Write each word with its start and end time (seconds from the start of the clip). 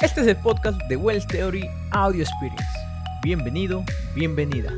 Este 0.00 0.20
es 0.20 0.28
el 0.28 0.36
podcast 0.36 0.80
de 0.88 0.94
Wells 0.94 1.26
Theory 1.26 1.68
Audio 1.90 2.22
Experience. 2.22 2.64
Bienvenido, 3.20 3.84
bienvenida. 4.14 4.72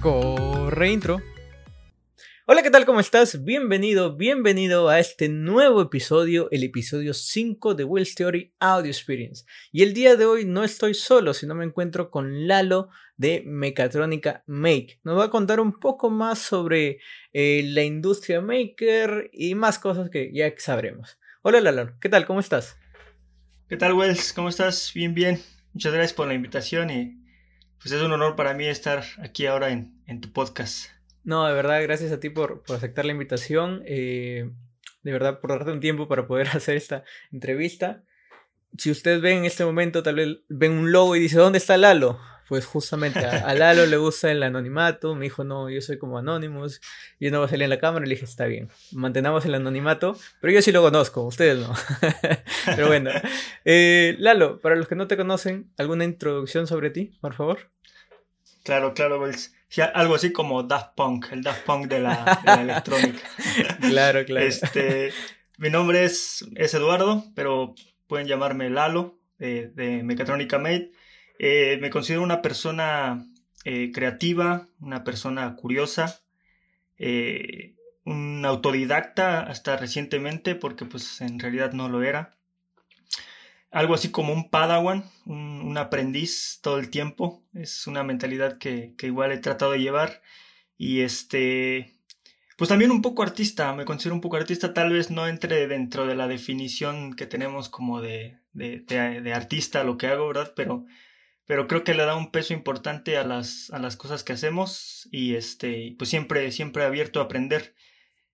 Corre 0.00 0.92
intro. 0.92 1.20
Hola, 2.46 2.62
¿qué 2.62 2.70
tal? 2.70 2.86
¿Cómo 2.86 3.00
estás? 3.00 3.42
Bienvenido, 3.42 4.16
bienvenido 4.16 4.88
a 4.90 5.00
este 5.00 5.28
nuevo 5.28 5.82
episodio, 5.82 6.46
el 6.52 6.62
episodio 6.62 7.14
5 7.14 7.74
de 7.74 7.82
Wells 7.82 8.14
Theory 8.14 8.54
Audio 8.60 8.92
Experience. 8.92 9.44
Y 9.72 9.82
el 9.82 9.92
día 9.92 10.14
de 10.14 10.26
hoy 10.26 10.44
no 10.44 10.62
estoy 10.62 10.94
solo, 10.94 11.34
sino 11.34 11.56
me 11.56 11.64
encuentro 11.64 12.12
con 12.12 12.46
Lalo 12.46 12.90
de 13.16 13.42
Mecatrónica 13.44 14.44
Make. 14.46 15.00
Nos 15.02 15.18
va 15.18 15.24
a 15.24 15.30
contar 15.30 15.58
un 15.58 15.80
poco 15.80 16.10
más 16.10 16.38
sobre 16.38 17.00
eh, 17.32 17.64
la 17.66 17.82
industria 17.82 18.40
maker 18.40 19.30
y 19.32 19.56
más 19.56 19.80
cosas 19.80 20.10
que 20.10 20.32
ya 20.32 20.54
sabremos. 20.58 21.18
Hola 21.42 21.60
Lalo, 21.60 21.98
¿qué 22.00 22.08
tal? 22.08 22.24
¿Cómo 22.24 22.38
estás? 22.38 22.78
¿Qué 23.74 23.78
tal 23.78 23.94
Wells? 23.94 24.32
¿Cómo 24.32 24.50
estás? 24.50 24.92
Bien, 24.94 25.14
bien. 25.14 25.42
Muchas 25.72 25.92
gracias 25.92 26.12
por 26.12 26.28
la 26.28 26.34
invitación 26.34 26.90
y 26.90 27.18
pues 27.82 27.90
es 27.90 28.00
un 28.00 28.12
honor 28.12 28.36
para 28.36 28.54
mí 28.54 28.66
estar 28.66 29.02
aquí 29.18 29.46
ahora 29.46 29.70
en, 29.70 30.00
en 30.06 30.20
tu 30.20 30.32
podcast. 30.32 30.90
No, 31.24 31.44
de 31.44 31.54
verdad, 31.54 31.82
gracias 31.82 32.12
a 32.12 32.20
ti 32.20 32.30
por, 32.30 32.62
aceptar 32.72 33.04
la 33.04 33.10
invitación. 33.10 33.82
Eh, 33.84 34.48
de 35.02 35.12
verdad, 35.12 35.40
por 35.40 35.50
darte 35.50 35.72
un 35.72 35.80
tiempo 35.80 36.06
para 36.06 36.28
poder 36.28 36.46
hacer 36.54 36.76
esta 36.76 37.02
entrevista. 37.32 38.04
Si 38.78 38.92
ustedes 38.92 39.20
ven 39.20 39.38
en 39.38 39.44
este 39.44 39.64
momento, 39.64 40.04
tal 40.04 40.14
vez 40.14 40.28
ven 40.48 40.70
un 40.70 40.92
logo 40.92 41.16
y 41.16 41.18
dice, 41.18 41.38
¿dónde 41.38 41.58
está 41.58 41.76
Lalo? 41.76 42.20
Pues 42.48 42.66
justamente 42.66 43.20
a, 43.20 43.54
Lalo 43.54 43.86
le 43.86 43.96
gusta 43.96 44.30
el 44.30 44.42
anonimato. 44.42 45.14
Me 45.14 45.24
dijo, 45.24 45.44
no, 45.44 45.70
yo 45.70 45.80
soy 45.80 45.98
como 45.98 46.18
Anonymous. 46.18 46.80
Yo 47.18 47.30
no 47.30 47.38
voy 47.38 47.46
a 47.46 47.50
salir 47.50 47.64
en 47.64 47.70
la 47.70 47.78
cámara. 47.78 48.04
Le 48.04 48.14
dije, 48.14 48.24
está 48.24 48.46
bien, 48.46 48.68
mantenamos 48.92 49.44
el 49.44 49.54
anonimato. 49.54 50.16
Pero 50.40 50.52
yo 50.52 50.62
sí 50.62 50.72
lo 50.72 50.82
conozco, 50.82 51.22
ustedes 51.22 51.58
no. 51.58 51.72
pero 52.66 52.88
bueno. 52.88 53.10
Eh, 53.64 54.16
Lalo, 54.18 54.60
para 54.60 54.76
los 54.76 54.88
que 54.88 54.94
no 54.94 55.06
te 55.06 55.16
conocen, 55.16 55.72
¿alguna 55.78 56.04
introducción 56.04 56.66
sobre 56.66 56.90
ti, 56.90 57.16
por 57.20 57.34
favor? 57.34 57.70
Claro, 58.62 58.94
claro, 58.94 59.20
Wells 59.20 59.54
algo 59.82 60.14
así 60.14 60.32
como 60.32 60.62
Daft 60.62 60.94
Punk, 60.94 61.26
el 61.32 61.42
Daft 61.42 61.64
Punk 61.64 61.88
de 61.88 62.00
la, 62.00 62.40
electrónica. 62.60 63.28
claro, 63.80 64.24
claro. 64.24 64.46
Este, 64.46 65.12
mi 65.58 65.70
nombre 65.70 66.04
es, 66.04 66.44
es 66.54 66.74
Eduardo, 66.74 67.24
pero 67.34 67.74
pueden 68.06 68.26
llamarme 68.26 68.70
Lalo, 68.70 69.18
de 69.38 70.02
Mecatrónica 70.04 70.58
Made. 70.58 70.92
Eh, 71.38 71.78
me 71.80 71.90
considero 71.90 72.22
una 72.22 72.42
persona 72.42 73.26
eh, 73.64 73.90
creativa, 73.92 74.68
una 74.80 75.04
persona 75.04 75.54
curiosa, 75.56 76.20
eh, 76.98 77.74
un 78.04 78.44
autodidacta 78.44 79.40
hasta 79.40 79.76
recientemente, 79.76 80.54
porque 80.54 80.84
pues 80.84 81.20
en 81.20 81.38
realidad 81.38 81.72
no 81.72 81.88
lo 81.88 82.02
era 82.02 82.34
algo 83.74 83.94
así 83.94 84.10
como 84.10 84.32
un 84.32 84.50
padawan, 84.50 85.04
un, 85.26 85.76
aprendiz 85.76 86.60
todo 86.62 86.78
el 86.78 86.90
tiempo. 86.90 87.42
Es 87.54 87.88
una 87.88 88.04
mentalidad 88.04 88.58
que, 88.58 88.94
igual 89.02 89.32
he 89.32 89.38
tratado 89.38 89.72
de 89.72 89.80
llevar. 89.80 90.22
Y 90.78 91.00
este, 91.00 91.92
pues 92.56 92.68
también 92.68 92.92
un 92.92 93.02
poco 93.02 93.24
artista, 93.24 93.74
me 93.74 93.84
considero 93.84 94.14
un 94.14 94.20
poco 94.20 94.36
artista, 94.36 94.74
tal 94.74 94.92
vez 94.92 95.10
no 95.10 95.26
entre 95.26 95.66
dentro 95.66 96.06
de 96.06 96.14
la 96.14 96.28
definición 96.28 97.14
que 97.14 97.26
tenemos 97.26 97.68
como 97.68 98.00
de, 98.00 98.38
de, 98.52 98.80
de, 98.80 99.34
artista 99.34 99.82
lo 99.82 99.98
que 99.98 100.06
hago, 100.06 100.28
¿verdad? 100.28 100.52
Pero, 100.54 100.86
pero 101.46 101.66
creo 101.66 101.84
que 101.84 101.94
le 101.94 102.04
da 102.04 102.16
un 102.16 102.30
peso 102.30 102.54
importante 102.54 103.16
a 103.16 103.24
las, 103.24 103.70
a 103.70 103.78
las 103.78 103.96
cosas 103.96 104.24
que 104.24 104.32
hacemos 104.32 105.08
y 105.12 105.34
este, 105.34 105.94
pues 105.98 106.10
siempre, 106.10 106.50
siempre 106.52 106.84
abierto 106.84 107.20
a 107.20 107.24
aprender. 107.24 107.74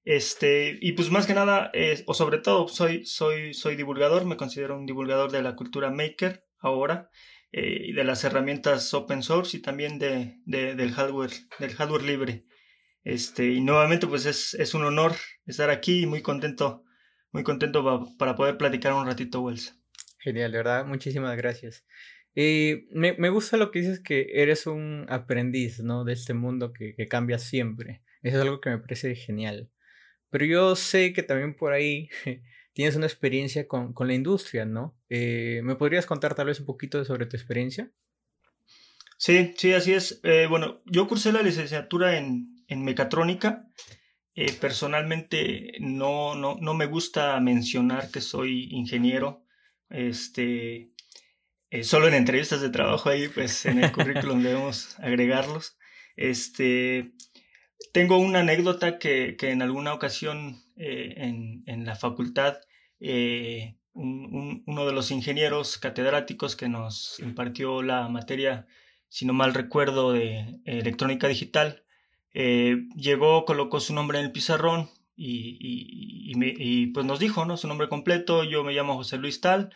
Este, 0.05 0.79
y 0.81 0.93
pues 0.93 1.11
más 1.11 1.27
que 1.27 1.35
nada, 1.35 1.71
o 2.07 2.15
sobre 2.15 2.39
todo, 2.39 2.69
soy, 2.69 3.05
soy, 3.05 3.53
soy 3.53 3.77
divulgador, 3.77 4.25
me 4.25 4.37
considero 4.37 4.79
un 4.79 4.87
divulgador 4.87 5.31
de 5.31 5.43
la 5.43 5.57
cultura 5.57 5.91
maker 5.91 6.47
ahora, 6.59 7.11
eh, 7.53 7.93
de 7.95 8.05
las 8.05 8.23
herramientas 8.25 8.95
open 8.95 9.23
source 9.23 9.57
y 9.57 9.61
también 9.61 9.99
de, 9.99 10.39
del, 10.47 10.93
hardware, 10.93 11.33
del 11.59 11.75
hardware 11.75 12.03
libre. 12.03 12.47
Este, 13.03 13.47
y 13.47 13.61
nuevamente, 13.61 14.07
pues 14.07 14.25
es, 14.27 14.55
es 14.55 14.75
un 14.75 14.85
honor 14.85 15.17
estar 15.47 15.71
aquí 15.71 16.03
y 16.03 16.07
muy 16.07 16.23
contento, 16.23 16.85
muy 17.33 17.43
contento 17.43 18.17
para 18.19 18.37
poder 18.37 18.57
platicar 18.57 18.93
un 18.93 19.07
ratito, 19.07 19.41
Wells. 19.41 19.77
Genial, 20.19 20.53
de 20.53 20.59
verdad, 20.59 20.87
muchísimas 20.87 21.37
gracias. 21.37 21.85
Y 22.35 22.87
me, 22.93 23.15
me, 23.15 23.29
gusta 23.29 23.57
lo 23.57 23.71
que 23.71 23.81
dices 23.81 24.01
que 24.01 24.29
eres 24.35 24.67
un 24.67 25.07
aprendiz, 25.09 25.81
¿no? 25.81 26.05
De 26.05 26.13
este 26.13 26.35
mundo 26.35 26.73
que, 26.73 26.95
que 26.95 27.09
cambia 27.09 27.39
siempre. 27.39 28.03
Eso 28.23 28.37
es 28.37 28.43
algo 28.43 28.61
que 28.61 28.71
me 28.71 28.79
parece 28.79 29.15
genial. 29.15 29.71
Pero 30.31 30.45
yo 30.45 30.77
sé 30.77 31.13
que 31.13 31.23
también 31.23 31.55
por 31.55 31.73
ahí 31.73 32.09
tienes 32.73 32.97
una 32.97 33.07
experiencia 33.07 33.67
con, 33.67 33.95
la 33.99 34.15
industria, 34.15 34.65
¿no? 34.65 34.97
Eh, 35.09 35.61
¿Me 35.65 35.75
podrías 35.75 36.07
contar 36.07 36.35
tal 36.35 36.47
vez 36.47 36.61
un 36.61 36.67
poquito 36.67 37.05
sobre 37.05 37.27
tu 37.27 37.37
experiencia? 37.37 37.91
Sí, 39.17 39.53
sí, 39.57 39.73
así 39.73 39.93
es. 39.93 40.21
Eh, 40.23 40.47
bueno, 40.49 40.81
yo 40.87 41.07
cursé 41.07 41.33
la 41.33 41.43
licenciatura 41.43 42.17
en, 42.17 42.57
mecatrónica. 42.69 43.69
Eh, 44.35 44.53
personalmente 44.53 45.73
no, 45.81 46.37
no, 46.37 46.57
no, 46.61 46.73
me 46.73 46.87
gusta 46.87 47.39
mencionar 47.41 48.11
que 48.11 48.21
soy 48.21 48.69
ingeniero. 48.71 49.45
Este, 49.91 50.93
solo 51.83 52.09
en 52.09 52.15
entrevistas 52.15 52.61
de 52.61 52.71
trabajo 52.71 53.09
ahí, 53.09 53.29
pues 53.29 53.67
en 53.67 53.83
el 53.83 53.93
currículum 53.93 54.43
debemos 54.43 54.99
agregarlos. 54.99 55.79
Este, 56.17 57.13
tengo 57.93 58.19
una 58.19 58.41
anécdota 58.41 58.99
que, 58.99 59.37
en 59.41 59.63
alguna 59.63 59.95
ocasión 59.95 60.63
eh, 60.77 61.15
en, 61.67 61.85
la 61.85 61.97
facultad 61.97 62.59
eh, 63.01 63.77
uno 63.93 64.87
de 64.87 64.93
los 64.93 65.11
ingenieros 65.11 65.79
catedráticos 65.79 66.57
que 66.57 66.69
nos 66.69 67.19
impartió 67.21 67.83
la 67.83 68.09
materia, 68.09 68.67
si 69.09 69.27
no 69.27 69.33
mal 69.33 69.55
recuerdo, 69.55 70.13
de 70.13 70.61
electrónica 70.65 71.27
digital, 71.27 71.85
eh, 72.33 72.87
llegó, 72.97 73.45
colocó 73.45 73.81
su 73.81 73.95
nombre 73.95 74.19
en 74.19 74.27
el 74.27 74.33
pizarrón 74.33 74.89
y, 75.17 75.59
y, 75.61 76.87
pues 76.89 77.05
nos 77.05 77.19
dijo, 77.19 77.45
¿no? 77.45 77.57
Su 77.57 77.69
nombre 77.69 77.89
completo, 77.89 78.45
yo 78.45 78.65
me 78.65 78.73
llamo 78.73 78.95
José 78.95 79.19
Luis 79.19 79.41
Tal, 79.41 79.75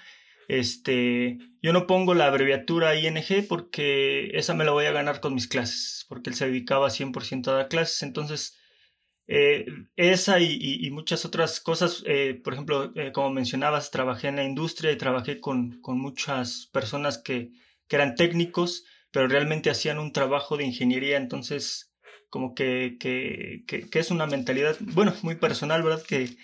este, 0.49 1.39
yo 1.63 1.73
no 1.73 1.87
pongo 1.87 2.15
la 2.15 2.27
abreviatura 2.27 2.95
ING 2.97 3.47
porque 3.49 4.31
esa 4.35 4.55
me 4.55 4.65
la 4.65 4.73
voy 4.73 4.87
a 4.87 4.93
ganar 4.93 5.21
con 5.21 5.35
mis 5.35 5.49
clases, 5.49 6.07
porque 6.09 6.31
él 6.31 6.37
se 6.37 6.47
dedicaba 6.47 6.91
100% 6.91 7.49
a 7.49 7.55
dar 7.55 7.69
clases. 7.69 8.03
Entonces, 8.03 8.59
eh, 9.27 9.67
esa 9.97 10.39
y, 10.41 10.91
muchas 10.91 11.25
otras 11.25 11.61
cosas, 11.61 12.03
eh, 12.07 12.41
por 12.45 12.53
ejemplo, 12.53 12.93
eh, 12.95 13.13
como 13.13 13.31
mencionabas, 13.31 13.91
trabajé 13.91 14.29
en 14.29 14.37
la 14.37 14.45
industria 14.45 14.93
y 14.93 14.99
trabajé 14.99 15.41
con, 15.41 15.81
con 15.81 15.99
muchas 15.99 16.69
personas 16.73 17.19
que, 17.19 17.51
que, 17.89 17.97
eran 17.97 18.17
técnicos, 18.17 18.85
pero 19.11 19.29
realmente 19.29 19.71
hacían 19.71 19.99
un 19.99 20.13
trabajo 20.13 20.57
de 20.57 20.65
ingeniería. 20.65 21.17
Entonces, 21.17 21.95
como 22.29 22.55
que, 22.55 22.97
que, 23.01 23.65
que 23.67 23.99
es 23.99 24.11
una 24.11 24.27
mentalidad, 24.27 24.77
bueno, 24.81 25.15
muy 25.23 25.37
personal, 25.37 25.83
¿verdad? 25.83 26.03
Que, 26.03 26.37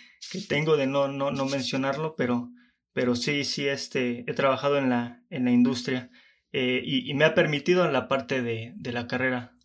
tengo 0.48 0.76
de 0.76 0.86
no, 0.86 1.08
no, 1.08 1.30
no 1.32 1.46
mencionarlo, 1.46 2.14
pero 2.16 2.50
pero 2.92 3.14
sí, 3.14 3.44
sí, 3.44 3.68
este, 3.68 4.24
he 4.26 4.34
trabajado 4.34 4.78
en 4.78 4.90
la, 4.90 5.22
en 5.30 5.44
la 5.44 5.50
industria 5.50 6.10
eh, 6.52 6.82
y, 6.84 7.14
me 7.14 7.24
ha 7.24 7.34
permitido 7.34 7.84
en 7.84 7.92
la 7.92 8.08
parte 8.08 8.42
de, 8.42 8.72
de 8.76 8.92
la 8.92 9.06
carrera. 9.06 9.56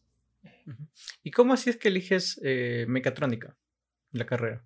¿Y 1.23 1.31
cómo 1.31 1.53
así 1.53 1.69
es 1.69 1.77
que 1.77 1.87
eliges 1.87 2.39
eh, 2.43 2.85
mecatrónica, 2.87 3.57
la 4.11 4.25
carrera? 4.25 4.63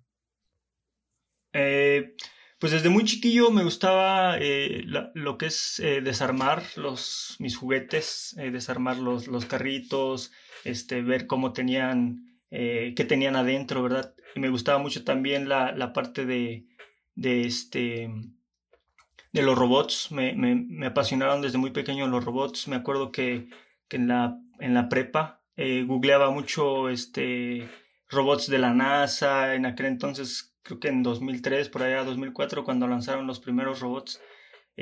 Eh, 1.52 2.14
pues 2.58 2.72
desde 2.72 2.90
muy 2.90 3.04
chiquillo 3.04 3.50
me 3.50 3.64
gustaba 3.64 4.38
lo 4.38 5.38
que 5.38 5.46
es 5.46 5.82
desarmar 6.02 6.62
los, 6.76 7.36
mis 7.38 7.56
juguetes, 7.56 8.36
desarmar 8.36 8.98
los, 8.98 9.26
los, 9.26 9.46
carritos, 9.46 10.30
este, 10.64 11.00
ver 11.00 11.26
cómo 11.26 11.54
tenían, 11.54 12.38
qué 12.50 13.06
tenían 13.08 13.34
adentro, 13.34 13.82
¿verdad? 13.82 14.14
Y 14.34 14.40
me 14.40 14.50
gustaba 14.50 14.78
mucho 14.78 15.04
también 15.04 15.48
la, 15.48 15.72
la 15.72 15.94
parte 15.94 16.26
de, 16.26 16.66
de 17.14 17.46
este, 17.46 18.10
de 19.32 19.42
los 19.42 19.58
robots. 19.58 20.10
Me, 20.12 20.34
me, 20.34 20.54
me, 20.54 20.86
apasionaron 20.86 21.42
desde 21.42 21.58
muy 21.58 21.70
pequeño 21.70 22.06
los 22.08 22.24
robots. 22.24 22.68
Me 22.68 22.76
acuerdo 22.76 23.12
que, 23.12 23.48
que 23.88 23.96
en, 23.96 24.08
la, 24.08 24.38
en 24.58 24.74
la 24.74 24.88
prepa 24.88 25.42
eh, 25.56 25.84
googleaba 25.86 26.30
mucho 26.30 26.88
este, 26.88 27.68
robots 28.08 28.48
de 28.48 28.58
la 28.58 28.72
NASA. 28.72 29.54
En 29.54 29.66
aquel 29.66 29.86
entonces, 29.86 30.56
creo 30.62 30.80
que 30.80 30.88
en 30.88 31.02
2003, 31.02 31.68
por 31.68 31.82
allá 31.82 32.04
2004, 32.04 32.64
cuando 32.64 32.86
lanzaron 32.88 33.26
los 33.26 33.40
primeros 33.40 33.80
robots. 33.80 34.20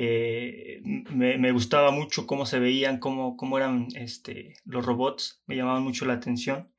Eh, 0.01 0.81
me, 1.11 1.39
me, 1.39 1.51
gustaba 1.51 1.91
mucho 1.91 2.25
cómo 2.25 2.47
se 2.47 2.61
veían, 2.61 3.01
cómo, 3.01 3.37
cómo 3.37 3.57
eran 3.59 3.89
este, 3.97 4.55
los 4.65 4.87
robots, 4.87 5.43
me 5.47 5.57
llamaban 5.57 5.83
mucho 5.83 6.05
la 6.05 6.13
atención. 6.13 6.71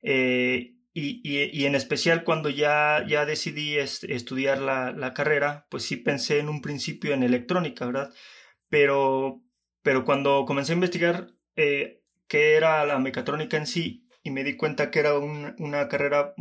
Eh, 0.00 0.76
y, 0.94 1.22
y, 1.24 1.64
en 1.64 1.74
especial 1.74 2.22
cuando 2.22 2.50
ya, 2.50 3.04
ya 3.08 3.24
decidí 3.24 3.78
estudiar 3.78 4.58
la, 4.58 4.92
la, 4.92 5.14
carrera, 5.14 5.66
pues 5.70 5.84
sí 5.84 5.96
pensé 5.96 6.38
en 6.38 6.50
un 6.50 6.60
principio 6.60 7.14
en 7.14 7.22
electrónica, 7.22 7.86
¿verdad? 7.86 8.12
Pero, 8.68 9.42
pero 9.82 10.04
cuando 10.04 10.44
comencé 10.46 10.72
a 10.72 10.74
investigar 10.74 11.28
eh, 11.56 12.02
qué 12.28 12.54
era 12.56 12.84
la 12.84 12.98
mecatrónica 12.98 13.56
en 13.56 13.66
sí 13.66 14.06
y 14.22 14.30
me 14.30 14.44
di 14.44 14.56
cuenta 14.56 14.90
que 14.90 15.00
era 15.00 15.18
una 15.18 15.88
carrera 15.88 16.34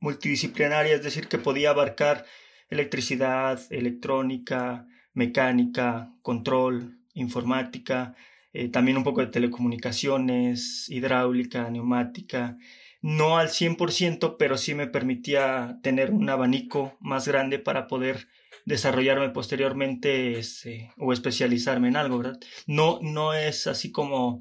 multidisciplinaria, 0.00 0.94
es 0.94 1.02
decir, 1.02 1.28
que 1.28 1.38
podía 1.38 1.70
abarcar 1.70 2.24
electricidad, 2.70 3.60
electrónica, 3.70 4.86
mecánica, 5.12 6.12
control, 6.22 6.98
informática, 7.14 8.14
eh, 8.52 8.68
también 8.68 8.96
un 8.96 9.04
poco 9.04 9.20
de 9.20 9.28
telecomunicaciones, 9.28 10.88
hidráulica, 10.88 11.70
neumática. 11.70 12.56
No 13.06 13.36
al 13.36 13.50
100%, 13.50 14.36
pero 14.38 14.56
sí 14.56 14.74
me 14.74 14.86
permitía 14.86 15.78
tener 15.82 16.10
un 16.10 16.30
abanico 16.30 16.96
más 17.00 17.28
grande 17.28 17.58
para 17.58 17.86
poder 17.86 18.28
desarrollarme 18.64 19.28
posteriormente 19.28 20.38
este, 20.38 20.90
o 20.96 21.12
especializarme 21.12 21.88
en 21.88 21.96
algo, 21.96 22.16
¿verdad? 22.16 22.40
No, 22.66 23.00
no 23.02 23.34
es 23.34 23.66
así 23.66 23.92
como, 23.92 24.40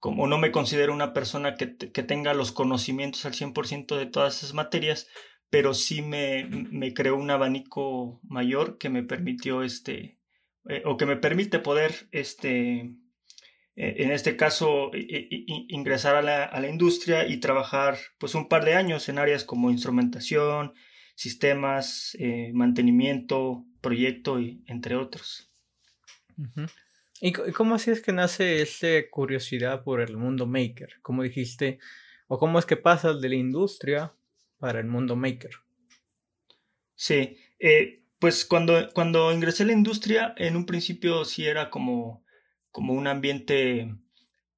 como 0.00 0.26
no 0.26 0.36
me 0.36 0.50
considero 0.50 0.92
una 0.92 1.12
persona 1.12 1.54
que, 1.54 1.76
que 1.76 2.02
tenga 2.02 2.34
los 2.34 2.50
conocimientos 2.50 3.24
al 3.24 3.34
100% 3.34 3.96
de 3.96 4.06
todas 4.06 4.38
esas 4.38 4.52
materias, 4.52 5.06
pero 5.48 5.72
sí 5.72 6.02
me, 6.02 6.44
me 6.50 6.92
creó 6.92 7.14
un 7.14 7.30
abanico 7.30 8.18
mayor 8.24 8.78
que 8.78 8.88
me 8.88 9.04
permitió 9.04 9.62
este, 9.62 10.18
eh, 10.68 10.82
o 10.86 10.96
que 10.96 11.06
me 11.06 11.16
permite 11.16 11.60
poder, 11.60 12.08
este, 12.10 12.96
en 13.76 14.10
este 14.10 14.36
caso, 14.36 14.90
ingresar 14.94 16.16
a 16.16 16.22
la, 16.22 16.44
a 16.44 16.60
la, 16.60 16.68
industria 16.68 17.28
y 17.28 17.38
trabajar 17.38 17.98
pues 18.18 18.34
un 18.34 18.48
par 18.48 18.64
de 18.64 18.74
años 18.74 19.08
en 19.10 19.18
áreas 19.18 19.44
como 19.44 19.70
instrumentación, 19.70 20.72
sistemas, 21.16 22.16
eh, 22.20 22.52
mantenimiento, 22.54 23.64
proyecto 23.80 24.38
y 24.38 24.62
entre 24.66 24.96
otros. 24.96 25.50
¿Y 27.20 27.32
cómo 27.32 27.74
así 27.74 27.90
es 27.90 28.02
que 28.02 28.12
nace 28.12 28.60
esa 28.60 29.08
curiosidad 29.10 29.82
por 29.82 30.00
el 30.00 30.16
mundo 30.16 30.46
maker? 30.46 31.00
Como 31.02 31.22
dijiste, 31.22 31.78
o 32.28 32.38
cómo 32.38 32.58
es 32.58 32.66
que 32.66 32.76
pasas 32.76 33.20
de 33.20 33.30
la 33.30 33.36
industria 33.36 34.12
para 34.58 34.80
el 34.80 34.86
mundo 34.86 35.16
maker. 35.16 35.52
Sí, 36.94 37.38
eh, 37.58 38.02
pues 38.18 38.44
cuando, 38.44 38.90
cuando 38.92 39.32
ingresé 39.32 39.62
a 39.62 39.66
la 39.66 39.72
industria, 39.72 40.34
en 40.36 40.56
un 40.56 40.66
principio 40.66 41.24
sí 41.24 41.46
era 41.46 41.70
como, 41.70 42.24
como 42.76 42.92
un 42.92 43.06
ambiente 43.06 43.96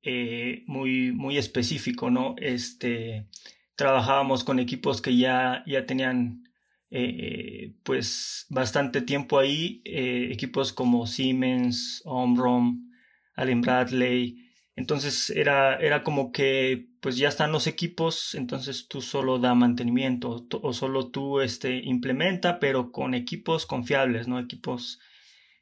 eh, 0.03 0.65
muy, 0.67 1.13
muy 1.13 1.39
específico, 1.39 2.11
¿no? 2.11 2.35
Este, 2.39 3.29
trabajábamos 3.77 4.43
con 4.43 4.59
equipos 4.59 5.01
que 5.01 5.17
ya, 5.17 5.63
ya 5.69 5.87
tenían 5.87 6.43
eh, 6.91 7.77
pues 7.85 8.47
bastante 8.49 9.03
tiempo 9.03 9.39
ahí, 9.39 9.83
equipos 9.85 10.73
como 10.73 11.07
Siemens, 11.07 12.03
Omron, 12.07 12.91
Allen 13.37 13.61
Bradley, 13.61 14.51
entonces 14.75 15.31
era, 15.31 15.77
era 15.77 16.03
como 16.03 16.33
que 16.33 16.89
pues 17.01 17.19
ya 17.19 17.29
están 17.29 17.53
los 17.53 17.69
equipos, 17.69 18.35
entonces 18.35 18.89
tú 18.89 19.01
solo 19.01 19.39
da 19.39 19.55
mantenimiento 19.55 20.45
o 20.61 20.73
solo 20.73 21.13
tú 21.13 21.41
este, 21.41 21.77
implementa, 21.85 22.59
pero 22.59 22.91
con 22.91 23.15
equipos 23.15 23.65
confiables, 23.65 24.27
¿no? 24.27 24.41
Equipos 24.41 24.99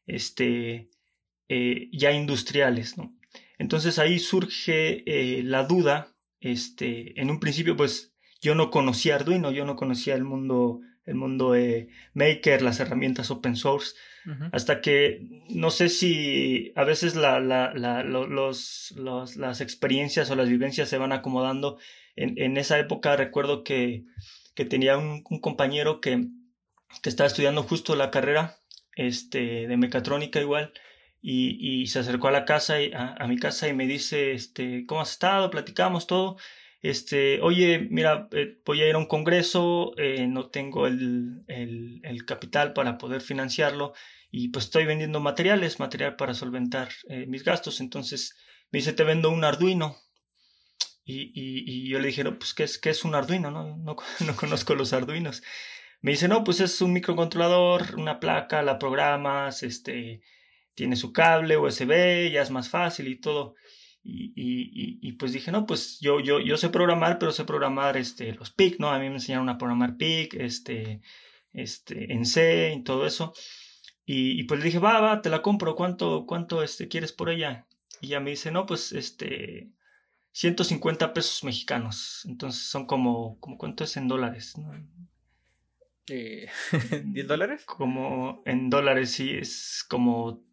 este, 0.07 0.89
eh, 1.49 1.89
ya 1.93 2.13
industriales, 2.13 2.99
¿no? 2.99 3.15
Entonces 3.59 3.99
ahí 3.99 4.19
surge 4.19 5.03
eh, 5.07 5.43
la 5.43 5.65
duda, 5.65 6.15
este, 6.41 7.21
en 7.21 7.31
un 7.31 7.41
principio 7.41 7.77
pues 7.77 8.15
yo 8.41 8.55
no 8.55 8.71
conocía 8.71 9.17
Arduino, 9.17 9.51
yo 9.51 9.65
no 9.65 9.77
conocía 9.77 10.15
el 10.15 10.25
mundo, 10.25 10.81
el 11.05 11.15
mundo 11.15 11.55
eh, 11.55 11.89
Maker, 12.15 12.63
las 12.63 12.81
herramientas 12.81 13.31
open 13.31 13.57
source, 13.57 13.95
hasta 14.51 14.81
que 14.81 15.21
no 15.51 15.71
sé 15.71 15.89
si 15.89 16.73
a 16.75 16.83
veces 16.83 17.15
la, 17.15 17.39
la, 17.39 17.73
la, 17.75 18.03
los, 18.03 18.93
los, 18.97 19.37
las 19.37 19.61
experiencias 19.61 20.29
o 20.31 20.35
las 20.35 20.49
vivencias 20.49 20.89
se 20.89 20.99
van 20.99 21.13
acomodando. 21.13 21.79
En, 22.17 22.37
en 22.37 22.57
esa 22.57 22.77
época 22.81 23.15
recuerdo 23.15 23.63
que, 23.63 24.05
que 24.57 24.65
tenía 24.65 24.99
un, 24.99 25.23
un 25.31 25.41
compañero 25.41 26.01
que, 26.01 26.27
que, 27.03 27.09
estaba 27.09 27.29
estudiando 27.29 27.63
justo 27.63 27.95
la 27.95 28.11
carrera 28.11 28.57
este, 28.97 29.69
de 29.69 29.77
mecatrónica 29.77 30.41
igual. 30.41 30.73
Y, 31.29 31.89
se 31.89 31.99
acercó 31.99 32.29
a 32.29 32.31
la 32.31 32.45
casa, 32.45 32.77
a, 32.95 33.27
mi 33.27 33.37
casa 33.37 33.67
y 33.67 33.75
me 33.75 33.89
dice, 33.89 34.33
este, 34.33 34.87
¿cómo 34.87 35.01
has 35.01 35.11
estado? 35.11 35.51
Platicamos 35.51 36.07
todo. 36.07 36.37
Este, 36.83 37.41
oye, 37.41 37.81
mira, 37.91 38.29
eh, 38.31 38.61
voy 38.65 38.81
a 38.83 38.89
ir 38.89 38.95
a 38.95 38.99
un 38.99 39.07
congreso, 39.07 39.93
eh, 39.99 40.29
no 40.29 40.51
tengo 40.51 40.87
el, 40.87 41.43
el, 41.49 42.01
el, 42.05 42.25
capital 42.27 42.75
para 42.75 42.97
poder 42.97 43.23
financiarlo 43.23 43.93
y 44.31 44.49
pues 44.51 44.67
estoy 44.67 44.87
vendiendo 44.87 45.19
materiales, 45.19 45.81
material 45.81 46.15
para 46.15 46.33
solventar 46.33 46.91
eh, 47.09 47.27
mis 47.27 47.43
gastos. 47.43 47.81
Entonces 47.81 48.37
me 48.71 48.79
dice, 48.79 48.93
te 48.93 49.03
vendo 49.03 49.31
un 49.31 49.43
Arduino. 49.43 49.97
Y, 51.05 51.33
y, 51.35 51.89
yo 51.89 51.99
le 51.99 52.09
dije, 52.09 52.23
no, 52.23 52.39
pues, 52.39 52.55
¿qué 52.55 52.65
es, 52.65 52.79
qué 52.79 52.91
es 52.91 53.05
un 53.05 53.17
Arduino? 53.17 53.51
No, 53.51 53.77
no, 53.77 53.97
no 54.21 54.37
conozco 54.37 54.77
los 54.77 54.93
Arduinos. 54.93 55.43
Me 56.03 56.13
dice, 56.13 56.29
no, 56.29 56.45
pues 56.45 56.61
es 56.61 56.81
un 56.83 56.93
microcontrolador, 56.93 57.97
una 57.97 58.21
placa, 58.21 58.63
la 58.63 58.79
programas, 58.79 59.65
este, 59.65 60.21
tiene 60.77 60.95
su 60.95 61.13
cable 61.13 61.57
USB, 61.57 62.31
ya 62.31 62.43
es 62.43 62.51
más 62.51 62.69
fácil 62.69 63.09
y 63.09 63.17
todo. 63.17 63.57
Y, 64.05 64.33
y, 64.37 65.01
y, 65.03 65.13
pues 65.15 65.33
dije, 65.33 65.51
no, 65.51 65.67
pues 65.67 65.99
yo, 66.01 66.21
yo, 66.21 66.39
yo 66.39 66.57
sé 66.57 66.69
programar, 66.69 67.19
pero 67.19 67.33
sé 67.33 67.45
programar 67.45 67.97
este, 67.97 68.33
los 68.35 68.53
PIC, 68.53 68.79
¿no? 68.79 68.91
A 68.91 69.01
mí 69.01 69.09
me 69.09 69.17
enseñaron 69.17 69.49
a 69.49 69.59
programar 69.59 69.97
PIC, 69.97 70.35
este, 70.35 71.01
este, 71.53 72.13
en 72.13 72.25
C 72.25 72.75
y 72.79 72.85
todo 72.85 73.05
eso. 73.05 73.33
Y, 74.05 74.45
pues 74.45 74.61
le 74.61 74.67
dije, 74.67 74.79
va, 74.79 75.01
va, 75.01 75.23
te 75.23 75.31
la 75.31 75.43
compro, 75.43 75.75
¿cuánto, 75.75 76.27
cuánto 76.27 76.63
este, 76.63 76.87
quieres 76.87 77.13
por 77.13 77.31
ella? 77.31 77.67
Y 78.01 78.07
ella 78.09 78.21
me 78.21 78.31
dice, 78.31 78.53
no, 78.53 78.65
pues 78.65 78.93
este, 78.93 79.73
150 80.31 81.13
pesos 81.13 81.43
mexicanos. 81.43 82.25
Entonces 82.27 82.63
son 82.63 82.87
como, 82.87 83.41
como 83.41 83.59
¿cuánto 83.59 83.83
es 83.83 83.97
en 83.97 84.07
dólares? 84.07 84.55
¿10 86.07 87.27
dólares? 87.27 87.65
Como 87.65 88.43
en 88.45 88.71
dólares, 88.71 89.11
sí, 89.11 89.31
es 89.31 89.85
como, 89.89 90.45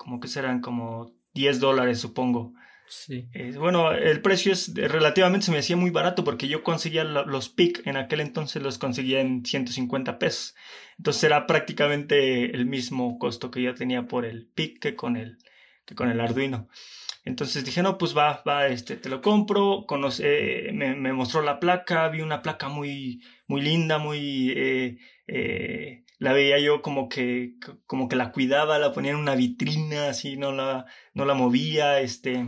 como 0.00 0.18
que 0.18 0.28
serán 0.28 0.62
como 0.62 1.12
10 1.34 1.60
dólares, 1.60 2.00
supongo. 2.00 2.54
Sí. 2.88 3.28
Eh, 3.34 3.52
bueno, 3.58 3.92
el 3.92 4.22
precio 4.22 4.50
es 4.50 4.74
relativamente 4.74 5.44
se 5.44 5.52
me 5.52 5.58
hacía 5.58 5.76
muy 5.76 5.90
barato 5.90 6.24
porque 6.24 6.48
yo 6.48 6.62
conseguía 6.62 7.04
los 7.04 7.50
PIC 7.50 7.86
en 7.86 7.98
aquel 7.98 8.20
entonces 8.20 8.62
los 8.62 8.78
conseguía 8.78 9.20
en 9.20 9.44
150 9.44 10.18
pesos. 10.18 10.54
Entonces 10.96 11.24
era 11.24 11.46
prácticamente 11.46 12.56
el 12.56 12.64
mismo 12.64 13.18
costo 13.18 13.50
que 13.50 13.60
yo 13.62 13.74
tenía 13.74 14.08
por 14.08 14.24
el 14.24 14.46
PIC 14.46 14.80
que 14.80 14.96
con 14.96 15.18
el, 15.18 15.36
que 15.84 15.94
con 15.94 16.10
el 16.10 16.18
Arduino. 16.18 16.68
Entonces 17.26 17.62
dije, 17.62 17.82
no, 17.82 17.98
pues 17.98 18.16
va, 18.16 18.42
va, 18.48 18.68
este, 18.68 18.96
te 18.96 19.10
lo 19.10 19.20
compro. 19.20 19.84
Conoce, 19.86 20.70
me, 20.72 20.96
me, 20.96 21.12
mostró 21.12 21.42
la 21.42 21.60
placa, 21.60 22.08
vi 22.08 22.22
una 22.22 22.40
placa 22.40 22.70
muy, 22.70 23.20
muy 23.46 23.60
linda, 23.60 23.98
muy, 23.98 24.52
eh, 24.56 24.96
eh, 25.26 26.04
la 26.20 26.32
veía 26.32 26.60
yo 26.60 26.82
como 26.82 27.08
que, 27.08 27.54
como 27.86 28.08
que 28.08 28.14
la 28.14 28.30
cuidaba, 28.30 28.78
la 28.78 28.92
ponía 28.92 29.10
en 29.10 29.16
una 29.18 29.34
vitrina, 29.34 30.10
así, 30.10 30.36
no 30.36 30.52
la, 30.52 30.86
no 31.14 31.24
la 31.24 31.34
movía, 31.34 32.00
este, 32.00 32.46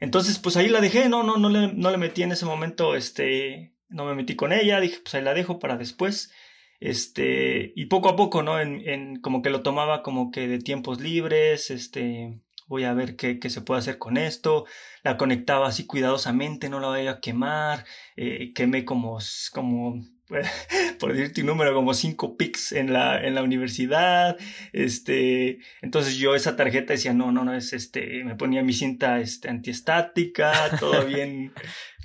entonces, 0.00 0.38
pues 0.38 0.56
ahí 0.56 0.68
la 0.68 0.80
dejé, 0.80 1.08
no, 1.08 1.22
no, 1.22 1.36
no 1.38 1.48
le, 1.48 1.72
no 1.72 1.90
le 1.90 1.98
metí 1.98 2.22
en 2.22 2.32
ese 2.32 2.46
momento, 2.46 2.94
este, 2.94 3.74
no 3.88 4.04
me 4.04 4.14
metí 4.14 4.36
con 4.36 4.52
ella, 4.52 4.80
dije, 4.80 5.00
pues 5.02 5.14
ahí 5.14 5.22
la 5.22 5.34
dejo 5.34 5.58
para 5.58 5.76
después. 5.76 6.32
Este, 6.80 7.72
y 7.74 7.86
poco 7.86 8.08
a 8.08 8.16
poco, 8.16 8.42
¿no? 8.42 8.60
En, 8.60 8.88
en 8.88 9.20
como 9.20 9.42
que 9.42 9.50
lo 9.50 9.62
tomaba 9.62 10.02
como 10.02 10.30
que 10.30 10.46
de 10.46 10.58
tiempos 10.60 11.00
libres, 11.00 11.70
este, 11.70 12.40
voy 12.68 12.84
a 12.84 12.94
ver 12.94 13.16
qué, 13.16 13.40
qué 13.40 13.50
se 13.50 13.62
puede 13.62 13.80
hacer 13.80 13.98
con 13.98 14.16
esto. 14.16 14.66
La 15.02 15.16
conectaba 15.16 15.66
así 15.68 15.86
cuidadosamente, 15.86 16.68
no 16.68 16.80
la 16.80 16.88
voy 16.88 17.06
a 17.08 17.20
quemar, 17.20 17.84
eh, 18.16 18.52
quemé 18.54 18.84
como, 18.84 19.18
como 19.52 20.04
por 20.98 21.12
decirte 21.12 21.40
un 21.40 21.48
número, 21.48 21.74
como 21.74 21.94
cinco 21.94 22.36
pics 22.36 22.72
en 22.72 22.92
la, 22.92 23.22
en 23.24 23.34
la 23.34 23.42
universidad. 23.42 24.36
Este, 24.72 25.58
entonces 25.82 26.16
yo 26.16 26.34
esa 26.34 26.56
tarjeta 26.56 26.92
decía, 26.92 27.14
no, 27.14 27.32
no, 27.32 27.44
no, 27.44 27.54
es 27.54 27.72
este, 27.72 28.24
me 28.24 28.36
ponía 28.36 28.62
mi 28.62 28.72
cinta 28.72 29.20
este, 29.20 29.48
antiestática, 29.48 30.52
todo 30.78 31.04
bien, 31.06 31.52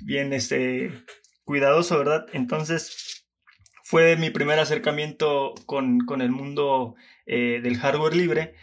bien, 0.02 0.32
este, 0.32 0.90
cuidadoso, 1.44 1.98
¿verdad? 1.98 2.26
Entonces 2.32 3.26
fue 3.82 4.16
mi 4.16 4.30
primer 4.30 4.58
acercamiento 4.58 5.54
con, 5.66 6.00
con 6.00 6.22
el 6.22 6.30
mundo 6.30 6.94
eh, 7.26 7.60
del 7.62 7.76
hardware 7.76 8.16
libre 8.16 8.54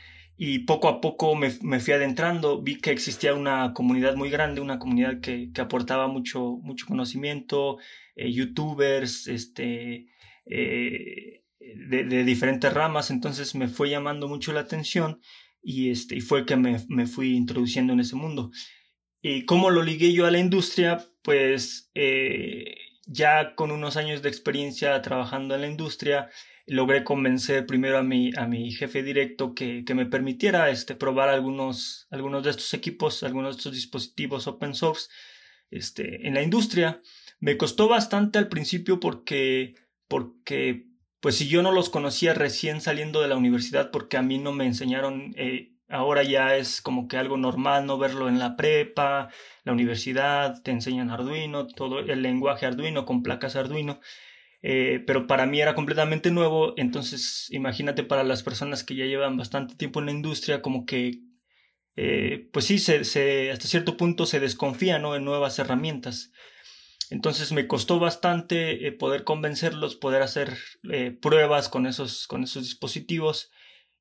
y 0.44 0.60
poco 0.60 0.88
a 0.88 1.02
poco 1.02 1.36
me, 1.36 1.52
me, 1.62 1.80
fui 1.80 1.94
adentrando, 1.94 2.64
vi 2.64 2.80
que 2.80 2.90
existía 2.90 3.36
una 3.36 3.74
comunidad 3.76 4.16
muy 4.16 4.32
grande, 4.32 4.60
una 4.60 4.80
comunidad 4.80 5.20
que, 5.20 5.52
que 5.54 5.62
aportaba 5.62 6.08
mucho, 6.08 6.58
mucho 6.64 6.88
conocimiento, 6.88 7.78
eh, 8.26 8.32
youtubers, 8.32 9.28
este, 9.28 10.08
eh, 10.46 11.44
de, 11.60 12.24
diferentes 12.24 12.74
ramas, 12.74 13.12
entonces 13.12 13.56
me 13.56 13.68
fue 13.68 13.90
llamando 13.90 14.28
mucho 14.28 14.54
la 14.54 14.62
atención 14.62 15.22
y, 15.62 15.92
este, 15.92 16.20
fue 16.22 16.46
que 16.46 16.56
me, 16.56 16.84
me 16.90 17.06
fui 17.08 17.36
introduciendo 17.36 17.94
en 17.94 18.00
ese 18.00 18.16
mundo. 18.16 18.52
¿Y 19.22 19.46
cómo 19.46 19.70
lo 19.70 19.84
ligué 19.84 20.14
yo 20.14 20.26
a 20.26 20.32
la 20.32 20.40
industria? 20.40 21.06
Pues 21.22 21.92
eh, 21.94 22.76
ya 23.06 23.56
con 23.56 23.72
unos 23.72 23.98
años 23.98 24.22
de 24.22 24.30
experiencia 24.30 25.00
trabajando 25.02 25.54
en 25.54 25.62
la 25.62 25.68
industria, 25.68 26.30
logré 26.66 27.04
convencer 27.04 27.66
primero 27.66 27.98
a 28.00 28.04
mi, 28.04 28.32
a 28.36 28.48
mi 28.48 28.72
jefe 28.72 29.04
directo 29.04 29.54
que, 29.54 29.84
que 29.86 29.94
me 29.94 30.06
permitiera 30.08 30.70
este, 30.70 30.96
probar 30.96 31.30
algunos, 31.30 32.08
algunos 32.10 32.44
de 32.44 32.52
estos 32.52 32.74
equipos, 32.74 33.24
algunos 33.24 33.56
de 33.56 33.60
estos 33.60 33.74
dispositivos 33.74 34.48
open 34.48 34.74
source 34.74 35.10
este, 35.70 36.28
en 36.28 36.34
la 36.34 36.42
industria. 36.42 37.02
Me 37.42 37.58
costó 37.58 37.88
bastante 37.90 38.38
al 38.38 38.50
principio 38.50 39.00
porque, 39.00 39.74
porque 40.08 40.86
pues 41.20 41.36
si 41.38 41.48
yo 41.48 41.64
no 41.64 41.72
los 41.72 41.90
conocía 41.90 42.36
recién 42.36 42.82
saliendo 42.82 43.20
de 43.22 43.28
la 43.28 43.36
universidad 43.36 43.90
porque 43.92 44.18
a 44.18 44.22
mí 44.22 44.38
no 44.38 44.52
me 44.52 44.66
enseñaron, 44.66 45.34
eh, 45.36 45.74
ahora 45.90 46.22
ya 46.22 46.56
es 46.56 46.82
como 46.82 47.08
que 47.08 47.18
algo 47.18 47.38
normal 47.38 47.88
no 47.88 47.98
verlo 47.98 48.30
en 48.30 48.38
la 48.38 48.56
prepa, 48.56 49.30
la 49.64 49.72
universidad, 49.74 50.62
te 50.62 50.70
enseñan 50.70 51.10
Arduino, 51.10 51.66
todo 51.66 52.00
el 52.00 52.22
lenguaje 52.22 52.68
Arduino 52.68 53.06
con 53.06 53.24
placas 53.24 53.56
Arduino. 53.56 54.00
Eh, 54.62 55.04
pero 55.08 55.26
para 55.26 55.48
mí 55.48 55.60
era 55.60 55.74
completamente 55.74 56.30
nuevo, 56.30 56.76
entonces 56.78 57.48
imagínate 57.50 58.04
para 58.04 58.24
las 58.24 58.44
personas 58.44 58.84
que 58.84 58.96
ya 58.96 59.06
llevan 59.06 59.36
bastante 59.38 59.76
tiempo 59.76 60.00
en 60.00 60.06
la 60.08 60.12
industria, 60.12 60.62
como 60.62 60.86
que, 60.86 61.22
eh, 61.96 62.50
pues 62.54 62.66
sí, 62.66 62.78
se, 62.78 63.52
hasta 63.52 63.68
cierto 63.68 63.98
punto 63.98 64.28
se 64.28 64.40
desconfía 64.40 65.00
¿no? 65.00 65.16
en 65.16 65.26
nuevas 65.26 65.58
herramientas. 65.58 66.32
Entonces 67.12 67.52
me 67.52 67.68
costó 67.68 68.00
bastante 68.00 68.88
eh, 68.88 68.92
poder 68.92 69.24
convencerlos, 69.24 69.96
poder 69.96 70.24
hacer 70.24 70.58
pruebas 71.22 71.70
con 71.70 71.86
esos, 71.86 72.26
con 72.26 72.44
esos 72.44 72.64
dispositivos 72.64 73.52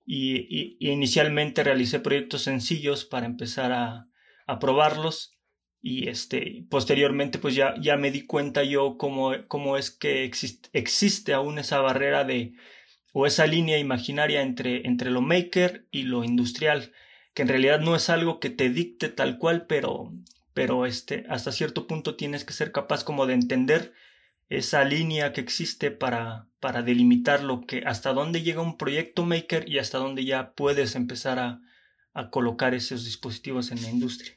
y, 0.06 0.76
inicialmente 0.80 1.62
realicé 1.62 2.00
proyectos 2.00 2.42
sencillos 2.42 3.04
para 3.04 3.26
empezar 3.26 3.72
a, 3.72 4.08
a 4.46 4.58
probarlos 4.58 5.36
y 5.82 6.08
este 6.08 6.64
posteriormente 6.68 7.38
pues 7.38 7.54
ya, 7.54 7.74
ya 7.80 7.96
me 7.96 8.10
di 8.10 8.26
cuenta 8.26 8.64
yo 8.64 8.96
cómo, 8.98 9.32
cómo 9.48 9.76
es 9.76 9.90
que 9.90 10.24
existe, 10.24 10.68
existe 10.72 11.32
aún 11.32 11.58
esa 11.58 11.80
barrera 11.80 12.24
de 12.24 12.54
o 13.12 13.26
esa 13.26 13.46
línea 13.46 13.78
imaginaria 13.78 14.42
entre, 14.42 14.86
entre 14.86 15.10
lo 15.10 15.20
maker 15.20 15.86
y 15.90 16.02
lo 16.02 16.22
industrial 16.22 16.92
que 17.34 17.42
en 17.42 17.48
realidad 17.48 17.80
no 17.80 17.96
es 17.96 18.10
algo 18.10 18.40
que 18.40 18.50
te 18.50 18.68
dicte 18.68 19.08
tal 19.08 19.38
cual 19.38 19.66
pero 19.66 20.12
pero 20.54 20.87
este 20.87 21.25
hasta 21.28 21.52
cierto 21.52 21.87
punto 21.87 22.16
tienes 22.16 22.45
que 22.45 22.52
ser 22.52 22.73
capaz 22.73 23.04
como 23.04 23.26
de 23.26 23.35
entender 23.35 23.95
esa 24.49 24.85
línea 24.85 25.33
que 25.33 25.40
existe 25.40 25.90
para 25.90 26.49
para 26.61 26.83
delimitar 26.83 27.42
lo 27.42 27.62
que 27.62 27.83
hasta 27.87 28.12
dónde 28.12 28.42
llega 28.42 28.62
un 28.62 28.76
proyecto 28.76 29.25
maker 29.25 29.69
y 29.69 29.78
hasta 29.78 29.99
dónde 29.99 30.25
ya 30.25 30.52
puedes 30.54 30.95
empezar 30.97 31.38
a, 31.38 31.61
a 32.12 32.30
colocar 32.30 32.75
esos 32.75 33.04
dispositivos 33.04 33.71
en 33.71 33.83
la 33.83 33.90
industria 33.90 34.35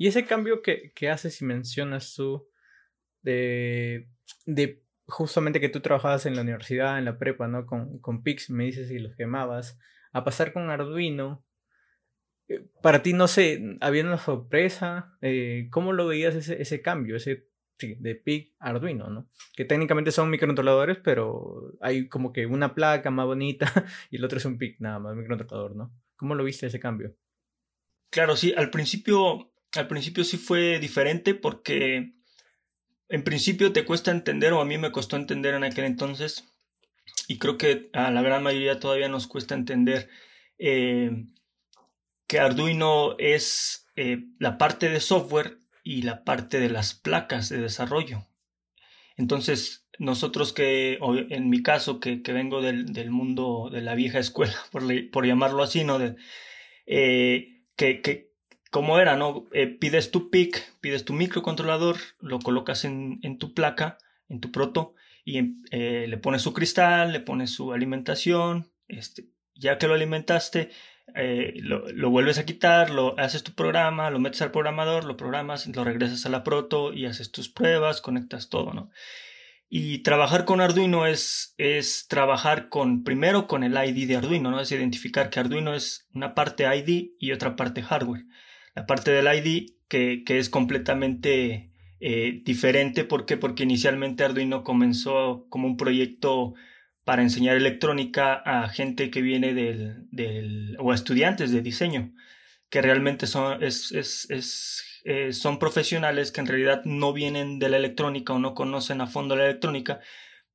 y 0.00 0.06
ese 0.06 0.24
cambio 0.24 0.62
que, 0.62 0.92
que 0.94 1.10
haces 1.10 1.42
y 1.42 1.44
mencionas 1.44 2.14
tú 2.14 2.48
de, 3.22 4.08
de 4.46 4.82
justamente 5.06 5.60
que 5.60 5.68
tú 5.68 5.80
trabajabas 5.80 6.24
en 6.26 6.36
la 6.36 6.42
universidad, 6.42 6.98
en 6.98 7.04
la 7.04 7.18
prepa, 7.18 7.48
¿no? 7.48 7.66
Con, 7.66 7.98
con 7.98 8.22
Pix, 8.22 8.48
me 8.48 8.64
dices, 8.64 8.90
y 8.90 8.98
los 8.98 9.14
quemabas, 9.14 9.78
a 10.12 10.24
pasar 10.24 10.52
con 10.52 10.70
Arduino. 10.70 11.44
Eh, 12.50 12.66
para 12.82 13.02
ti, 13.02 13.12
no 13.12 13.28
sé, 13.28 13.78
había 13.80 14.04
una 14.04 14.18
sorpresa. 14.18 15.16
Eh, 15.22 15.68
¿Cómo 15.70 15.92
lo 15.92 16.06
veías 16.06 16.34
ese, 16.34 16.60
ese 16.60 16.82
cambio, 16.82 17.16
ese 17.16 17.48
de 17.78 18.14
PIC 18.14 18.56
a 18.58 18.70
Arduino, 18.70 19.08
¿no? 19.08 19.30
Que 19.54 19.64
técnicamente 19.64 20.12
son 20.12 20.28
microcontroladores, 20.28 20.98
pero 20.98 21.72
hay 21.80 22.08
como 22.08 22.30
que 22.30 22.44
una 22.44 22.74
placa 22.74 23.10
más 23.10 23.24
bonita 23.24 23.72
y 24.10 24.16
el 24.16 24.24
otro 24.24 24.36
es 24.36 24.44
un 24.44 24.58
PIC, 24.58 24.80
nada 24.80 24.98
más, 24.98 25.16
microcontrolador, 25.16 25.76
¿no? 25.76 25.90
¿Cómo 26.16 26.34
lo 26.34 26.44
viste 26.44 26.66
ese 26.66 26.78
cambio? 26.78 27.16
Claro, 28.10 28.36
sí, 28.36 28.52
al 28.54 28.68
principio 28.68 29.50
al 29.76 29.86
principio 29.86 30.24
sí 30.24 30.36
fue 30.36 30.78
diferente 30.78 31.34
porque 31.34 32.14
en 33.08 33.24
principio 33.24 33.72
te 33.72 33.84
cuesta 33.84 34.10
entender 34.10 34.52
o 34.52 34.60
a 34.60 34.64
mí 34.64 34.78
me 34.78 34.92
costó 34.92 35.16
entender 35.16 35.54
en 35.54 35.64
aquel 35.64 35.84
entonces 35.84 36.52
y 37.28 37.38
creo 37.38 37.56
que 37.56 37.90
a 37.92 38.10
la 38.10 38.22
gran 38.22 38.42
mayoría 38.42 38.80
todavía 38.80 39.08
nos 39.08 39.26
cuesta 39.26 39.54
entender 39.54 40.08
eh, 40.58 41.26
que 42.30 42.38
Arduino 42.38 43.16
es 43.18 43.88
eh, 43.96 44.18
la 44.38 44.56
parte 44.56 44.88
de 44.88 45.00
software 45.00 45.58
y 45.82 46.02
la 46.02 46.22
parte 46.22 46.60
de 46.60 46.70
las 46.70 46.94
placas 46.94 47.48
de 47.48 47.60
desarrollo. 47.60 48.24
Entonces, 49.16 49.88
nosotros 49.98 50.52
que, 50.52 51.00
en 51.02 51.50
mi 51.50 51.64
caso, 51.64 51.98
que, 51.98 52.22
vengo 52.28 52.62
del, 52.62 53.10
mundo 53.10 53.68
de 53.72 53.80
la 53.80 53.96
vieja 53.96 54.20
escuela, 54.20 54.54
por, 55.12 55.26
llamarlo 55.26 55.64
así, 55.64 55.82
¿no? 55.82 55.98
De, 55.98 56.14
eh, 56.86 57.64
que, 57.74 58.00
que, 58.00 58.30
como 58.70 59.00
era, 59.00 59.16
¿no? 59.16 59.48
Eh, 59.52 59.66
pides 59.66 60.12
tu 60.12 60.30
PIC, 60.30 60.78
pides 60.80 61.04
tu 61.04 61.14
microcontrolador, 61.14 61.96
lo 62.20 62.38
colocas 62.38 62.84
en, 62.84 63.18
en 63.24 63.38
tu 63.38 63.54
placa, 63.54 63.98
en 64.28 64.38
tu 64.38 64.52
proto, 64.52 64.94
y 65.24 65.42
le 65.72 66.16
pones 66.18 66.42
su 66.42 66.52
cristal, 66.52 67.12
le 67.12 67.18
pones 67.18 67.50
su 67.50 67.72
alimentación, 67.72 68.70
este, 68.86 69.26
ya 69.56 69.78
que 69.78 69.88
lo 69.88 69.94
alimentaste, 69.94 70.70
eh, 71.14 71.54
lo, 71.56 71.88
lo, 71.92 72.10
vuelves 72.10 72.38
a 72.38 72.46
quitar, 72.46 72.90
lo 72.90 73.18
haces 73.18 73.42
tu 73.42 73.52
programa, 73.52 74.10
lo 74.10 74.18
metes 74.18 74.42
al 74.42 74.50
programador, 74.50 75.04
lo 75.04 75.16
programas, 75.16 75.66
lo 75.66 75.84
regresas 75.84 76.26
a 76.26 76.28
la 76.28 76.44
proto 76.44 76.92
y 76.92 77.06
haces 77.06 77.30
tus 77.30 77.48
pruebas, 77.48 78.00
conectas 78.00 78.48
todo, 78.48 78.72
¿no? 78.72 78.90
Y 79.68 79.98
trabajar 79.98 80.44
con 80.44 80.60
Arduino 80.60 81.06
es, 81.06 81.54
es 81.56 82.08
trabajar 82.08 82.68
con, 82.68 83.04
primero 83.04 83.46
con 83.46 83.62
el 83.62 83.72
ID 83.72 84.08
de 84.08 84.16
Arduino, 84.16 84.50
¿no? 84.50 84.60
Es 84.60 84.72
identificar 84.72 85.30
que 85.30 85.40
Arduino 85.40 85.74
es 85.74 86.08
una 86.12 86.34
parte 86.34 86.64
ID 86.64 87.12
y 87.18 87.32
otra 87.32 87.54
parte 87.54 87.82
hardware 87.82 88.24
la 88.74 88.86
parte 88.86 89.10
del 89.10 89.26
ID 89.26 89.72
que, 89.88 90.22
que 90.24 90.38
es 90.38 90.48
completamente 90.48 91.70
eh, 92.00 92.40
diferente. 92.44 93.04
¿Por 93.04 93.26
qué? 93.26 93.36
Porque 93.36 93.64
inicialmente 93.64 94.24
Arduino 94.24 94.64
comenzó 94.64 95.46
como 95.48 95.66
un 95.66 95.76
proyecto 95.76 96.54
para 97.04 97.22
enseñar 97.22 97.56
electrónica 97.56 98.34
a 98.34 98.68
gente 98.68 99.10
que 99.10 99.22
viene 99.22 99.54
del, 99.54 100.06
del 100.10 100.76
o 100.78 100.92
a 100.92 100.94
estudiantes 100.94 101.50
de 101.52 101.62
diseño, 101.62 102.12
que 102.68 102.82
realmente 102.82 103.26
son, 103.26 103.62
es, 103.62 103.92
es, 103.92 104.30
es, 104.30 104.84
eh, 105.04 105.32
son 105.32 105.58
profesionales 105.58 106.30
que 106.30 106.40
en 106.40 106.46
realidad 106.46 106.82
no 106.84 107.12
vienen 107.12 107.58
de 107.58 107.68
la 107.68 107.78
electrónica 107.78 108.32
o 108.32 108.38
no 108.38 108.54
conocen 108.54 109.00
a 109.00 109.06
fondo 109.06 109.36
la 109.36 109.46
electrónica, 109.46 110.00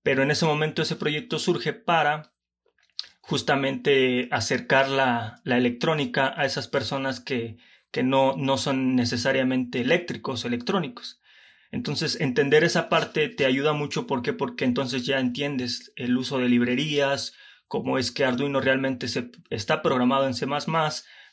pero 0.03 0.23
en 0.23 0.31
ese 0.31 0.45
momento 0.45 0.81
ese 0.81 0.95
proyecto 0.95 1.39
surge 1.39 1.73
para 1.73 2.31
justamente 3.21 4.27
acercar 4.31 4.87
la, 4.89 5.41
la 5.43 5.57
electrónica 5.57 6.33
a 6.37 6.45
esas 6.45 6.67
personas 6.67 7.19
que, 7.19 7.57
que 7.91 8.03
no, 8.03 8.35
no 8.37 8.57
son 8.57 8.95
necesariamente 8.95 9.81
eléctricos, 9.81 10.45
electrónicos. 10.45 11.21
Entonces, 11.75 12.21
entender 12.21 12.63
esa 12.63 12.87
parte 12.87 13.27
te 13.27 13.45
ayuda 13.45 13.73
mucho. 13.73 14.07
¿Por 14.07 14.21
qué? 14.21 14.31
Porque 14.31 14.63
entonces 14.63 15.05
ya 15.05 15.19
entiendes 15.19 15.91
el 15.97 16.15
uso 16.15 16.39
de 16.39 16.47
librerías, 16.47 17.33
cómo 17.67 17.97
es 17.97 18.13
que 18.13 18.23
Arduino 18.23 18.61
realmente 18.61 19.09
se, 19.09 19.29
está 19.49 19.81
programado 19.81 20.25
en 20.25 20.35
C, 20.35 20.47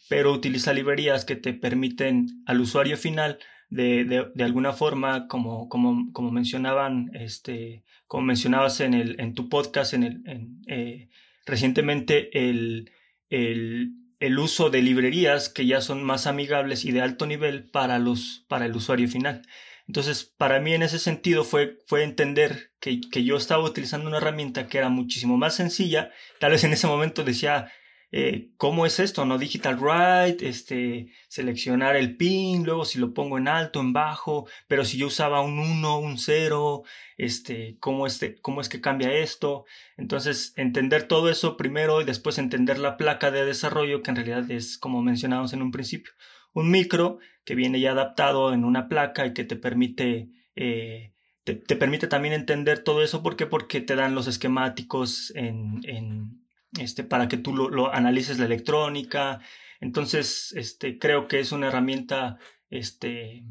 pero 0.08 0.32
utiliza 0.32 0.72
librerías 0.72 1.24
que 1.24 1.36
te 1.36 1.54
permiten 1.54 2.42
al 2.44 2.60
usuario 2.60 2.96
final 2.96 3.38
de, 3.70 4.30
de, 4.34 4.42
alguna 4.42 4.72
forma, 4.72 5.28
como, 5.28 5.68
como, 5.68 6.12
como, 6.12 6.32
mencionaban, 6.32 7.12
este, 7.14 7.84
como 8.08 8.24
mencionabas 8.24 8.80
en, 8.80 8.94
el, 8.94 9.20
en 9.20 9.34
tu 9.34 9.48
podcast 9.48 9.94
en 9.94 10.02
el, 10.02 10.22
en, 10.26 10.60
eh, 10.66 11.08
recientemente, 11.46 12.48
el, 12.48 12.90
el, 13.30 13.92
el 14.18 14.38
uso 14.40 14.70
de 14.70 14.82
librerías 14.82 15.48
que 15.48 15.66
ya 15.66 15.80
son 15.80 16.02
más 16.02 16.26
amigables 16.26 16.84
y 16.84 16.90
de 16.90 17.00
alto 17.00 17.26
nivel 17.26 17.70
para, 17.70 18.00
los, 18.00 18.44
para 18.48 18.66
el 18.66 18.74
usuario 18.74 19.06
final. 19.06 19.42
Entonces, 19.86 20.24
para 20.24 20.60
mí 20.60 20.74
en 20.74 20.82
ese 20.82 20.98
sentido 20.98 21.44
fue, 21.44 21.78
fue 21.86 22.04
entender 22.04 22.72
que, 22.80 23.00
que, 23.10 23.24
yo 23.24 23.36
estaba 23.36 23.64
utilizando 23.64 24.08
una 24.08 24.18
herramienta 24.18 24.66
que 24.66 24.78
era 24.78 24.88
muchísimo 24.88 25.36
más 25.36 25.54
sencilla. 25.56 26.10
Tal 26.40 26.52
vez 26.52 26.64
en 26.64 26.72
ese 26.72 26.86
momento 26.86 27.24
decía, 27.24 27.70
eh, 28.14 28.50
¿cómo 28.58 28.84
es 28.84 29.00
esto? 29.00 29.24
¿No? 29.24 29.38
Digital 29.38 29.78
write, 29.80 30.46
este, 30.46 31.10
seleccionar 31.28 31.96
el 31.96 32.18
pin, 32.18 32.62
luego 32.62 32.84
si 32.84 32.98
lo 32.98 33.14
pongo 33.14 33.38
en 33.38 33.48
alto, 33.48 33.80
en 33.80 33.94
bajo, 33.94 34.46
pero 34.68 34.84
si 34.84 34.98
yo 34.98 35.06
usaba 35.06 35.40
un 35.40 35.58
1, 35.58 35.98
un 35.98 36.18
0, 36.18 36.82
este, 37.16 37.78
¿cómo, 37.80 38.06
este, 38.06 38.38
¿cómo 38.42 38.60
es 38.60 38.68
que 38.68 38.82
cambia 38.82 39.14
esto? 39.14 39.64
Entonces, 39.96 40.52
entender 40.56 41.08
todo 41.08 41.30
eso 41.30 41.56
primero 41.56 42.02
y 42.02 42.04
después 42.04 42.36
entender 42.36 42.78
la 42.78 42.98
placa 42.98 43.30
de 43.30 43.46
desarrollo, 43.46 44.02
que 44.02 44.10
en 44.10 44.16
realidad 44.16 44.50
es, 44.50 44.76
como 44.76 45.02
mencionábamos 45.02 45.54
en 45.54 45.62
un 45.62 45.70
principio, 45.72 46.12
un 46.52 46.70
micro 46.70 47.18
que 47.44 47.54
viene 47.54 47.80
ya 47.80 47.92
adaptado 47.92 48.52
en 48.52 48.64
una 48.64 48.88
placa 48.88 49.26
y 49.26 49.34
que 49.34 49.44
te 49.44 49.56
permite 49.56 50.28
eh, 50.54 51.12
te, 51.44 51.54
permite 51.76 52.06
también 52.06 52.34
entender 52.34 52.82
todo 52.84 53.02
eso. 53.02 53.22
¿Por 53.22 53.36
qué? 53.36 53.46
Porque 53.46 53.80
te 53.80 53.96
dan 53.96 54.14
los 54.14 54.26
esquemáticos 54.28 55.32
en, 55.34 55.80
en, 55.84 56.44
este, 56.78 57.04
para 57.04 57.28
que 57.28 57.36
tú 57.36 57.54
lo, 57.54 57.92
analices 57.92 58.38
la 58.38 58.46
electrónica. 58.46 59.40
Entonces, 59.80 60.52
este, 60.56 60.98
creo 60.98 61.28
que 61.28 61.40
es 61.40 61.52
una 61.52 61.68
herramienta 61.68 62.38
este, 62.70 63.44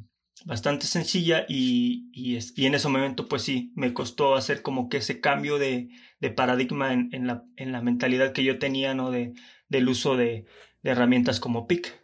bastante 0.46 0.86
sencilla 0.86 1.46
y, 1.48 2.10
y, 2.14 2.66
en 2.66 2.76
ese 2.76 2.88
momento, 2.88 3.28
pues 3.28 3.44
sí, 3.44 3.74
me 3.76 3.94
costó 3.94 4.36
hacer 4.36 4.62
como 4.62 4.88
que 4.90 4.98
ese 4.98 5.20
cambio 5.20 5.58
de, 5.58 5.90
de 6.20 6.32
paradigma 6.32 6.94
en, 6.94 7.10
en, 7.12 7.28
la, 7.28 7.44
en, 7.58 7.72
la, 7.72 7.82
mentalidad 7.82 8.32
que 8.32 8.44
yo 8.44 8.58
tenía, 8.60 8.94
¿no? 8.94 9.12
De, 9.12 9.34
del 9.68 9.90
uso 9.90 10.16
de, 10.16 10.46
de 10.82 10.92
herramientas 10.92 11.40
como 11.40 11.68
PIC. 11.68 12.01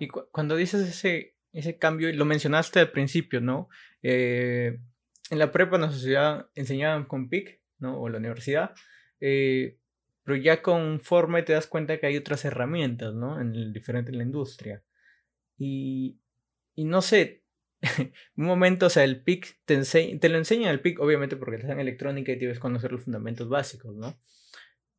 Y 0.00 0.08
cuando 0.08 0.56
dices 0.56 0.88
ese, 0.88 1.36
ese 1.52 1.76
cambio, 1.76 2.12
lo 2.12 2.24
mencionaste 2.24 2.80
al 2.80 2.90
principio, 2.90 3.40
¿no? 3.40 3.68
Eh, 4.02 4.80
en 5.30 5.38
la 5.38 5.52
prepa 5.52 5.78
nos 5.78 6.04
enseñaban 6.54 7.04
con 7.04 7.28
PIC, 7.28 7.60
¿no? 7.78 8.00
O 8.00 8.08
la 8.08 8.18
universidad. 8.18 8.72
Eh, 9.20 9.76
pero 10.24 10.36
ya 10.36 10.62
conforme 10.62 11.42
te 11.42 11.52
das 11.52 11.66
cuenta 11.66 11.98
que 11.98 12.06
hay 12.06 12.16
otras 12.16 12.44
herramientas, 12.44 13.14
¿no? 13.14 13.40
En 13.40 13.54
el 13.54 13.72
diferente 13.72 14.10
en 14.10 14.18
la 14.18 14.24
industria. 14.24 14.82
Y, 15.58 16.18
y 16.74 16.84
no 16.84 17.02
sé, 17.02 17.44
un 18.36 18.46
momento, 18.46 18.86
o 18.86 18.90
sea, 18.90 19.04
el 19.04 19.22
PIC 19.22 19.60
te, 19.66 19.82
te 20.18 20.28
lo 20.28 20.38
enseña 20.38 20.70
el 20.70 20.80
PIC, 20.80 21.00
obviamente 21.00 21.36
porque 21.36 21.58
te 21.58 21.70
en 21.70 21.78
electrónica 21.78 22.32
y 22.32 22.38
tienes 22.38 22.56
que 22.56 22.62
conocer 22.62 22.90
los 22.92 23.04
fundamentos 23.04 23.48
básicos, 23.48 23.94
¿no? 23.94 24.18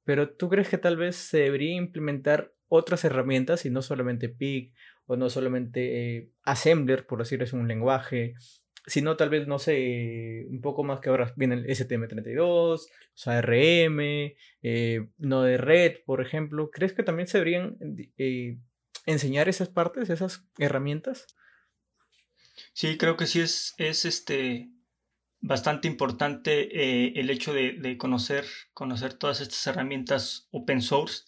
Pero 0.03 0.29
tú 0.29 0.49
crees 0.49 0.69
que 0.69 0.77
tal 0.77 0.97
vez 0.97 1.15
se 1.15 1.39
debería 1.39 1.75
implementar 1.75 2.53
otras 2.67 3.03
herramientas 3.03 3.65
y 3.65 3.69
no 3.69 3.81
solamente 3.81 4.29
PIC 4.29 4.73
o 5.11 5.17
no 5.17 5.29
solamente 5.29 6.17
eh, 6.17 6.29
Assembler, 6.43 7.05
por 7.05 7.19
decir 7.19 7.43
es 7.43 7.51
un 7.51 7.67
lenguaje, 7.67 8.35
sino 8.85 9.17
tal 9.17 9.29
vez, 9.29 9.45
no 9.45 9.59
sé, 9.59 10.45
un 10.49 10.61
poco 10.61 10.85
más 10.85 11.01
que 11.01 11.09
ahora 11.09 11.33
viene 11.35 11.55
el 11.55 11.65
STM32, 11.65 12.35
los 12.37 13.27
ARM, 13.27 13.99
eh, 14.61 15.07
no 15.17 15.41
de 15.41 15.57
red, 15.57 15.97
por 16.05 16.21
ejemplo. 16.21 16.71
¿Crees 16.71 16.93
que 16.93 17.03
también 17.03 17.27
se 17.27 17.39
deberían 17.39 17.77
eh, 18.17 18.57
enseñar 19.05 19.49
esas 19.49 19.67
partes, 19.67 20.09
esas 20.09 20.45
herramientas? 20.57 21.27
Sí, 22.71 22.97
creo 22.97 23.17
que 23.17 23.27
sí 23.27 23.41
es, 23.41 23.73
es 23.77 24.05
este 24.05 24.69
bastante 25.41 25.89
importante 25.89 26.69
eh, 26.71 27.19
el 27.19 27.29
hecho 27.29 27.53
de, 27.53 27.97
conocer, 27.97 28.45
conocer 28.73 29.15
todas 29.15 29.41
estas 29.41 29.67
herramientas 29.67 30.47
open 30.51 30.81
source. 30.81 31.25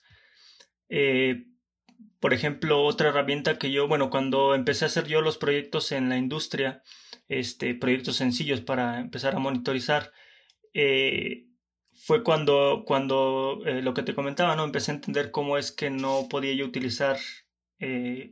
Por 2.23 2.33
ejemplo, 2.33 2.85
otra 2.85 3.09
herramienta 3.09 3.57
que 3.57 3.69
yo, 3.69 3.89
bueno, 3.89 4.09
cuando 4.09 4.55
empecé 4.55 4.85
a 4.85 4.87
hacer 4.87 5.07
yo 5.07 5.19
los 5.19 5.37
proyectos 5.37 5.91
en 5.91 6.07
la 6.07 6.15
industria, 6.15 6.81
este, 7.27 7.75
proyectos 7.75 8.15
sencillos 8.15 8.61
para 8.61 9.01
empezar 9.01 9.35
a 9.35 9.39
monitorizar, 9.39 10.13
eh, 10.73 11.47
fue 11.91 12.23
cuando, 12.23 12.85
cuando 12.87 13.59
lo 13.65 13.93
que 13.93 14.03
te 14.03 14.15
comentaba, 14.15 14.55
¿no? 14.55 14.63
Empecé 14.63 14.91
a 14.91 14.95
entender 14.95 15.31
cómo 15.31 15.57
es 15.57 15.73
que 15.73 15.89
no 15.89 16.29
podía 16.29 16.53
yo 16.53 16.65
utilizar 16.65 17.17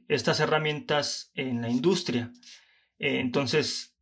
estas 0.08 0.40
herramientas 0.40 1.34
en 1.36 1.62
la 1.62 1.70
industria. 1.70 2.32
entonces, 2.98 3.98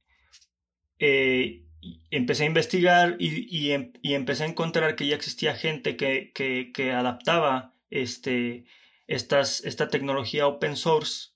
empecé 2.12 2.43
a 2.43 2.46
investigar 2.46 3.17
em, 3.19 3.91
y, 4.03 4.13
empecé 4.13 4.43
a 4.43 4.48
encontrar 4.50 4.96
que 4.96 5.08
ya 5.08 5.15
existía 5.15 5.55
gente 5.55 5.98
que, 5.98 6.31
que, 6.31 6.91
adaptaba 6.91 7.74
este, 7.89 8.65
esta 9.10 9.89
tecnología 9.89 10.48
open 10.48 10.75
source 10.75 11.32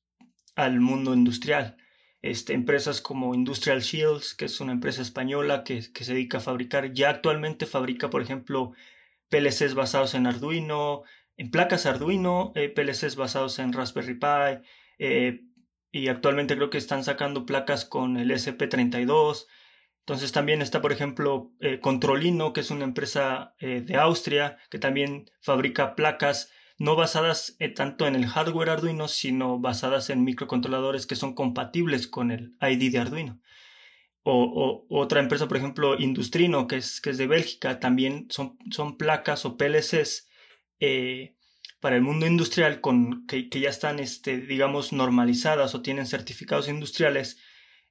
al 0.56 0.80
mundo 0.80 1.13
industrial. 1.13 1.77
Este, 2.22 2.53
empresas 2.53 3.01
como 3.01 3.36
Industrial 3.36 3.82
Shields, 3.82 4.34
que 4.34 4.46
es 4.46 4.62
una 4.62 4.72
empresa 4.72 5.01
española 5.01 5.65
que, 5.65 5.92
que, 5.92 6.06
se 6.06 6.13
dedica 6.13 6.38
a 6.38 6.42
fabricar, 6.42 6.94
ya 6.94 7.10
actualmente 7.10 7.65
fabrica, 7.65 8.10
por 8.10 8.22
ejemplo, 8.22 8.72
PLCs 9.27 9.74
basados 9.74 10.13
en 10.13 10.25
Arduino, 10.25 11.03
en 11.36 11.51
placas 11.51 11.86
Arduino, 11.86 12.53
eh, 12.56 12.70
PLCs 12.70 13.18
basados 13.18 13.60
en 13.60 13.74
Raspberry 13.74 14.13
Pi, 14.13 14.63
eh, 15.00 15.42
y 15.92 16.08
actualmente 16.08 16.56
creo 16.56 16.70
que 16.70 16.77
están 16.77 17.03
sacando 17.03 17.46
placas 17.46 17.84
con 17.84 18.15
el 18.15 18.32
SP32. 18.32 19.48
Entonces 20.00 20.32
también 20.32 20.62
está, 20.62 20.80
por 20.80 20.94
ejemplo, 20.94 21.51
eh, 21.60 21.80
Controlino, 21.82 22.53
que 22.53 22.62
es 22.62 22.72
una 22.72 22.86
empresa 22.86 23.56
de 23.60 23.96
Austria, 23.96 24.58
que 24.70 24.80
también 24.80 25.30
fabrica 25.42 25.96
placas 25.96 26.52
no 26.77 26.96
basadas 26.96 27.56
eh, 27.60 27.70
tanto 27.70 28.08
en 28.08 28.15
el 28.15 28.27
hardware 28.27 28.70
Arduino, 28.70 29.08
sino 29.08 29.60
basadas 29.60 30.10
en 30.10 30.24
microcontroladores 30.24 31.08
que 31.08 31.15
son 31.15 31.36
compatibles 31.36 32.08
con 32.08 32.32
el 32.32 32.56
ID 32.62 32.92
de 32.92 33.00
Arduino. 33.00 33.42
O, 34.25 34.86
otra 34.89 35.20
empresa, 35.20 35.48
por 35.48 35.58
ejemplo, 35.58 36.00
Industrino, 36.00 36.68
que 36.68 36.77
es, 36.77 37.01
que 37.01 37.10
es 37.10 37.18
de 37.18 37.27
Bélgica, 37.27 37.80
también 37.80 38.27
son, 38.30 38.58
son 38.72 38.98
placas 38.98 39.46
o 39.46 39.58
PLCs 39.58 40.30
para 41.80 41.98
el 41.98 42.01
mundo 42.01 42.25
industrial 42.25 42.80
con, 42.80 43.27
que, 43.27 43.50
que 43.50 43.60
ya 43.60 43.70
están, 43.70 44.00
este, 44.00 44.38
digamos, 44.38 44.94
normalizadas 44.94 45.75
o 45.75 45.82
tienen 45.82 46.08
certificados 46.08 46.70
industriales, 46.70 47.42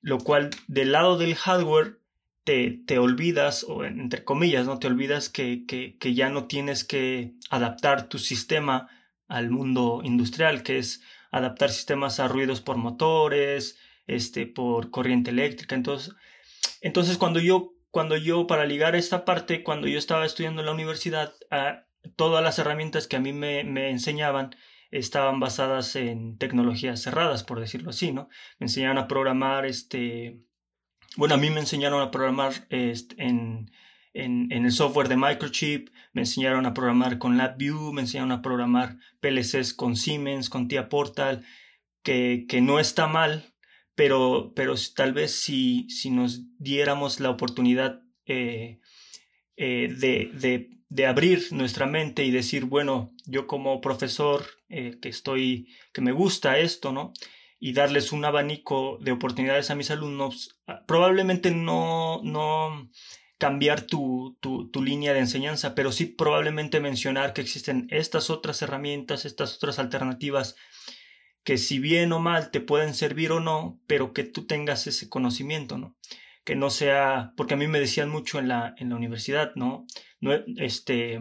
lo 0.01 0.17
cual 0.17 0.49
del 0.67 0.93
lado 0.93 1.19
del 1.19 1.35
hardware 1.35 2.02
te, 2.45 2.99
olvidas, 2.99 3.65
o 3.69 3.85
entre 3.85 4.25
comillas, 4.25 4.67
¿no? 4.67 4.79
Te 4.79 4.89
olvidas 4.89 5.29
que, 5.29 5.65
que, 5.67 6.15
ya 6.15 6.29
no 6.29 6.47
tienes 6.47 6.85
que 6.85 7.35
adaptar 7.51 8.09
tu 8.09 8.19
sistema 8.19 8.89
al 9.29 9.51
mundo 9.51 10.01
industrial, 10.05 10.63
que 10.63 10.79
es 10.79 11.03
adaptar 11.31 11.71
sistemas 11.71 12.21
a 12.21 12.29
ruidos 12.29 12.61
por 12.61 12.77
motores, 12.77 13.79
este, 14.07 14.47
por 14.47 14.91
corriente 14.91 15.31
eléctrica. 15.31 15.75
Entonces, 15.75 16.15
entonces 16.81 17.17
cuando 17.17 17.41
yo, 17.41 17.75
cuando 17.91 18.17
yo, 18.17 18.47
para 18.47 18.67
ligar 18.67 18.97
esta 18.97 19.25
parte, 19.25 19.63
cuando 19.63 19.87
yo 19.87 19.99
estaba 19.99 20.27
estudiando 20.27 20.63
en 20.63 20.67
la 20.67 20.73
universidad, 20.73 21.33
ah, 21.51 21.85
todas 22.17 22.43
las 22.43 22.59
herramientas 22.59 23.07
que 23.07 23.17
a 23.17 23.21
mí 23.21 23.33
me, 23.33 23.65
me 23.65 23.91
enseñaban 23.91 24.57
estaban 24.91 25.41
basadas 25.41 25.97
en 25.97 26.37
tecnologías 26.39 27.03
cerradas, 27.03 27.45
por 27.45 27.61
decirlo 27.61 27.91
así, 27.91 28.13
¿no? 28.13 28.29
Me 28.59 28.67
enseñaban 28.67 28.99
a 28.99 29.09
programar 29.09 29.65
este 29.65 30.43
bueno, 31.17 31.35
a 31.35 31.39
mí 31.39 31.51
me 31.51 31.61
enseñaron 31.61 32.01
a 32.01 32.11
programar 32.11 32.67
este, 32.71 33.23
en, 33.23 33.71
en, 34.15 34.51
el 34.51 34.73
software 34.73 35.09
de 35.09 35.17
Microchip, 35.17 35.89
me 36.13 36.23
enseñaron 36.23 36.67
a 36.67 36.75
programar 36.75 37.19
con 37.19 37.37
LabVIEW, 37.37 37.93
me 37.93 38.03
enseñaron 38.03 38.33
a 38.33 38.43
programar 38.43 38.99
PLCs 39.21 39.75
con 39.75 39.97
Siemens, 39.97 40.49
con 40.49 40.69
TIA 40.69 40.89
Portal, 40.89 41.45
que, 42.03 42.47
que 42.49 42.61
no 42.61 42.79
está 42.79 43.07
mal, 43.07 43.55
pero, 43.95 44.53
pero 44.55 44.75
tal 44.95 45.13
vez 45.13 45.33
si, 45.33 45.89
si 45.89 46.11
nos 46.11 46.43
diéramos 46.59 47.21
la 47.21 47.31
oportunidad 47.31 48.01
eh, 48.27 48.81
eh, 49.57 49.89
de, 49.99 50.31
de, 50.35 50.71
de, 50.89 51.07
abrir 51.07 51.53
nuestra 51.53 51.87
mente 51.87 52.25
y 52.25 52.31
decir, 52.31 52.65
bueno, 52.65 53.13
yo 53.27 53.47
como 53.47 53.81
profesor 53.81 54.45
eh, 54.69 54.99
que 55.01 55.09
estoy, 55.09 55.69
que 55.93 56.01
me 56.01 56.13
gusta 56.13 56.59
esto, 56.59 56.93
¿no? 56.93 57.13
Y 57.65 57.75
darles 57.75 58.11
un 58.11 58.25
abanico 58.25 58.99
de 59.01 59.13
oportunidades 59.13 59.71
a 59.71 59.77
mis 59.77 59.93
alumnos, 59.93 60.59
ah, 60.67 60.83
probablemente 60.85 61.53
no, 61.53 62.21
no 62.25 62.91
cambiar 63.39 63.83
tu, 63.83 64.37
tu, 64.41 64.69
tu, 64.69 64.83
línea 64.83 65.13
de 65.13 65.21
enseñanza, 65.21 65.77
pero 65.77 65.93
sí 65.93 66.07
probablemente 66.07 66.81
mencionar 66.81 67.33
que 67.33 67.41
existen 67.41 67.87
estas 67.91 68.31
otras 68.31 68.63
herramientas, 68.63 69.25
estas 69.25 69.55
otras 69.55 69.79
alternativas 69.79 70.57
que 71.45 71.57
si 71.57 71.79
bien 71.79 72.11
o 72.11 72.19
mal 72.19 72.51
te 72.51 72.61
pueden 72.61 72.95
servir 72.95 73.31
o 73.31 73.39
no, 73.39 73.81
pero 73.87 74.13
que 74.13 74.25
tú 74.25 74.45
tengas 74.45 74.89
ese 74.89 75.09
conocimiento, 75.09 75.79
¿no? 75.79 75.97
Que 76.43 76.57
no 76.57 76.69
sea, 76.69 77.33
porque 77.37 77.55
a 77.55 77.57
mí 77.57 77.69
me 77.69 77.79
decían 77.79 78.09
mucho 78.09 78.41
en 78.41 78.49
la, 78.49 78.75
en 78.77 78.89
la 78.89 78.97
universidad, 78.97 79.53
¿no? 79.55 79.87
no 80.19 80.33
este, 80.57 81.21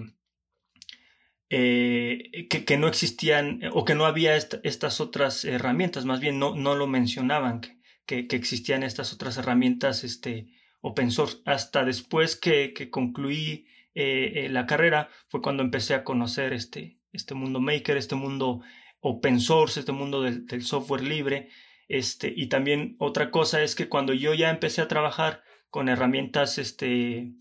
eh, 1.53 2.47
que, 2.47 2.77
no 2.77 2.87
existían 2.87 3.59
o 3.73 3.83
que 3.83 3.93
no 3.93 4.05
había 4.05 4.37
estas 4.37 5.01
otras 5.01 5.43
herramientas, 5.43 6.05
más 6.05 6.21
bien 6.21 6.39
no, 6.39 6.55
no 6.55 6.75
lo 6.75 6.87
mencionaban, 6.87 7.59
que, 8.05 8.25
que, 8.27 8.37
existían 8.37 8.83
estas 8.83 9.11
otras 9.11 9.35
herramientas 9.35 10.05
este, 10.05 10.47
open 10.79 11.11
source. 11.11 11.39
Hasta 11.45 11.83
después 11.83 12.37
que, 12.37 12.73
concluí 12.89 13.67
eh, 13.95 14.45
eh, 14.45 14.49
la 14.49 14.65
carrera 14.65 15.09
fue 15.27 15.41
cuando 15.41 15.61
empecé 15.61 15.93
a 15.93 16.05
conocer 16.05 16.53
este, 16.53 16.99
este 17.11 17.33
mundo 17.33 17.59
maker, 17.59 17.97
este 17.97 18.15
mundo 18.15 18.61
open 19.01 19.41
source, 19.41 19.81
este 19.81 19.91
mundo 19.91 20.21
del, 20.21 20.45
del 20.45 20.63
software 20.63 21.03
libre. 21.03 21.49
Este, 21.89 22.33
y 22.33 22.47
también 22.47 22.95
otra 22.97 23.29
cosa 23.29 23.61
es 23.61 23.75
que 23.75 23.89
cuando 23.89 24.13
yo 24.13 24.33
ya 24.33 24.51
empecé 24.51 24.81
a 24.81 24.87
trabajar 24.87 25.43
con 25.69 25.89
herramientas 25.89 26.57
este, 26.59 27.33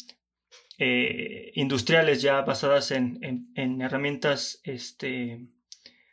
eh, 0.83 1.53
industriales 1.57 2.23
ya 2.23 2.41
basadas 2.41 2.91
en, 2.91 3.19
en, 3.55 3.83
herramientas 3.83 4.63
este, 4.65 5.47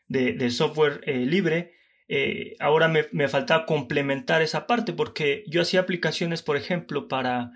de, 0.10 0.52
software 0.52 1.00
eh, 1.06 1.20
libre. 1.26 1.72
Eh, 2.10 2.58
ahora 2.60 2.90
me, 2.90 3.06
me 3.14 3.30
falta 3.30 3.66
complementar 3.66 4.42
esa 4.42 4.68
parte 4.68 4.92
porque 4.92 5.46
yo 5.48 5.62
hacía 5.62 5.80
aplicaciones, 5.80 6.44
por 6.44 6.58
ejemplo, 6.58 7.08
para, 7.08 7.54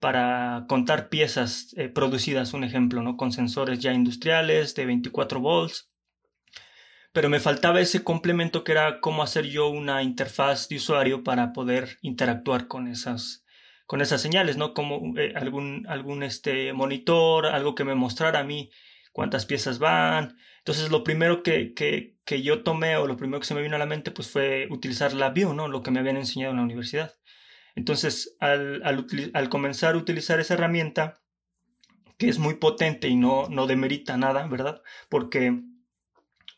para 0.00 0.64
contar 0.68 1.10
piezas 1.10 1.76
producidas, 1.94 2.52
un 2.54 2.64
ejemplo, 2.64 3.02
¿no? 3.02 3.16
con 3.16 3.30
sensores 3.30 3.78
ya 3.78 3.92
industriales 3.92 4.74
de 4.74 4.86
24 4.86 5.38
volts. 5.38 5.92
Pero 7.12 7.28
me 7.28 7.38
faltaba 7.38 7.80
ese 7.80 8.02
complemento 8.02 8.64
que 8.64 8.72
era 8.72 8.98
cómo 8.98 9.22
hacer 9.22 9.46
yo 9.46 9.68
una 9.68 10.02
interfaz 10.02 10.68
de 10.68 10.74
usuario 10.74 11.22
para 11.22 11.52
poder 11.52 11.98
interactuar 12.02 12.66
con 12.66 12.88
esas, 12.88 13.44
con 13.88 14.02
esas 14.02 14.20
señales, 14.20 14.58
¿no? 14.58 14.74
Como 14.74 15.18
eh, 15.18 15.32
algún, 15.34 15.86
algún 15.88 16.22
este, 16.22 16.74
monitor, 16.74 17.46
algo 17.46 17.74
que 17.74 17.84
me 17.84 17.94
mostrara 17.94 18.40
a 18.40 18.44
mí 18.44 18.70
cuántas 19.12 19.46
piezas 19.46 19.78
van. 19.78 20.36
Entonces 20.58 20.90
lo 20.90 21.02
primero 21.02 21.42
que, 21.42 21.72
que, 21.72 22.18
que, 22.26 22.42
yo 22.42 22.62
tomé 22.62 22.98
o 22.98 23.06
lo 23.06 23.16
primero 23.16 23.40
que 23.40 23.46
se 23.46 23.54
me 23.54 23.62
vino 23.62 23.76
a 23.76 23.78
la 23.78 23.86
mente 23.86 24.10
pues 24.10 24.30
fue 24.30 24.68
utilizar 24.70 25.14
la 25.14 25.30
View, 25.30 25.54
¿no? 25.54 25.68
Lo 25.68 25.82
que 25.82 25.90
me 25.90 26.00
habían 26.00 26.18
enseñado 26.18 26.50
en 26.50 26.58
la 26.58 26.64
universidad. 26.64 27.14
Entonces 27.76 28.36
al, 28.40 28.82
al, 28.84 29.06
al 29.32 29.48
comenzar 29.48 29.94
a 29.94 29.98
utilizar 29.98 30.38
esa 30.38 30.52
herramienta, 30.52 31.22
que 32.18 32.28
es 32.28 32.38
muy 32.38 32.56
potente 32.56 33.08
y 33.08 33.16
no, 33.16 33.48
no 33.48 33.66
demerita 33.66 34.18
nada, 34.18 34.46
¿verdad? 34.48 34.82
Porque 35.08 35.62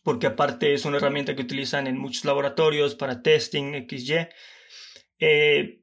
porque 0.02 0.26
aparte 0.26 0.74
es 0.74 0.84
una 0.84 0.96
herramienta 0.96 1.36
que 1.36 1.42
utilizan 1.42 1.86
en 1.86 1.96
muchos 1.96 2.24
laboratorios 2.24 2.96
para 2.96 3.22
testing, 3.22 3.86
XY. 3.88 4.26
Eh, 5.20 5.79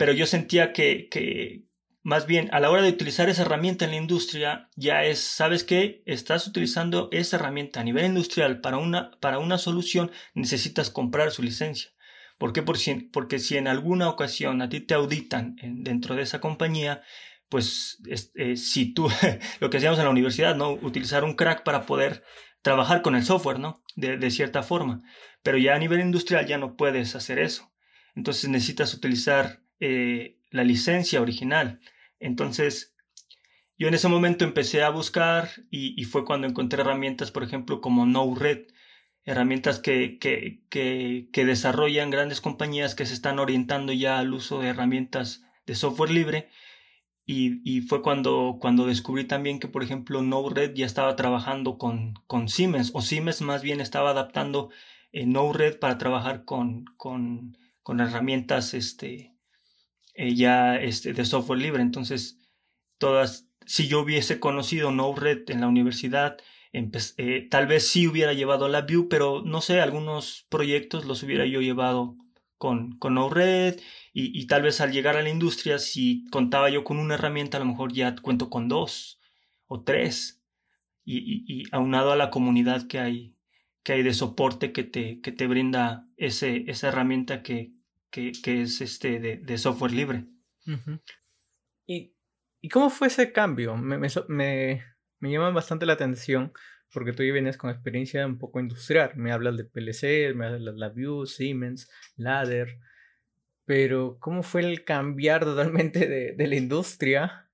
pero 0.00 0.14
yo 0.14 0.24
sentía 0.24 0.72
que, 0.72 1.10
que 1.10 1.66
más 2.02 2.26
bien 2.26 2.48
a 2.52 2.60
la 2.60 2.70
hora 2.70 2.80
de 2.80 2.88
utilizar 2.88 3.28
esa 3.28 3.42
herramienta 3.42 3.84
en 3.84 3.90
la 3.90 3.98
industria 3.98 4.70
ya 4.74 5.04
es, 5.04 5.18
¿sabes 5.18 5.62
qué? 5.62 6.02
Estás 6.06 6.46
utilizando 6.46 7.10
esa 7.12 7.36
herramienta 7.36 7.80
a 7.80 7.84
nivel 7.84 8.06
industrial 8.06 8.62
para 8.62 8.78
una, 8.78 9.10
para 9.20 9.38
una 9.38 9.58
solución, 9.58 10.10
necesitas 10.32 10.88
comprar 10.88 11.32
su 11.32 11.42
licencia. 11.42 11.90
¿Por 12.38 12.54
qué? 12.54 12.62
Porque 13.12 13.38
si 13.38 13.58
en 13.58 13.68
alguna 13.68 14.08
ocasión 14.08 14.62
a 14.62 14.70
ti 14.70 14.80
te 14.80 14.94
auditan 14.94 15.56
dentro 15.62 16.14
de 16.14 16.22
esa 16.22 16.40
compañía, 16.40 17.02
pues 17.50 17.98
eh, 18.36 18.56
si 18.56 18.94
tú, 18.94 19.06
lo 19.60 19.68
que 19.68 19.76
hacíamos 19.76 19.98
en 19.98 20.06
la 20.06 20.10
universidad, 20.10 20.56
¿no? 20.56 20.72
Utilizar 20.72 21.24
un 21.24 21.34
crack 21.34 21.62
para 21.62 21.84
poder 21.84 22.24
trabajar 22.62 23.02
con 23.02 23.16
el 23.16 23.24
software, 23.26 23.58
¿no? 23.58 23.84
De, 23.96 24.30
cierta 24.30 24.62
forma. 24.62 25.02
Pero 25.42 25.58
ya 25.58 25.74
a 25.74 25.78
nivel 25.78 26.00
industrial 26.00 26.46
ya 26.46 26.56
no 26.56 26.74
puedes 26.74 27.14
hacer 27.16 27.38
eso. 27.38 27.70
Entonces 28.14 28.48
necesitas 28.48 28.94
utilizar 28.94 29.59
eh, 29.80 30.38
la 30.50 30.64
licencia 30.64 31.20
original. 31.20 31.80
Entonces, 32.18 32.94
yo 33.80 33.88
en 33.88 33.94
ese 33.94 34.08
momento 34.08 34.44
empecé 34.44 34.82
a 34.82 34.90
buscar 34.90 35.48
y, 35.70 36.04
fue 36.04 36.26
cuando 36.26 36.46
encontré 36.46 36.82
herramientas, 36.82 37.30
por 37.30 37.42
ejemplo, 37.42 37.80
como 37.80 38.04
No-Red, 38.04 38.66
herramientas 39.24 39.78
que, 39.78 40.18
que, 40.18 40.60
que, 40.68 41.44
desarrollan 41.46 42.10
grandes 42.10 42.42
compañías 42.42 42.94
que 42.94 43.06
se 43.06 43.14
están 43.14 43.38
orientando 43.38 43.94
ya 43.94 44.18
al 44.18 44.34
uso 44.34 44.60
de 44.60 44.68
herramientas 44.68 45.46
de 45.64 45.74
software 45.74 46.10
libre. 46.10 46.50
Y, 47.24 47.62
y 47.64 47.80
fue 47.80 48.02
cuando, 48.02 48.58
cuando 48.60 48.84
descubrí 48.86 49.24
también 49.24 49.60
que, 49.60 49.68
por 49.68 49.82
ejemplo, 49.82 50.20
No-Red 50.20 50.74
ya 50.74 50.84
estaba 50.84 51.16
trabajando 51.16 51.78
con, 51.78 52.14
con 52.26 52.50
Siemens, 52.50 52.90
o 52.92 53.00
Siemens 53.00 53.40
más 53.40 53.62
bien 53.62 53.80
estaba 53.80 54.10
adaptando 54.10 54.68
eh, 55.12 55.24
No-Red 55.24 55.78
para 55.78 55.96
trabajar 55.96 56.44
con, 56.44 56.84
con, 56.98 57.56
con 57.82 58.00
herramientas 58.00 58.74
este, 58.74 59.29
eh, 60.14 60.34
ya 60.34 60.76
este, 60.76 61.12
de 61.12 61.24
software 61.24 61.60
libre. 61.60 61.82
Entonces, 61.82 62.38
todas, 62.98 63.48
si 63.66 63.88
yo 63.88 64.00
hubiese 64.00 64.40
conocido 64.40 64.90
No-Red 64.90 65.50
en 65.50 65.60
la 65.60 65.68
universidad, 65.68 66.38
eh, 66.72 67.48
tal 67.50 67.66
vez 67.66 67.88
sí 67.88 68.06
hubiera 68.06 68.32
llevado 68.32 68.68
la 68.68 68.82
Vue, 68.82 69.08
pero 69.08 69.42
no 69.44 69.60
sé, 69.60 69.80
algunos 69.80 70.46
proyectos 70.48 71.04
los 71.04 71.22
hubiera 71.22 71.46
yo 71.46 71.60
llevado 71.60 72.16
con, 72.58 72.98
con 72.98 73.14
No-Red 73.14 73.80
y, 74.12 74.38
y, 74.38 74.46
tal 74.46 74.62
vez 74.62 74.80
al 74.80 74.92
llegar 74.92 75.16
a 75.16 75.22
la 75.22 75.30
industria, 75.30 75.78
si 75.78 76.26
contaba 76.30 76.70
yo 76.70 76.84
con 76.84 76.98
una 76.98 77.14
herramienta, 77.14 77.56
a 77.56 77.60
lo 77.60 77.66
mejor 77.66 77.92
ya 77.92 78.14
cuento 78.16 78.50
con 78.50 78.68
dos 78.68 79.20
o 79.66 79.82
tres 79.82 80.42
y, 81.04 81.18
y, 81.18 81.44
y 81.62 81.64
aunado 81.72 82.12
a 82.12 82.16
la 82.16 82.30
comunidad 82.30 82.86
que 82.86 82.98
hay 82.98 83.34
que 83.82 83.92
hay 83.94 84.02
de 84.02 84.14
soporte 84.14 84.72
que 84.72 84.84
te, 84.84 85.20
que 85.20 85.32
te 85.32 85.46
brinda 85.46 86.06
ese, 86.16 86.64
esa 86.68 86.88
herramienta 86.88 87.42
que, 87.42 87.72
que, 88.10 88.32
que 88.42 88.62
es 88.62 88.80
este 88.80 89.20
de, 89.20 89.36
de 89.36 89.58
software 89.58 89.92
libre. 89.92 90.26
¿Y, 91.86 92.14
¿Y, 92.60 92.68
cómo 92.68 92.90
fue 92.90 93.08
ese 93.08 93.32
cambio? 93.32 93.76
Me, 93.76 93.98
me, 93.98 94.08
me, 94.28 94.84
me 95.18 95.30
llama 95.30 95.50
bastante 95.50 95.86
la 95.86 95.94
atención 95.94 96.52
porque 96.92 97.12
tú 97.12 97.22
ya 97.22 97.32
vienes 97.32 97.56
con 97.56 97.70
experiencia 97.70 98.26
un 98.26 98.38
poco 98.38 98.60
industrial. 98.60 99.12
Me 99.16 99.32
hablas 99.32 99.56
de 99.56 99.64
PLC, 99.64 100.34
me 100.34 100.46
hablas 100.46 100.60
de 100.60 100.78
la 100.78 100.88
Vue, 100.88 101.26
Siemens, 101.26 101.90
Ladder. 102.16 102.78
Pero, 103.64 104.18
¿cómo 104.18 104.42
fue 104.42 104.62
el 104.62 104.84
cambiar 104.84 105.44
totalmente 105.44 106.06
de, 106.06 106.34
de, 106.36 106.46
la 106.46 106.56
industria 106.56 107.48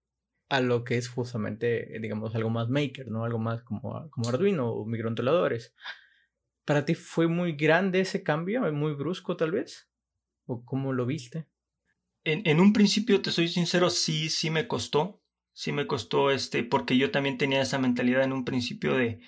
a 0.48 0.60
lo 0.60 0.84
que 0.84 0.96
es 0.96 1.08
justamente, 1.08 1.98
digamos, 2.00 2.34
algo 2.34 2.50
más 2.50 2.68
maker, 2.68 3.08
¿no? 3.08 3.24
Algo 3.24 3.38
más 3.38 3.62
como, 3.62 4.08
como 4.10 4.28
Arduino 4.28 4.70
o 4.70 4.86
microcontroladores. 4.86 5.74
¿Para 6.64 6.84
ti 6.84 6.94
fue 6.94 7.28
muy 7.28 7.52
grande 7.52 8.00
ese 8.00 8.22
cambio? 8.22 8.70
¿Muy 8.72 8.94
brusco 8.94 9.36
tal 9.36 9.52
vez? 9.52 9.88
¿O 10.46 10.64
cómo 10.64 10.92
lo 10.92 11.06
viste? 11.06 11.46
En, 12.24 12.42
en 12.44 12.60
un 12.60 12.72
principio, 12.72 13.20
te 13.20 13.30
soy 13.30 13.48
sincero, 13.48 13.90
sí, 13.90 14.30
sí 14.30 14.50
me 14.50 14.66
costó. 14.66 15.20
Sí 15.52 15.72
me 15.72 15.86
costó 15.86 16.30
este, 16.30 16.64
porque 16.64 16.96
yo 16.98 17.10
también 17.10 17.38
tenía 17.38 17.62
esa 17.62 17.78
mentalidad 17.78 18.22
en 18.22 18.32
un 18.32 18.44
principio 18.44 18.94
de, 18.94 19.20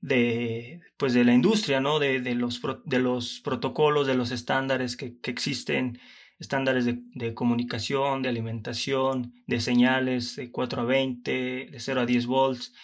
de 0.00 0.80
pues 0.96 1.14
de 1.14 1.24
la 1.24 1.34
industria, 1.34 1.80
¿no? 1.80 1.98
De, 1.98 2.20
de, 2.20 2.34
los, 2.34 2.60
de 2.84 2.98
los 2.98 3.40
protocolos, 3.40 4.06
de 4.06 4.14
los 4.14 4.30
estándares 4.30 4.96
que, 4.96 5.18
que 5.18 5.30
existen, 5.30 5.98
estándares 6.38 6.84
de, 6.84 7.00
de, 7.14 7.34
comunicación, 7.34 8.22
de 8.22 8.28
alimentación, 8.28 9.34
de 9.46 9.60
señales 9.60 10.36
de 10.36 10.50
4 10.52 10.82
a 10.82 10.84
20, 10.84 11.68
de 11.72 11.80
0 11.80 12.02
a 12.02 12.06
10 12.06 12.26
volts. 12.26 12.74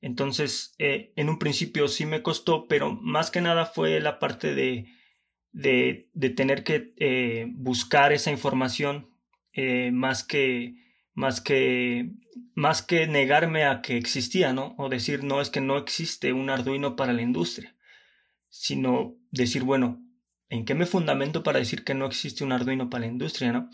Entonces, 0.00 0.74
eh, 0.78 1.12
en 1.16 1.28
un 1.28 1.38
principio 1.38 1.88
sí 1.88 2.06
me 2.06 2.22
costó, 2.22 2.68
pero 2.68 2.94
más 2.94 3.30
que 3.30 3.40
nada 3.40 3.66
fue 3.66 4.00
la 4.00 4.18
parte 4.18 4.54
de, 4.54 4.86
de, 5.52 6.08
de 6.14 6.30
tener 6.30 6.64
que 6.64 6.94
eh, 6.98 7.46
buscar 7.50 8.12
esa 8.12 8.30
información 8.30 9.10
eh, 9.52 9.90
más 9.92 10.24
que 10.24 10.76
más 11.14 11.40
que 11.40 12.12
más 12.54 12.82
que 12.82 13.06
negarme 13.08 13.64
a 13.64 13.82
que 13.82 13.96
existía, 13.96 14.52
¿no? 14.52 14.74
O 14.78 14.88
decir, 14.88 15.24
no, 15.24 15.40
es 15.40 15.50
que 15.50 15.60
no 15.60 15.76
existe 15.76 16.32
un 16.32 16.50
Arduino 16.50 16.94
para 16.94 17.12
la 17.12 17.22
industria, 17.22 17.74
sino 18.48 19.16
decir, 19.32 19.64
bueno, 19.64 20.00
¿en 20.48 20.64
qué 20.64 20.74
me 20.74 20.86
fundamento 20.86 21.42
para 21.42 21.58
decir 21.58 21.84
que 21.84 21.94
no 21.94 22.06
existe 22.06 22.44
un 22.44 22.52
Arduino 22.52 22.88
para 22.88 23.02
la 23.02 23.12
industria, 23.12 23.52
¿no? 23.52 23.68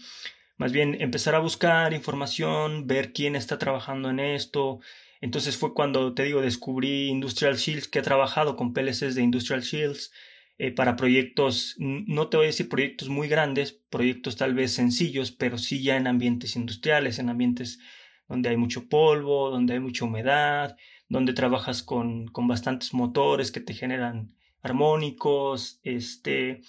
Más 0.57 0.73
bien 0.73 0.97
empezar 1.01 1.35
a 1.35 1.41
buscar 1.41 1.93
información, 1.93 2.87
ver 2.87 3.13
quién 3.13 3.37
está 3.37 3.59
trabajando 3.59 4.09
en 4.11 4.21
esto, 4.21 4.81
entonces 5.21 5.57
fue 5.57 5.75
cuando, 5.75 6.15
te 6.15 6.25
digo, 6.25 6.41
descubrí 6.41 7.09
Industrial 7.09 7.57
Shields, 7.57 7.89
que 7.89 7.99
he 7.99 8.03
trabajado 8.03 8.57
con 8.57 8.73
PLCs 8.73 9.15
de 9.15 9.23
Industrial 9.23 9.63
Shields 9.63 10.13
eh, 10.57 10.71
para 10.71 10.95
proyectos, 10.95 11.75
no 11.79 12.29
te 12.29 12.37
voy 12.37 12.45
a 12.45 12.49
decir 12.49 12.69
proyectos 12.69 13.09
muy 13.09 13.27
grandes, 13.27 13.73
proyectos 13.91 14.37
tal 14.37 14.55
vez 14.55 14.73
sencillos, 14.73 15.33
pero 15.33 15.59
sí 15.59 15.83
ya 15.83 15.97
en 15.97 16.07
ambientes 16.07 16.55
industriales, 16.55 17.19
en 17.19 17.29
ambientes 17.29 17.81
donde 18.29 18.51
hay 18.51 18.57
mucho 18.57 18.89
polvo, 18.89 19.51
donde 19.51 19.75
hay 19.75 19.81
mucha 19.81 20.05
humedad, 20.05 20.77
donde 21.09 21.33
trabajas 21.33 21.83
con, 21.83 22.29
con 22.29 22.47
bastantes 22.47 22.95
motores 22.95 23.51
que 23.51 23.61
te 23.61 23.75
generan 23.75 24.35
armónicos, 24.63 25.81
este, 25.83 26.63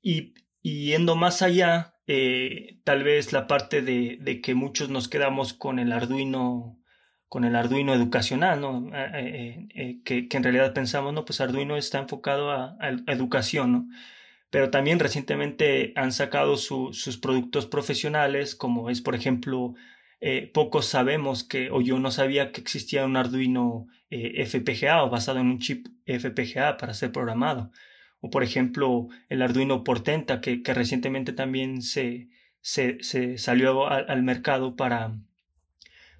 y, 0.00 0.34
yendo 0.62 1.16
más 1.16 1.42
allá, 1.42 1.96
eh, 2.06 2.78
tal 2.84 3.02
vez 3.02 3.32
la 3.32 3.46
parte 3.46 3.82
de, 3.82 4.18
de 4.20 4.40
que 4.40 4.54
muchos 4.54 4.88
nos 4.88 5.08
quedamos 5.08 5.52
con 5.52 5.78
el 5.78 5.92
Arduino 5.92 6.78
con 7.28 7.44
el 7.44 7.56
Arduino 7.56 7.94
educacional, 7.94 8.60
¿no? 8.60 8.88
Eh, 8.94 9.10
eh, 9.14 9.68
eh, 9.74 10.00
que, 10.04 10.28
que, 10.28 10.36
en 10.36 10.42
realidad 10.44 10.74
pensamos, 10.74 11.12
no, 11.12 11.24
pues 11.24 11.40
Arduino 11.40 11.76
está 11.76 11.98
enfocado 11.98 12.50
a, 12.50 12.76
a 12.80 13.12
educación, 13.12 13.72
¿no? 13.72 13.88
Pero 14.50 14.70
también 14.70 15.00
recientemente 15.00 15.92
han 15.96 16.12
sacado 16.12 16.56
su, 16.56 16.92
sus 16.92 17.18
productos 17.18 17.66
profesionales, 17.66 18.54
como 18.54 18.90
es, 18.90 19.00
por 19.00 19.14
ejemplo, 19.14 19.74
pocos 20.54 20.86
sabemos 20.86 21.44
que, 21.44 21.70
o 21.70 21.80
yo 21.80 21.98
no 21.98 22.10
sabía 22.10 22.52
que 22.52 22.60
existía 22.60 23.04
un 23.04 23.16
Arduino 23.16 23.86
FPGA 24.10 25.04
o 25.04 25.10
basado 25.10 25.40
en 25.40 25.46
un 25.48 25.58
chip 25.58 25.88
FPGA 26.06 26.76
para 26.78 26.94
ser 26.94 27.12
programado. 27.12 27.70
O, 28.20 28.30
por 28.30 28.42
ejemplo, 28.44 29.08
el 29.28 29.42
Arduino 29.42 29.84
Portenta, 29.84 30.40
que, 30.40 30.62
que 30.62 30.74
recientemente 30.74 31.32
también 31.32 31.82
se, 31.82 32.28
se, 32.60 33.02
se 33.02 33.38
salió 33.38 33.88
al, 33.88 34.08
al 34.08 34.22
mercado 34.22 34.76
para, 34.76 35.12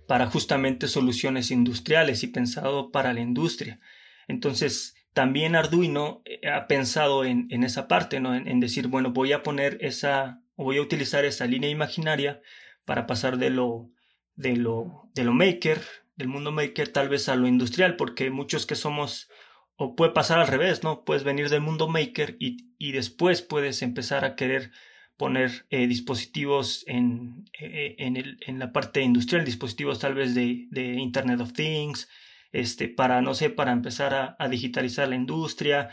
para 0.06 0.26
justamente 0.26 0.88
soluciones 0.88 1.50
industriales 1.50 2.22
y 2.22 2.28
pensado 2.28 2.90
para 2.92 3.12
la 3.12 3.20
industria. 3.20 3.80
Entonces, 4.28 4.94
también 5.12 5.56
Arduino 5.56 6.22
eh, 6.24 6.48
ha 6.48 6.66
pensado 6.66 7.24
en, 7.24 7.48
en 7.50 7.64
esa 7.64 7.88
parte, 7.88 8.20
¿no? 8.20 8.34
En, 8.34 8.60
decir, 8.60 8.88
bueno, 8.88 9.12
voy 9.12 9.32
a 9.32 9.42
poner 9.42 9.78
esa, 9.80 10.42
voy 10.56 10.78
a 10.78 10.82
utilizar 10.82 11.24
esa 11.24 11.46
línea 11.46 11.70
imaginaria 11.70 12.42
para 12.84 13.06
pasar 13.06 13.38
de 13.38 13.50
lo, 13.50 13.90
de 14.34 14.56
lo, 14.56 15.08
de 15.14 15.24
lo 15.24 15.32
maker, 15.32 15.80
del 16.16 16.28
mundo 16.28 16.52
maker, 16.52 16.88
tal 16.88 17.08
vez 17.08 17.28
a 17.28 17.36
lo 17.36 17.46
industrial, 17.46 17.96
porque 17.96 18.30
muchos 18.30 18.66
que 18.66 18.74
somos, 18.74 19.30
o 19.76 19.96
puede 19.96 20.12
pasar 20.12 20.38
al 20.38 20.48
revés, 20.48 20.84
¿no? 20.84 21.04
Puedes 21.04 21.24
venir 21.24 21.48
del 21.48 21.62
mundo 21.62 21.88
maker 21.88 22.36
y, 22.38 22.68
y 22.78 22.92
después 22.92 23.42
puedes 23.42 23.82
empezar 23.82 24.24
a 24.24 24.36
querer 24.36 24.70
poner 25.16 25.66
eh, 25.70 25.86
dispositivos 25.86 26.84
en, 26.86 27.44
eh, 27.58 27.96
en, 27.98 28.16
el, 28.16 28.38
en, 28.46 28.58
la 28.58 28.72
parte 28.72 29.00
industrial, 29.02 29.44
dispositivos 29.44 29.98
tal 29.98 30.14
vez 30.14 30.34
de, 30.34 30.66
de, 30.70 30.94
Internet 30.94 31.40
of 31.40 31.52
Things, 31.52 32.08
este, 32.52 32.88
para, 32.88 33.22
no 33.22 33.34
sé, 33.34 33.50
para 33.50 33.72
empezar 33.72 34.14
a, 34.14 34.36
a, 34.38 34.48
digitalizar 34.48 35.08
la 35.08 35.16
industria. 35.16 35.90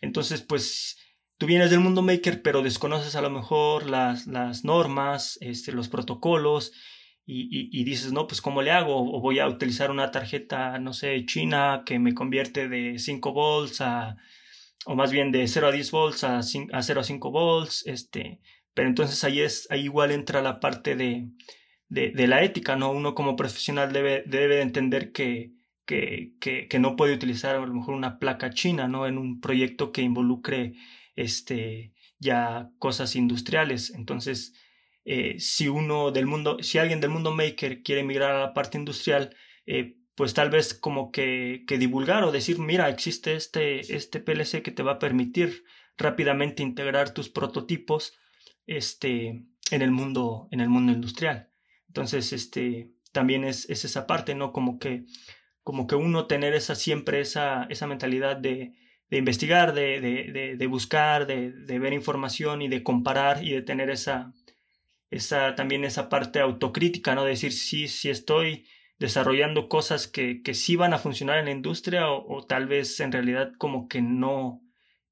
Entonces, 0.00 0.42
pues, 0.42 0.98
tú 1.38 1.46
vienes 1.46 1.70
del 1.70 1.80
mundo 1.80 2.02
maker, 2.02 2.42
pero 2.42 2.62
desconoces 2.62 3.14
a 3.16 3.22
lo 3.22 3.30
mejor 3.30 3.88
las, 3.88 4.26
las 4.26 4.64
normas, 4.64 5.38
este, 5.40 5.72
los 5.72 5.88
protocolos, 5.88 6.72
y, 7.26 7.44
y, 7.44 7.70
y, 7.80 7.84
dices, 7.84 8.12
no, 8.12 8.26
pues, 8.26 8.42
¿cómo 8.42 8.60
le 8.60 8.70
hago? 8.70 8.96
O 8.96 9.20
voy 9.20 9.38
a 9.38 9.48
utilizar 9.48 9.90
una 9.90 10.10
tarjeta, 10.10 10.78
no 10.78 10.92
sé, 10.92 11.24
china 11.26 11.82
que 11.86 11.98
me 11.98 12.14
convierte 12.14 12.68
de 12.68 12.98
5 12.98 13.32
volts 13.32 13.80
a 13.80 14.16
o 14.86 14.94
más 14.94 15.10
bien 15.10 15.32
de 15.32 15.46
0 15.48 15.68
a 15.68 15.72
10 15.72 15.90
volts 15.90 16.24
a, 16.24 16.38
a 16.38 16.42
0 16.82 17.00
a 17.00 17.04
5 17.04 17.30
volts, 17.30 17.86
este, 17.86 18.40
pero 18.74 18.88
entonces 18.88 19.22
ahí, 19.24 19.40
es, 19.40 19.66
ahí 19.70 19.84
igual 19.84 20.10
entra 20.10 20.42
la 20.42 20.60
parte 20.60 20.96
de, 20.96 21.28
de, 21.88 22.26
la 22.26 22.42
ética, 22.42 22.76
¿no? 22.76 22.90
Uno 22.90 23.14
como 23.14 23.36
profesional 23.36 23.92
debe, 23.92 24.24
debe 24.26 24.60
entender 24.60 25.12
que, 25.12 25.52
que, 25.86 26.34
que, 26.40 26.68
que, 26.68 26.78
no 26.78 26.96
puede 26.96 27.14
utilizar 27.14 27.56
a 27.56 27.66
lo 27.66 27.72
mejor 27.72 27.94
una 27.94 28.18
placa 28.18 28.50
china, 28.50 28.88
¿no? 28.88 29.06
En 29.06 29.18
un 29.18 29.40
proyecto 29.40 29.92
que 29.92 30.02
involucre 30.02 30.74
este, 31.16 31.94
ya 32.18 32.70
cosas 32.78 33.16
industriales. 33.16 33.92
Entonces, 33.94 34.54
eh, 35.04 35.36
si 35.38 35.68
uno 35.68 36.10
del 36.10 36.26
mundo, 36.26 36.58
si 36.62 36.78
alguien 36.78 37.00
del 37.00 37.10
mundo 37.10 37.32
maker 37.32 37.82
quiere 37.82 38.02
migrar 38.02 38.32
a 38.32 38.40
la 38.40 38.54
parte 38.54 38.78
industrial, 38.78 39.36
eh, 39.66 39.96
pues 40.14 40.34
tal 40.34 40.50
vez 40.50 40.74
como 40.74 41.10
que, 41.10 41.64
que 41.66 41.78
divulgar 41.78 42.24
o 42.24 42.32
decir, 42.32 42.58
mira, 42.58 42.88
existe 42.88 43.34
este, 43.34 43.80
este 43.94 44.20
PLC 44.20 44.62
que 44.62 44.70
te 44.70 44.82
va 44.82 44.92
a 44.92 44.98
permitir 44.98 45.64
rápidamente 45.96 46.62
integrar 46.62 47.12
tus 47.12 47.28
prototipos 47.28 48.16
este, 48.66 49.44
en, 49.70 49.82
el 49.82 49.90
mundo, 49.90 50.48
en 50.50 50.60
el 50.60 50.68
mundo 50.68 50.92
industrial. 50.92 51.50
Entonces, 51.88 52.32
este, 52.32 52.90
también 53.12 53.44
es, 53.44 53.68
es 53.70 53.84
esa 53.84 54.06
parte, 54.06 54.34
¿no? 54.34 54.52
Como 54.52 54.78
que, 54.78 55.04
como 55.62 55.86
que 55.86 55.94
uno 55.94 56.26
tener 56.26 56.54
esa, 56.54 56.74
siempre 56.74 57.20
esa, 57.20 57.64
esa 57.70 57.86
mentalidad 57.86 58.36
de, 58.36 58.74
de 59.10 59.18
investigar, 59.18 59.74
de, 59.74 60.00
de, 60.00 60.56
de 60.56 60.66
buscar, 60.66 61.26
de, 61.26 61.78
ver 61.78 61.92
información 61.92 62.62
y 62.62 62.68
de 62.68 62.82
comparar 62.82 63.44
y 63.44 63.52
de 63.52 63.62
tener 63.62 63.90
esa, 63.90 64.32
esa, 65.10 65.54
también 65.54 65.84
esa 65.84 66.08
parte 66.08 66.40
autocrítica, 66.40 67.14
¿no? 67.14 67.24
De 67.24 67.30
decir, 67.30 67.52
sí, 67.52 67.86
sí 67.86 68.10
estoy 68.10 68.66
desarrollando 68.98 69.68
cosas 69.68 70.08
que, 70.08 70.42
que 70.42 70.54
sí 70.54 70.74
van 70.74 70.94
a 70.94 70.98
funcionar 70.98 71.38
en 71.38 71.44
la 71.44 71.50
industria 71.52 72.10
o, 72.10 72.44
tal 72.44 72.66
vez 72.66 72.98
en 73.00 73.12
realidad 73.12 73.52
como 73.58 73.86
que 73.86 74.02
no, 74.02 74.62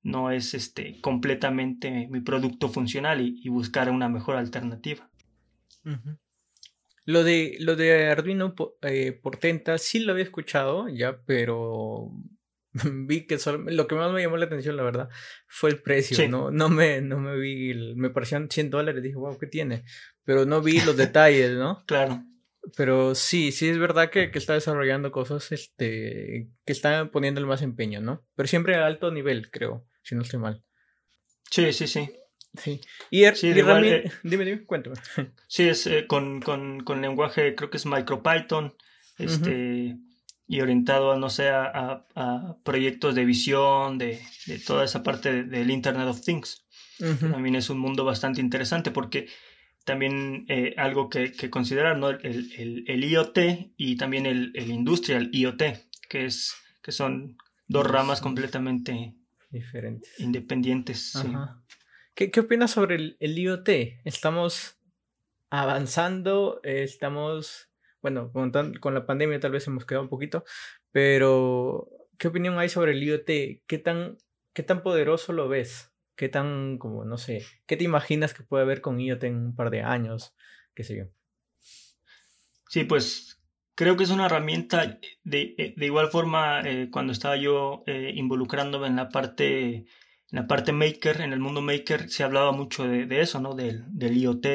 no 0.02 0.30
es 0.30 0.54
este, 0.54 1.00
completamente 1.00 2.08
mi 2.10 2.20
producto 2.20 2.68
funcional 2.68 3.20
y, 3.20 3.48
buscar 3.48 3.90
una 3.90 4.08
mejor 4.08 4.36
alternativa. 4.36 5.08
Lo 7.04 7.24
de, 7.24 7.56
lo 7.60 7.76
de 7.76 8.06
Arduino 8.06 8.54
eh, 8.82 9.12
Portenta 9.12 9.78
sí 9.78 10.00
lo 10.00 10.12
había 10.12 10.24
escuchado 10.24 10.88
ya, 10.88 11.20
pero 11.26 12.12
vi 13.06 13.26
que 13.26 13.38
lo 13.66 13.86
que 13.86 13.94
más 13.94 14.12
me 14.12 14.22
llamó 14.22 14.36
la 14.36 14.46
atención, 14.46 14.76
la 14.76 14.82
verdad, 14.82 15.08
fue 15.46 15.70
el 15.70 15.82
precio. 15.82 16.28
No, 16.28 16.50
no, 16.50 16.68
me, 16.68 17.00
no 17.00 17.18
me 17.18 17.36
vi, 17.38 17.94
me 17.96 18.10
parecían 18.10 18.50
100 18.50 18.70
dólares. 18.70 19.02
Dije, 19.02 19.16
wow, 19.16 19.38
¿qué 19.38 19.46
tiene? 19.46 19.84
Pero 20.24 20.46
no 20.46 20.62
vi 20.62 20.80
los 20.80 20.96
detalles, 20.96 21.52
¿no? 21.52 21.84
Claro. 21.86 22.24
Pero 22.76 23.16
sí, 23.16 23.50
sí 23.50 23.68
es 23.68 23.78
verdad 23.78 24.10
que, 24.10 24.30
que, 24.30 24.38
está 24.38 24.54
desarrollando 24.54 25.10
cosas 25.10 25.50
este, 25.50 26.48
que 26.64 26.72
están 26.72 27.10
poniendo 27.10 27.40
el 27.40 27.46
más 27.46 27.60
empeño, 27.60 28.00
¿no? 28.00 28.24
Pero 28.36 28.46
siempre 28.46 28.76
a 28.76 28.86
alto 28.86 29.10
nivel, 29.10 29.50
creo, 29.50 29.84
si 30.02 30.14
no 30.14 30.22
estoy 30.22 30.40
mal. 30.40 30.64
Sí, 31.50 31.72
sí, 31.72 31.86
sí. 31.86 32.10
Sí. 32.54 32.80
Y, 33.10 33.24
er, 33.24 33.34
eh, 33.42 34.10
dime, 34.22 34.44
dime, 34.44 34.64
cuéntame. 34.64 34.96
Sí, 35.48 35.68
es 35.68 35.86
eh, 35.86 36.06
con, 36.06 36.40
con, 36.42 36.80
con, 36.80 37.00
lenguaje, 37.00 37.54
creo 37.54 37.70
que 37.70 37.78
es 37.78 37.86
MicroPython. 37.86 38.74
Este 39.18 39.96
y 40.52 40.60
orientado, 40.60 41.16
no 41.16 41.30
sé, 41.30 41.48
a, 41.48 42.04
a, 42.14 42.56
proyectos 42.62 43.14
de 43.14 43.24
visión, 43.24 43.96
de, 43.96 44.20
de 44.46 44.58
toda 44.58 44.84
esa 44.84 45.02
parte 45.02 45.44
del 45.44 45.70
Internet 45.70 46.06
of 46.08 46.20
Things. 46.20 46.66
También 46.98 47.56
es 47.56 47.70
un 47.70 47.78
mundo 47.78 48.04
bastante 48.04 48.42
interesante 48.42 48.90
porque 48.90 49.28
también 49.84 50.44
eh, 50.48 50.74
algo 50.76 51.08
que, 51.08 51.32
que, 51.32 51.48
considerar, 51.48 51.96
¿no? 51.96 52.10
El, 52.10 52.52
el, 52.52 52.84
el, 52.86 53.04
IoT 53.04 53.38
y 53.76 53.96
también 53.96 54.26
el, 54.26 54.52
el 54.54 54.70
Industrial 54.70 55.30
IoT, 55.32 55.62
que, 56.08 56.26
es, 56.26 56.54
que 56.82 56.92
son 56.92 57.38
dos 57.66 57.86
ramas 57.86 58.20
completamente 58.20 59.14
diferentes. 59.52 60.18
Independientes. 60.18 61.12
¿Qué, 62.14 62.30
¿Qué, 62.30 62.40
opinas 62.40 62.70
sobre 62.70 62.96
el, 62.96 63.16
el 63.20 63.38
IoT? 63.38 63.68
¿Estamos 64.04 64.78
avanzando? 65.50 66.60
¿Estamos 66.64 67.72
bueno, 68.02 68.32
con, 68.32 68.50
con, 68.74 68.94
la 68.94 69.06
pandemia 69.06 69.40
tal 69.40 69.52
vez 69.52 69.66
hemos 69.68 69.86
quedado 69.86 70.02
un 70.02 70.10
poquito, 70.10 70.44
pero 70.90 71.88
¿qué 72.18 72.28
opinión 72.28 72.58
hay 72.58 72.68
sobre 72.68 72.92
el 72.92 73.02
IoT? 73.02 73.62
¿Qué 73.66 73.78
tan, 73.82 74.18
qué 74.52 74.62
tan 74.64 74.82
poderoso 74.82 75.32
lo 75.32 75.48
ves? 75.48 75.92
¿Qué 76.16 76.28
tan, 76.28 76.78
como, 76.78 77.04
no 77.04 77.16
sé, 77.16 77.44
qué 77.66 77.76
te 77.76 77.84
imaginas 77.84 78.34
que 78.34 78.42
puede 78.42 78.64
haber 78.64 78.80
con 78.80 79.00
IoT 79.00 79.24
en 79.24 79.36
un 79.36 79.54
par 79.54 79.70
de 79.70 79.82
años? 79.82 80.34
¿Qué 80.74 80.84
sé 80.84 80.96
yo? 80.96 81.04
Sí, 82.68 82.84
pues 82.84 83.31
creo 83.82 83.96
que 83.96 84.04
es 84.04 84.10
una 84.10 84.26
herramienta 84.26 85.00
de, 85.24 85.54
eh, 85.58 85.74
de 85.76 85.86
igual 85.86 86.06
forma 86.08 86.60
eh, 86.60 86.88
cuando 86.88 87.12
estaba 87.12 87.36
yo 87.36 87.82
eh, 87.86 88.12
involucrándome 88.14 88.86
en 88.86 88.94
la 88.94 89.08
parte 89.08 89.74
en 89.74 90.38
la 90.38 90.46
parte 90.46 90.70
maker, 90.72 91.20
en 91.20 91.32
el 91.32 91.40
mundo 91.40 91.62
maker, 91.62 92.08
se 92.08 92.22
hablaba 92.22 92.52
mucho 92.52 92.84
de, 92.86 93.06
de 93.06 93.20
eso, 93.22 93.40
¿no? 93.40 93.54
Del, 93.54 93.84
del 93.88 94.16
IoT, 94.16 94.46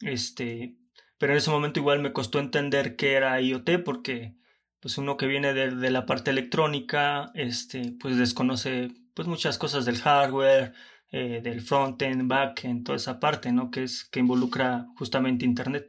este, 0.00 0.76
pero 1.16 1.32
en 1.32 1.38
ese 1.38 1.50
momento 1.50 1.78
igual 1.78 2.00
me 2.00 2.12
costó 2.12 2.40
entender 2.40 2.96
qué 2.96 3.12
era 3.14 3.40
IoT 3.40 3.84
porque 3.84 4.34
pues 4.80 4.98
uno 4.98 5.16
que 5.16 5.26
viene 5.26 5.54
de, 5.54 5.90
la 5.90 6.04
parte 6.04 6.30
electrónica 6.32 7.30
este 7.34 7.92
pues 8.00 8.16
desconoce 8.16 8.88
pues 9.14 9.28
muchas 9.28 9.58
cosas 9.58 9.84
del 9.84 9.98
hardware 9.98 10.72
eh, 11.12 11.40
del 11.42 11.60
frontend 11.60 12.26
backend 12.26 12.84
toda 12.84 12.96
esa 12.96 13.20
parte 13.20 13.52
no 13.52 13.70
que 13.70 13.84
es 13.84 14.04
que 14.04 14.20
involucra 14.20 14.86
justamente 14.96 15.44
internet 15.44 15.86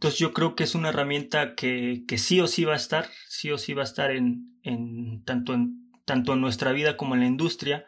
entonces 0.00 0.18
yo 0.18 0.32
creo 0.32 0.56
que 0.56 0.64
es 0.64 0.74
una 0.74 0.88
herramienta 0.88 1.54
que, 1.54 2.04
que 2.08 2.16
sí 2.16 2.40
o 2.40 2.46
sí 2.46 2.64
va 2.64 2.72
a 2.72 2.76
estar 2.76 3.06
sí 3.28 3.50
o 3.50 3.58
sí 3.58 3.74
va 3.74 3.82
a 3.82 3.84
estar 3.84 4.10
en, 4.10 4.58
en 4.62 5.22
tanto 5.24 5.52
en 5.52 5.90
tanto 6.06 6.32
en 6.32 6.40
nuestra 6.40 6.72
vida 6.72 6.96
como 6.96 7.14
en 7.14 7.20
la 7.20 7.26
industria 7.26 7.84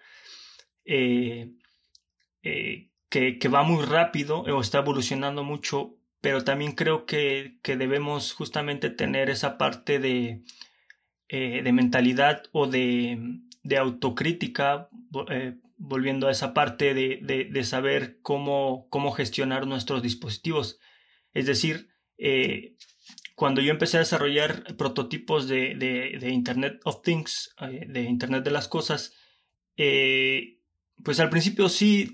eh, 0.85 1.53
eh, 2.42 2.90
que, 3.09 3.38
que 3.38 3.48
va 3.48 3.62
muy 3.62 3.83
rápido 3.85 4.40
o 4.40 4.61
está 4.61 4.79
evolucionando 4.79 5.42
mucho 5.42 5.96
pero 6.20 6.44
también 6.44 6.72
creo 6.72 7.07
que, 7.07 7.59
que 7.62 7.79
debemos 7.79 8.35
justamente 8.35 8.90
tener 8.90 9.31
esa 9.31 9.57
parte 9.57 9.98
de, 9.98 10.42
eh, 11.29 11.62
de 11.62 11.72
mentalidad 11.72 12.44
o 12.53 12.66
de, 12.68 13.40
de 13.62 13.79
autocrítica, 13.79 14.88
volviendo 15.79 16.29
a 16.29 16.31
esa 16.31 16.55
parte 16.55 16.94
de, 16.94 17.18
de, 17.22 17.46
de, 17.46 17.64
saber 17.64 18.20
cómo, 18.22 18.87
cómo 18.88 19.11
gestionar 19.11 19.66
nuestros 19.66 20.03
dispositivos. 20.03 20.79
Es 21.33 21.46
decir, 21.46 21.91
eh, 22.22 22.76
cuando 23.35 23.61
yo 23.61 23.72
empecé 23.72 23.96
a 23.96 24.00
desarrollar 24.00 24.76
prototipos 24.76 25.48
de, 25.48 25.74
de 25.74 26.30
Internet 26.30 26.80
of 26.85 27.02
Things, 27.02 27.54
de 27.61 28.02
Internet 28.02 28.44
de 28.44 28.50
las 28.50 28.68
Cosas, 28.68 29.14
pues 29.74 31.18
al 31.18 31.30
principio 31.30 31.68
sí 31.68 32.04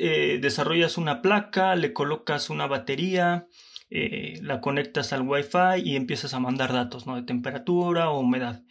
desarrollas 0.41 0.97
una 0.97 1.21
placa, 1.21 1.77
le 1.77 1.93
colocas 1.93 2.49
una 2.49 2.67
batería, 2.67 3.47
eh, 3.91 4.39
la 4.43 4.61
conectas 4.61 5.15
al 5.15 5.23
Wi-Fi 5.23 5.81
y 5.83 5.97
empiezas 5.97 6.35
a 6.35 6.41
mandar 6.41 6.75
datos 6.75 7.07
¿no? 7.07 7.17
de 7.17 7.23
temperatura 7.23 8.11
o 8.11 8.21
humedad. 8.21 8.63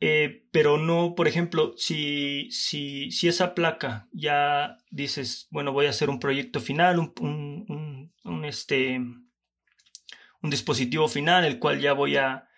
Eh, 0.00 0.46
pero 0.50 0.78
no, 0.78 1.14
por 1.14 1.28
ejemplo, 1.28 1.74
si, 1.76 2.50
si, 2.50 3.10
si, 3.10 3.28
esa 3.28 3.54
placa 3.54 4.08
ya 4.12 4.78
dices, 4.90 5.48
bueno, 5.50 5.72
voy 5.72 5.84
a 5.84 5.90
hacer 5.90 6.08
un 6.08 6.18
proyecto 6.18 6.60
final, 6.60 6.98
un, 6.98 8.10
un, 8.24 8.44
este, 8.46 8.98
un 10.42 10.50
dispositivo 10.50 11.08
final, 11.08 11.44
el 11.44 11.58
cual 11.58 11.80
ya 11.80 11.92
voy 11.92 12.16
a, 12.16 12.48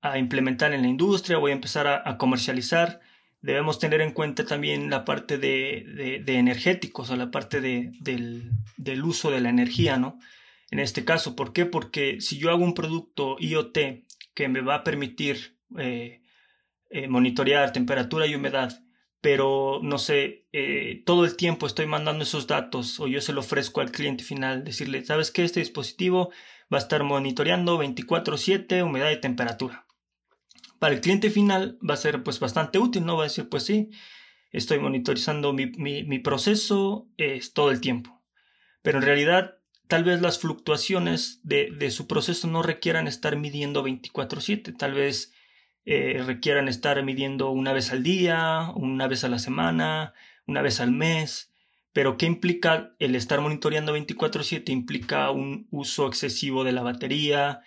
a 0.00 0.18
implementar 0.18 0.72
en 0.72 0.82
la 0.82 0.88
industria, 0.88 1.38
voy 1.38 1.52
a 1.52 1.54
empezar 1.54 1.86
a, 1.86 2.18
comercializar, 2.18 3.00
debemos 3.40 3.78
tener 3.78 4.00
en 4.00 4.12
cuenta 4.12 4.44
también 4.44 4.90
la 4.90 5.04
parte 5.04 5.38
de, 5.38 6.22
de, 6.24 6.38
energéticos 6.38 7.10
o 7.10 7.16
la 7.16 7.30
parte 7.30 7.60
de, 7.60 7.92
del, 8.00 8.50
del, 8.76 9.04
uso 9.04 9.30
de 9.30 9.40
la 9.40 9.50
energía, 9.50 9.96
¿no? 9.96 10.18
en 10.70 10.78
este 10.78 11.04
caso. 11.04 11.36
¿Por 11.36 11.52
qué? 11.52 11.66
Porque 11.66 12.20
si 12.20 12.38
yo 12.38 12.50
hago 12.50 12.64
un 12.64 12.74
producto 12.74 13.36
IoT 13.38 13.78
que 14.34 14.48
me 14.48 14.60
va 14.60 14.76
a 14.76 14.84
permitir 14.84 15.58
eh, 15.78 16.22
eh, 16.90 17.08
monitorear 17.08 17.72
temperatura 17.72 18.26
y 18.26 18.34
humedad, 18.34 18.84
pero 19.20 19.80
no 19.82 19.98
sé, 19.98 20.46
eh, 20.52 21.02
todo 21.04 21.24
el 21.24 21.36
tiempo 21.36 21.66
estoy 21.66 21.86
mandando 21.86 22.22
esos 22.22 22.46
datos 22.46 23.00
o 23.00 23.08
yo 23.08 23.20
se 23.20 23.32
lo 23.32 23.40
ofrezco 23.40 23.80
al 23.80 23.90
cliente 23.90 24.22
final, 24.22 24.64
decirle, 24.64 25.04
¿sabes 25.04 25.30
qué? 25.30 25.44
Este 25.44 25.60
dispositivo 25.60 26.30
va 26.72 26.78
a 26.78 26.80
estar 26.80 27.02
monitoreando 27.04 27.78
24/7 27.78 28.82
humedad 28.82 29.10
y 29.10 29.20
temperatura. 29.20 29.86
Para 30.78 30.94
el 30.94 31.00
cliente 31.00 31.30
final 31.30 31.78
va 31.88 31.94
a 31.94 31.98
ser 31.98 32.22
pues 32.22 32.40
bastante 32.40 32.78
útil, 32.78 33.04
¿no? 33.04 33.16
Va 33.16 33.24
a 33.24 33.26
decir, 33.26 33.48
pues 33.48 33.64
sí, 33.64 33.90
estoy 34.52 34.78
monitorizando 34.78 35.52
mi, 35.52 35.66
mi, 35.66 36.18
proceso 36.18 37.08
todo 37.54 37.70
el 37.70 37.80
tiempo. 37.80 38.22
Pero 38.82 38.98
en 38.98 39.04
realidad 39.04 39.58
tal 39.88 40.04
vez 40.04 40.20
las 40.20 40.38
fluctuaciones 40.38 41.40
de, 41.42 41.70
de 41.76 41.90
su 41.90 42.06
proceso 42.06 42.46
no 42.46 42.62
requieran 42.62 43.08
estar 43.08 43.36
midiendo 43.36 43.82
24/7, 43.82 44.76
tal 44.76 44.94
vez 44.94 45.32
eh, 45.90 46.22
requieran 46.22 46.68
estar 46.68 47.02
midiendo 47.02 47.50
una 47.50 47.72
vez 47.72 47.92
al 47.92 48.02
día, 48.02 48.70
una 48.74 49.08
vez 49.08 49.24
a 49.24 49.28
la 49.28 49.38
semana, 49.38 50.12
una 50.46 50.60
vez 50.60 50.80
al 50.80 50.92
mes. 50.92 51.47
Pero 51.98 52.16
¿qué 52.16 52.26
implica 52.26 52.94
el 53.00 53.16
estar 53.16 53.40
monitoreando 53.40 53.92
24/7? 53.92 54.70
Implica 54.70 55.32
un 55.32 55.66
uso 55.72 56.06
excesivo 56.06 56.62
de 56.62 56.70
la 56.70 56.84
batería, 56.84 57.60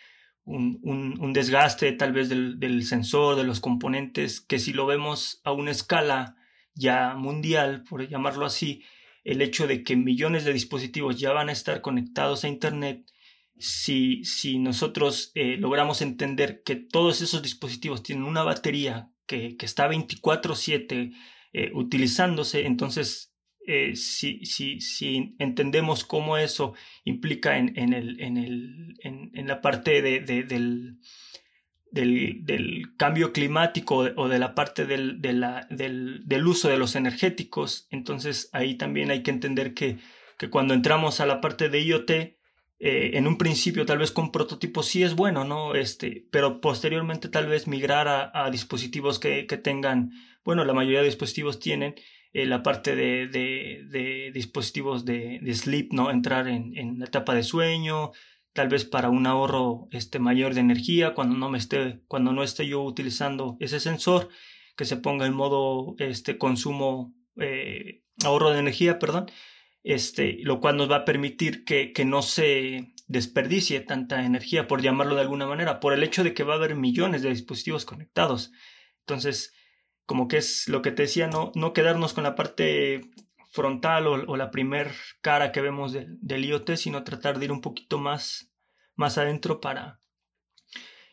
un, 0.46 0.80
un, 1.20 1.34
desgaste 1.34 1.92
tal 1.92 2.14
vez 2.14 2.30
del, 2.30 2.58
del, 2.58 2.86
sensor, 2.86 3.36
de 3.36 3.44
los 3.44 3.60
componentes, 3.60 4.40
que 4.40 4.58
si 4.58 4.72
lo 4.72 4.86
vemos 4.86 5.42
a 5.44 5.52
una 5.52 5.72
escala 5.72 6.38
ya 6.74 7.14
mundial, 7.16 7.84
por 7.84 8.08
llamarlo 8.08 8.46
así, 8.46 8.86
el 9.26 9.42
hecho 9.42 9.68
de 9.68 9.84
que 9.84 9.98
millones 9.98 10.46
de 10.46 10.54
dispositivos 10.54 11.20
ya 11.20 11.34
van 11.34 11.50
a 11.50 11.52
estar 11.52 11.82
conectados 11.82 12.46
a 12.46 12.48
Internet, 12.48 13.12
si, 13.58 14.24
si 14.24 14.60
nosotros 14.60 15.34
eh, 15.36 15.58
logramos 15.58 16.02
entender 16.02 16.64
que 16.64 16.78
todos 16.78 17.22
esos 17.22 17.42
dispositivos 17.44 18.02
tienen 18.02 18.24
una 18.24 18.44
batería 18.44 19.12
que, 19.26 19.58
que 19.58 19.66
está 19.66 19.90
24/7 19.90 21.12
eh, 21.52 21.72
utilizándose, 21.74 22.66
entonces 22.66 23.31
eh, 23.68 23.96
si, 23.96 24.44
si, 24.46 24.82
si, 24.82 25.36
entendemos 25.38 26.04
cómo 26.04 26.38
eso 26.38 26.74
implica 27.04 27.58
en, 27.58 27.78
en, 27.78 27.94
el, 27.94 28.20
en, 28.20 28.38
el, 28.38 28.98
en, 29.04 29.48
la 29.48 29.62
parte 29.62 30.02
de, 30.02 30.20
del, 30.22 30.98
del, 31.92 32.96
cambio 32.98 33.32
climático 33.34 33.98
o 33.98 34.28
de 34.28 34.40
la 34.40 34.56
parte 34.56 34.86
del, 34.86 35.22
del, 35.22 36.48
uso 36.48 36.70
de 36.70 36.78
los 36.78 36.96
energéticos. 36.96 37.88
Entonces 37.92 38.50
ahí 38.52 38.76
también 38.76 39.12
hay 39.12 39.22
que 39.22 39.32
entender 39.32 39.74
que, 39.76 40.00
que 40.40 40.50
cuando 40.50 40.74
entramos 40.74 41.20
a 41.20 41.28
la 41.28 41.40
parte 41.40 41.70
de 41.70 41.84
IoT, 41.84 42.12
eh, 42.84 43.12
en 43.14 43.28
un 43.28 43.38
principio 43.38 43.86
tal 43.86 44.00
vez 44.00 44.12
con 44.12 44.32
prototipos 44.32 44.88
sí 44.88 45.04
es 45.04 45.16
bueno, 45.16 45.46
¿no? 45.46 45.76
Este, 45.76 46.26
pero 46.32 46.62
posteriormente 46.62 47.30
tal 47.30 47.46
vez 47.46 47.68
migrar 47.68 48.32
a, 48.34 48.50
dispositivos 48.50 49.20
que, 49.20 49.46
que, 49.46 49.58
tengan, 49.58 50.14
bueno, 50.44 50.66
la 50.66 50.74
mayoría 50.74 51.02
de 51.02 51.06
dispositivos 51.06 51.60
tienen 51.60 51.94
eh, 52.34 52.46
la 52.46 52.64
parte 52.64 52.96
de, 52.96 53.28
de, 53.28 54.32
dispositivos 54.34 55.04
de, 55.06 55.42
sleep, 55.54 55.92
¿no? 55.94 56.12
Entrar 56.12 56.48
en, 56.48 57.00
la 57.00 57.06
etapa 57.06 57.36
de 57.36 57.44
sueño, 57.44 58.12
tal 58.54 58.70
vez 58.70 58.86
para 58.86 59.10
un 59.10 59.28
ahorro 59.28 59.88
este, 59.92 60.20
mayor 60.20 60.54
de 60.54 60.62
energía 60.62 61.14
cuando 61.14 61.38
no 61.38 61.50
me 61.50 61.58
esté, 61.58 62.02
cuando 62.08 62.32
no 62.32 62.44
esté 62.44 62.68
yo 62.68 62.84
utilizando 62.84 63.58
ese 63.60 63.80
sensor, 63.80 64.30
que 64.78 64.86
se 64.86 64.98
ponga 64.98 65.26
en 65.26 65.34
modo 65.34 65.96
este, 66.00 66.38
consumo, 66.38 67.14
eh, 67.38 68.04
ahorro 68.24 68.52
de 68.52 68.60
energía, 68.60 68.98
perdón, 69.00 69.30
este, 69.84 70.38
lo 70.44 70.60
cual 70.62 70.78
nos 70.78 70.90
va 70.90 70.98
a 70.98 71.06
permitir 71.06 71.66
que, 71.66 71.92
que 71.92 72.06
no 72.06 72.22
se 72.22 72.94
desperdicie 73.08 73.82
tanta 73.82 74.24
energía, 74.24 74.68
por 74.68 74.82
llamarlo 74.82 75.16
de 75.16 75.22
alguna 75.22 75.48
manera, 75.48 75.82
por 75.82 75.92
el 75.92 76.04
hecho 76.04 76.24
de 76.24 76.34
que 76.34 76.44
va 76.44 76.54
a 76.54 76.58
haber 76.58 76.76
millones 76.76 77.24
de 77.24 77.30
dispositivos 77.30 77.84
conectados. 77.84 78.54
Entonces, 79.02 79.54
como 80.12 80.28
que 80.28 80.36
es 80.36 80.68
lo 80.68 80.82
que 80.82 80.92
te 80.92 81.04
decía, 81.04 81.28
no, 81.28 81.54
no 81.56 81.72
quedarnos 81.72 82.12
con 82.12 82.26
la 82.26 82.36
parte 82.36 83.00
frontal 83.50 84.08
o, 84.08 84.36
la 84.36 84.52
primer 84.52 84.92
cara 85.22 85.54
que 85.54 85.62
vemos 85.62 85.94
del 85.94 86.44
IoT, 86.44 86.72
sino 86.76 87.06
tratar 87.06 87.40
de 87.40 87.46
ir 87.46 87.52
un 87.54 87.62
poquito 87.62 87.98
más, 87.98 88.52
más 88.98 89.18
adentro 89.18 89.62
para... 89.62 90.02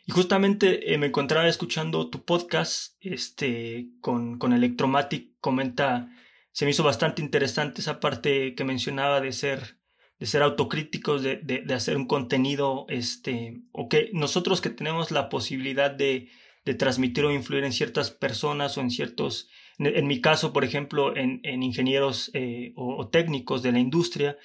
Y 0.04 0.10
justamente 0.10 0.92
eh, 0.92 0.98
me 0.98 1.06
encontraba 1.06 1.46
escuchando 1.46 2.10
tu 2.10 2.24
podcast 2.24 2.96
este, 2.98 3.86
con, 4.00 4.36
con 4.36 4.52
Electromatic, 4.52 5.38
comenta, 5.38 6.10
se 6.50 6.64
me 6.64 6.72
hizo 6.72 6.82
bastante 6.82 7.22
interesante 7.22 7.82
esa 7.82 8.00
parte 8.00 8.56
que 8.56 8.64
mencionaba 8.64 9.20
de 9.20 9.30
ser 9.30 9.78
de 10.18 10.26
ser 10.26 10.42
autocríticos, 10.42 11.22
de, 11.22 11.36
de, 11.36 11.62
de, 11.62 11.74
hacer 11.74 11.96
un 11.96 12.08
contenido, 12.08 12.86
este, 12.88 13.62
o 13.70 13.88
que 13.88 14.10
nosotros 14.12 14.60
que 14.60 14.70
tenemos 14.70 15.12
la 15.12 15.28
posibilidad 15.28 15.92
de, 15.92 16.28
de 16.68 16.74
transmitir 16.74 17.24
o 17.24 17.32
influir 17.32 17.64
en 17.64 17.72
ciertas 17.72 18.10
personas 18.10 18.76
o 18.76 18.82
en 18.82 18.90
ciertos 18.90 19.48
en 19.78 20.06
mi 20.06 20.20
caso, 20.20 20.52
por 20.52 20.64
ejemplo, 20.64 21.16
en, 21.16 21.40
ingenieros 21.62 22.30
eh, 22.34 22.72
o, 22.74 23.08
técnicos 23.08 23.62
de 23.62 23.72
la 23.72 23.78
industria, 23.78 24.36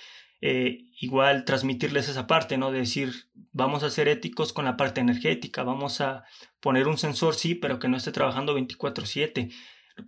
eh, 0.42 0.86
igual 1.02 1.44
transmitirles 1.44 2.08
esa 2.08 2.28
parte, 2.28 2.58
¿no? 2.58 2.72
De 2.72 2.80
decir, 2.80 3.10
vamos 3.52 3.84
a 3.84 3.90
ser 3.90 4.08
éticos 4.08 4.54
con 4.54 4.64
la 4.64 4.78
parte 4.78 5.02
energética, 5.02 5.64
vamos 5.64 6.02
a 6.02 6.24
poner 6.60 6.88
un 6.88 6.98
sensor, 6.98 7.34
sí, 7.34 7.56
pero 7.56 7.80
que 7.80 7.88
no 7.88 7.98
esté 7.98 8.12
trabajando 8.12 8.54
24/7. 8.54 9.50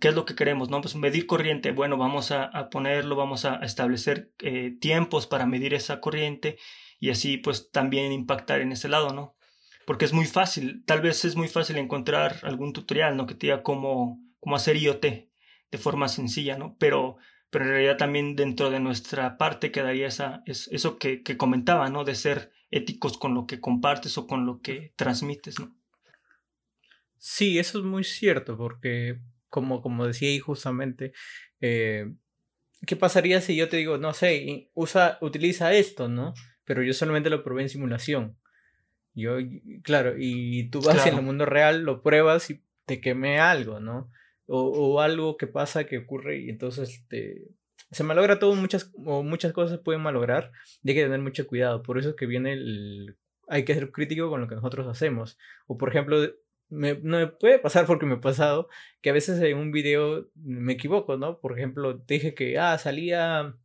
¿Qué 0.00 0.08
es 0.08 0.14
lo 0.14 0.24
que 0.24 0.36
queremos? 0.36 0.70
¿no? 0.70 0.80
Pues 0.80 0.94
medir 0.96 1.26
corriente. 1.26 1.72
Bueno, 1.72 1.96
vamos 1.96 2.30
a, 2.32 2.70
ponerlo, 2.70 3.16
vamos 3.16 3.44
a 3.44 3.56
establecer 3.56 4.32
eh, 4.40 4.76
tiempos 4.80 5.26
para 5.26 5.46
medir 5.46 5.74
esa 5.74 6.00
corriente 6.00 6.56
y 6.98 7.10
así 7.10 7.36
pues 7.36 7.70
también 7.70 8.12
impactar 8.12 8.60
en 8.60 8.72
ese 8.72 8.88
lado, 8.88 9.12
¿no? 9.12 9.35
Porque 9.86 10.04
es 10.04 10.12
muy 10.12 10.26
fácil, 10.26 10.84
tal 10.84 11.00
vez 11.00 11.24
es 11.24 11.36
muy 11.36 11.48
fácil 11.48 11.78
encontrar 11.78 12.40
algún 12.42 12.74
tutorial, 12.74 13.16
¿no? 13.16 13.26
Que 13.26 13.34
te 13.34 13.46
diga 13.46 13.62
cómo, 13.62 14.20
como 14.40 14.56
hacer 14.56 14.76
IoT 14.76 15.04
de 15.70 15.78
forma 15.78 16.08
sencilla, 16.08 16.58
¿no? 16.58 16.76
Pero, 16.78 17.16
pero 17.48 17.64
en 17.64 17.70
realidad 17.70 17.96
también 17.96 18.36
dentro 18.36 18.70
de 18.70 18.80
nuestra 18.80 19.38
parte 19.38 19.70
quedaría 19.70 20.08
esa, 20.08 20.42
es, 20.44 20.68
eso 20.72 20.98
que, 20.98 21.22
que 21.22 21.38
comentaba, 21.38 21.88
¿no? 21.88 22.04
De 22.04 22.14
ser 22.14 22.52
éticos 22.70 23.16
con 23.16 23.32
lo 23.32 23.46
que 23.46 23.60
compartes 23.60 24.18
o 24.18 24.26
con 24.26 24.44
lo 24.44 24.60
que 24.60 24.92
transmites, 24.96 25.58
¿no? 25.60 25.74
Sí, 27.18 27.58
eso 27.58 27.78
es 27.78 27.84
muy 27.84 28.04
cierto, 28.04 28.56
porque 28.56 29.20
como, 29.48 29.82
como 29.82 30.06
decía 30.06 30.28
ahí 30.28 30.38
justamente, 30.38 31.12
eh, 31.60 32.12
¿qué 32.86 32.96
pasaría 32.96 33.40
si 33.40 33.56
yo 33.56 33.68
te 33.68 33.76
digo, 33.76 33.98
no 33.98 34.12
sé, 34.12 34.70
usa, 34.74 35.18
utiliza 35.20 35.72
esto, 35.72 36.08
¿no? 36.08 36.34
Pero 36.64 36.82
yo 36.82 36.92
solamente 36.92 37.30
lo 37.30 37.42
probé 37.42 37.62
en 37.62 37.68
simulación. 37.68 38.38
Yo, 39.16 39.38
claro, 39.82 40.14
y 40.16 40.68
tú 40.68 40.80
vas 40.82 41.06
en 41.06 41.16
el 41.16 41.22
mundo 41.22 41.46
real, 41.46 41.82
lo 41.82 42.02
pruebas 42.02 42.50
y 42.50 42.62
te 42.84 43.00
queme 43.00 43.40
algo, 43.40 43.80
¿no? 43.80 44.10
o, 44.46 45.00
algo 45.00 45.36
que 45.36 45.46
pasa, 45.46 45.84
que 45.84 45.98
ocurre 45.98 46.38
y 46.38 46.50
entonces 46.50 46.90
este, 46.90 47.48
se 47.90 48.04
malogra 48.04 48.38
todo, 48.38 48.54
muchas, 48.54 48.92
o 49.04 49.22
muchas 49.22 49.52
cosas 49.52 49.78
pueden 49.78 50.02
malograr 50.02 50.52
y 50.82 50.90
hay 50.90 50.96
que 50.96 51.02
tener 51.02 51.20
mucho 51.20 51.46
cuidado. 51.46 51.82
Por 51.82 51.98
eso 51.98 52.10
es 52.10 52.16
que 52.16 52.26
viene 52.26 52.52
el... 52.52 53.16
Hay 53.48 53.64
que 53.64 53.74
ser 53.74 53.92
crítico 53.92 54.28
con 54.28 54.40
lo 54.40 54.48
que 54.48 54.56
nosotros 54.56 54.88
hacemos. 54.88 55.38
O 55.66 55.78
por 55.78 55.88
ejemplo, 55.88 56.18
me, 56.68 56.94
no 56.94 57.18
me 57.18 57.28
puede 57.28 57.60
pasar 57.60 57.86
porque 57.86 58.06
me 58.06 58.14
ha 58.14 58.20
pasado 58.20 58.68
que 59.00 59.10
a 59.10 59.12
veces 59.12 59.40
en 59.40 59.56
un 59.56 59.70
video 59.70 60.28
me 60.34 60.72
equivoco, 60.72 61.16
¿no? 61.16 61.38
Por 61.40 61.56
ejemplo, 61.56 61.94
dije 62.08 62.34
que, 62.34 62.58
ah, 62.58 62.76
salía 62.78 63.56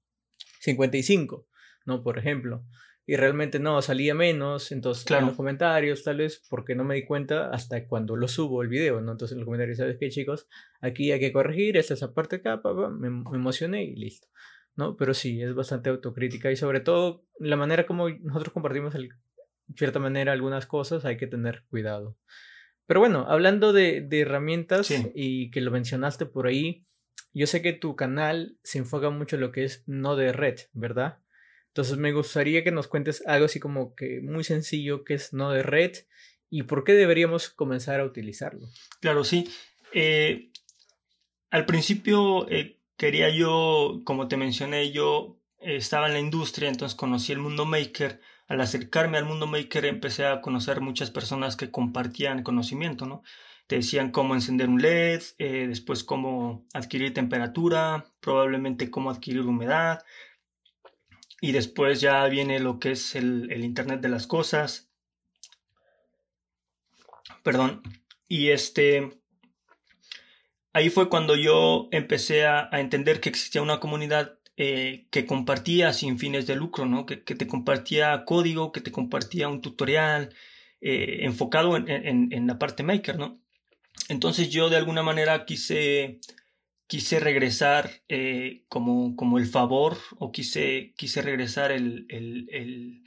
55, 0.60 1.48
¿no? 1.86 2.04
Por 2.04 2.20
ejemplo 2.20 2.64
y 3.06 3.16
realmente 3.16 3.60
no, 3.60 3.82
salía 3.82 4.14
menos, 4.14 4.72
entonces 4.72 5.10
en 5.12 5.26
los 5.26 5.36
comentarios 5.36 6.04
tal 6.04 6.18
vez 6.18 6.42
porque 6.50 6.76
no 6.76 6.84
me 6.84 6.96
di 6.96 7.06
cuenta 7.06 7.50
hasta 7.50 7.88
cuando 7.88 8.16
lo 8.16 8.28
subo 8.28 8.62
el 8.62 8.70
video, 8.70 9.02
¿no? 9.02 9.14
Entonces 9.14 9.34
en 9.34 9.40
los 9.40 9.46
comentarios, 9.46 9.78
¿sabes 9.78 9.98
qué 10.00 10.10
chicos? 10.10 10.48
Aquí 10.82 11.12
hay 11.12 11.20
que 11.20 11.34
corregir, 11.34 11.78
esta 11.78 11.94
es 11.94 12.02
la 12.02 12.14
parte 12.14 12.38
acá, 12.38 12.62
me, 13.00 13.10
me, 13.10 13.24
emocioné 13.34 13.84
y 13.84 13.96
listo, 13.96 14.28
¿no? 14.76 14.96
Pero 14.96 15.14
sí, 15.14 15.42
es 15.42 15.56
bastante 15.56 15.90
autocrítica 15.90 16.52
y 16.52 16.56
sobre 16.56 16.80
todo 16.80 17.26
la 17.40 17.56
manera 17.56 17.86
como 17.86 18.08
nosotros 18.10 18.54
compartimos 18.54 18.94
de 18.94 19.10
cierta 19.76 20.00
manera 20.00 20.32
algunas 20.32 20.68
cosas 20.68 21.04
hay 21.06 21.18
que 21.18 21.28
tener 21.28 21.64
cuidado. 21.70 22.18
Pero 22.86 23.00
bueno, 23.00 23.26
hablando 23.28 23.74
de, 23.74 24.02
de 24.02 24.22
herramientas 24.22 24.94
y 25.16 25.50
que 25.50 25.62
lo 25.62 25.72
mencionaste 25.72 26.26
por 26.26 26.48
ahí, 26.48 26.86
yo 27.34 27.48
sé 27.48 27.62
que 27.62 27.74
tu 27.74 27.96
canal 27.96 28.58
se 28.64 28.80
enfoca 28.80 29.10
mucho 29.10 29.38
en 29.38 29.42
lo 29.42 29.52
que 29.52 29.64
es 29.64 29.84
no 29.88 30.16
de 30.16 30.34
red, 30.34 30.60
¿verdad? 30.74 31.20
Entonces 31.72 31.98
me 31.98 32.12
gustaría 32.12 32.66
que 32.66 32.72
nos 32.72 32.88
cuentes 32.88 33.24
algo 33.26 33.46
así 33.46 33.60
como 33.60 33.96
que 33.96 34.20
muy 34.22 34.44
sencillo 34.44 35.06
que 35.06 35.14
es 35.14 35.32
no 35.32 35.52
de 35.52 35.64
red 35.64 35.94
y 36.50 36.64
por 36.64 36.84
qué 36.84 36.94
deberíamos 36.94 37.50
comenzar 37.50 38.02
a 38.02 38.06
utilizarlo. 38.06 38.68
Claro, 39.00 39.24
sí. 39.24 39.50
Eh, 39.94 40.52
al 41.50 41.66
principio 41.66 42.50
eh, 42.50 42.78
quería 42.98 43.30
yo, 43.30 44.02
como 44.04 44.28
te 44.28 44.36
mencioné, 44.36 44.92
yo 44.92 45.40
estaba 45.60 46.08
en 46.08 46.14
la 46.14 46.20
industria, 46.20 46.68
entonces 46.68 46.96
conocí 46.96 47.32
el 47.32 47.40
mundo 47.40 47.66
maker. 47.66 48.20
Al 48.48 48.60
acercarme 48.60 49.18
al 49.18 49.26
mundo 49.26 49.48
maker 49.48 49.86
empecé 49.86 50.26
a 50.26 50.42
conocer 50.42 50.82
muchas 50.82 51.10
personas 51.10 51.56
que 51.56 51.72
compartían 51.72 52.44
conocimiento, 52.44 53.06
¿no? 53.06 53.24
Te 53.68 53.78
decían 53.78 54.12
cómo 54.12 54.36
encender 54.36 54.68
un 54.68 54.82
LED, 54.82 55.22
eh, 55.38 55.68
después 55.70 56.04
cómo 56.04 56.66
adquirir 56.74 57.14
temperatura, 57.14 58.12
probablemente 58.20 58.92
cómo 58.92 59.10
adquirir 59.10 59.44
humedad, 59.44 60.04
y 61.42 61.52
después 61.54 62.00
ya 62.00 62.26
viene 62.28 62.60
lo 62.60 62.80
que 62.80 62.92
es 62.92 63.16
el, 63.16 63.52
Internet 63.64 64.00
de 64.00 64.10
las 64.10 64.28
Cosas. 64.28 64.90
Perdón. 67.44 67.82
Y 68.28 68.50
este... 68.50 69.20
Ahí 70.72 70.90
fue 70.90 71.10
cuando 71.10 71.36
yo 71.36 71.90
empecé 71.92 72.46
a, 72.46 72.70
entender 72.74 73.20
que 73.20 73.28
existía 73.28 73.62
una 73.62 73.82
comunidad 73.82 74.40
eh, 74.56 75.08
que 75.10 75.26
compartía 75.26 75.92
sin 75.92 76.18
fines 76.18 76.48
de 76.48 76.56
lucro, 76.56 76.86
¿no? 76.86 77.06
Que, 77.06 77.18
te 77.18 77.48
compartía 77.48 78.24
código, 78.24 78.72
que 78.72 78.80
te 78.80 78.92
compartía 78.92 79.50
un 79.50 79.62
tutorial 79.62 80.34
eh, 80.80 81.20
enfocado 81.24 81.76
en, 81.76 82.32
en, 82.32 82.48
la 82.48 82.58
parte 82.58 82.84
maker, 82.84 83.18
¿no? 83.18 83.42
Entonces 84.08 84.50
yo 84.50 84.70
de 84.70 84.78
alguna 84.78 85.04
manera 85.04 85.44
quise 85.46 86.22
quise 86.92 87.22
regresar 87.22 87.90
eh, 88.10 88.66
como, 88.68 89.16
como 89.16 89.38
el 89.38 89.46
favor 89.46 89.98
o 90.20 90.34
quise, 90.34 90.94
quise 90.98 91.22
regresar 91.22 91.72
el, 91.72 92.06
el, 92.10 93.02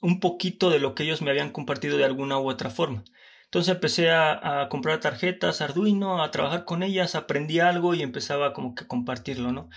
un 0.00 0.18
poquito 0.18 0.68
de 0.68 0.80
lo 0.80 0.96
que 0.96 1.04
ellos 1.04 1.22
me 1.22 1.30
habían 1.30 1.52
compartido 1.52 1.96
de 1.96 2.04
alguna 2.04 2.40
u 2.40 2.50
otra 2.50 2.70
forma. 2.70 3.04
Entonces 3.44 3.72
empecé 3.72 4.10
a, 4.10 4.62
a, 4.62 4.68
comprar 4.68 4.98
tarjetas 4.98 5.60
Arduino, 5.60 6.24
a 6.24 6.32
trabajar 6.32 6.64
con 6.64 6.82
ellas, 6.82 7.14
aprendí 7.14 7.60
algo 7.60 7.94
y 7.94 8.02
empezaba 8.02 8.52
como 8.52 8.74
que 8.74 8.82
a 8.82 8.88
compartirlo, 8.88 9.52
¿no? 9.52 9.68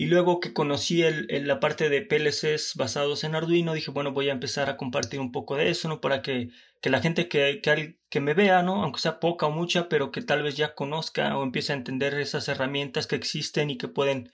Y 0.00 0.06
luego 0.06 0.40
que 0.40 0.54
conocí 0.54 1.02
el, 1.02 1.26
la 1.46 1.60
parte 1.60 1.90
de 1.90 2.00
PLCs 2.00 2.74
basados 2.76 3.22
en 3.22 3.34
Arduino, 3.34 3.74
dije, 3.74 3.90
bueno, 3.90 4.12
voy 4.12 4.30
a 4.30 4.32
empezar 4.32 4.70
a 4.70 4.78
compartir 4.78 5.20
un 5.20 5.30
poco 5.30 5.56
de 5.56 5.68
eso, 5.68 5.88
¿no? 5.88 6.00
Para 6.00 6.22
que, 6.22 6.48
que 6.80 6.88
la 6.88 7.02
gente 7.02 7.28
que, 7.28 7.60
que, 8.08 8.20
me 8.20 8.32
vea, 8.32 8.62
¿no? 8.62 8.82
Aunque 8.82 8.98
sea 8.98 9.20
poca 9.20 9.44
o 9.44 9.50
mucha, 9.50 9.90
pero 9.90 10.10
que 10.10 10.22
tal 10.22 10.42
vez 10.42 10.56
ya 10.56 10.74
conozca 10.74 11.36
o 11.36 11.42
empiece 11.42 11.74
a 11.74 11.76
entender 11.76 12.14
esas 12.14 12.48
herramientas 12.48 13.06
que 13.06 13.16
existen 13.16 13.68
y 13.68 13.76
que 13.76 13.88
pueden 13.88 14.32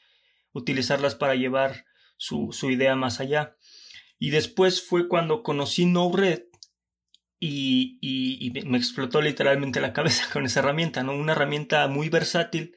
utilizarlas 0.53 1.17
para 1.17 1.35
llevar 1.35 1.85
su, 2.17 2.53
su 2.53 2.71
idea 2.71 2.95
más 2.95 3.19
allá. 3.19 3.57
Y 4.21 4.31
después 4.31 4.81
fue 4.81 5.09
cuando 5.09 5.43
conocí 5.43 5.85
NoRed 5.85 6.45
y, 7.41 7.99
y, 8.01 8.39
y 8.47 8.67
me 8.67 8.79
explotó 8.79 9.21
literalmente 9.21 9.81
la 9.81 9.93
cabeza 9.93 10.33
con 10.33 10.47
esa 10.47 10.61
herramienta, 10.61 11.03
¿no? 11.03 11.12
Una 11.12 11.33
herramienta 11.33 11.89
muy 11.89 12.09
versátil 12.09 12.77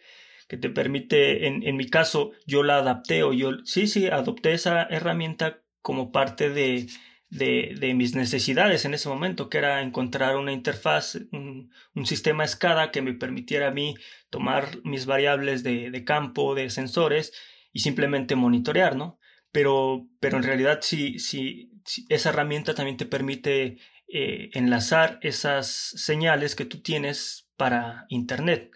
que 0.50 0.58
te 0.58 0.70
permite, 0.70 1.48
en, 1.48 1.64
en 1.66 1.78
mi 1.78 1.88
caso, 1.90 2.32
yo 2.48 2.64
la 2.64 2.78
adapté 2.80 3.24
o 3.24 3.32
yo, 3.32 3.52
sí, 3.66 3.88
sí, 3.88 4.08
adopté 4.08 4.54
esa 4.54 4.84
herramienta 4.84 5.62
como 5.82 6.12
parte 6.12 6.50
de, 6.50 6.88
de, 7.30 7.94
mis 7.94 8.16
necesidades 8.16 8.84
en 8.84 8.96
ese 8.96 9.10
momento, 9.10 9.48
que 9.48 9.60
era 9.60 9.82
encontrar 9.82 10.38
una 10.38 10.52
interfaz, 10.52 11.20
un, 11.32 11.72
sistema 12.04 12.48
SCADA 12.48 12.92
que 12.92 13.04
me 13.04 13.14
permitiera 13.14 13.68
a 13.68 13.72
mí 13.72 13.96
tomar 14.32 14.80
mis 14.84 15.06
variables 15.06 15.62
de, 15.64 16.04
campo, 16.04 16.56
de 16.56 16.72
sensores 16.72 17.32
y 17.72 17.82
simplemente 17.82 18.36
monitorear, 18.36 18.96
¿no? 18.96 19.20
Pero, 19.52 20.08
pero 20.20 20.38
en 20.38 20.44
realidad 20.44 20.80
si, 20.82 21.20
si, 21.20 21.72
esa 22.10 22.30
herramienta 22.30 22.74
también 22.74 22.98
te 22.98 23.06
permite 23.06 23.78
eh, 24.08 24.50
enlazar 24.54 25.20
esas 25.22 25.68
señales 25.68 26.56
que 26.56 26.66
tú 26.66 26.82
tienes 26.82 27.48
para 27.56 28.06
Internet 28.10 28.72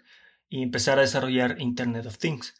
y 0.54 0.62
empezar 0.62 0.98
a 0.98 1.02
desarrollar 1.02 1.60
Internet 1.60 2.06
of 2.06 2.18
Things. 2.18 2.54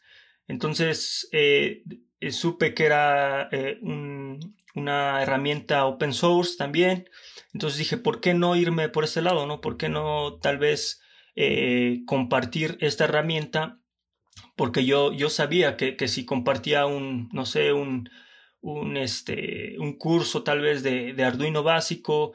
Entonces, 0.49 1.29
eh, 1.31 1.81
supe 2.29 2.73
que 2.73 2.85
era 2.85 3.47
eh, 3.53 3.79
un, 3.81 4.57
una 4.75 5.21
herramienta 5.21 5.85
open 5.85 6.11
source 6.11 6.57
también. 6.57 7.09
Entonces 7.53 7.79
dije, 7.79 7.95
¿por 7.95 8.19
qué 8.19 8.33
no 8.33 8.57
irme 8.57 8.89
por 8.89 9.05
ese 9.05 9.21
lado? 9.21 9.47
¿no? 9.47 9.61
¿Por 9.61 9.77
qué 9.77 9.87
no 9.87 10.39
tal 10.41 10.57
vez 10.57 10.99
eh, 11.37 12.01
compartir 12.05 12.77
esta 12.81 13.05
herramienta? 13.05 13.79
Porque 14.57 14.83
yo, 14.83 15.13
yo 15.13 15.29
sabía 15.29 15.77
que, 15.77 15.95
que, 15.95 16.09
si 16.09 16.25
compartía 16.25 16.85
un, 16.87 17.29
no 17.31 17.45
sé, 17.45 17.71
un, 17.71 18.09
un, 18.59 18.97
este, 18.97 19.79
un 19.79 19.97
curso 19.97 20.43
tal 20.43 20.59
vez 20.59 20.83
de, 20.83 21.13
de, 21.13 21.23
Arduino 21.23 21.63
básico, 21.63 22.33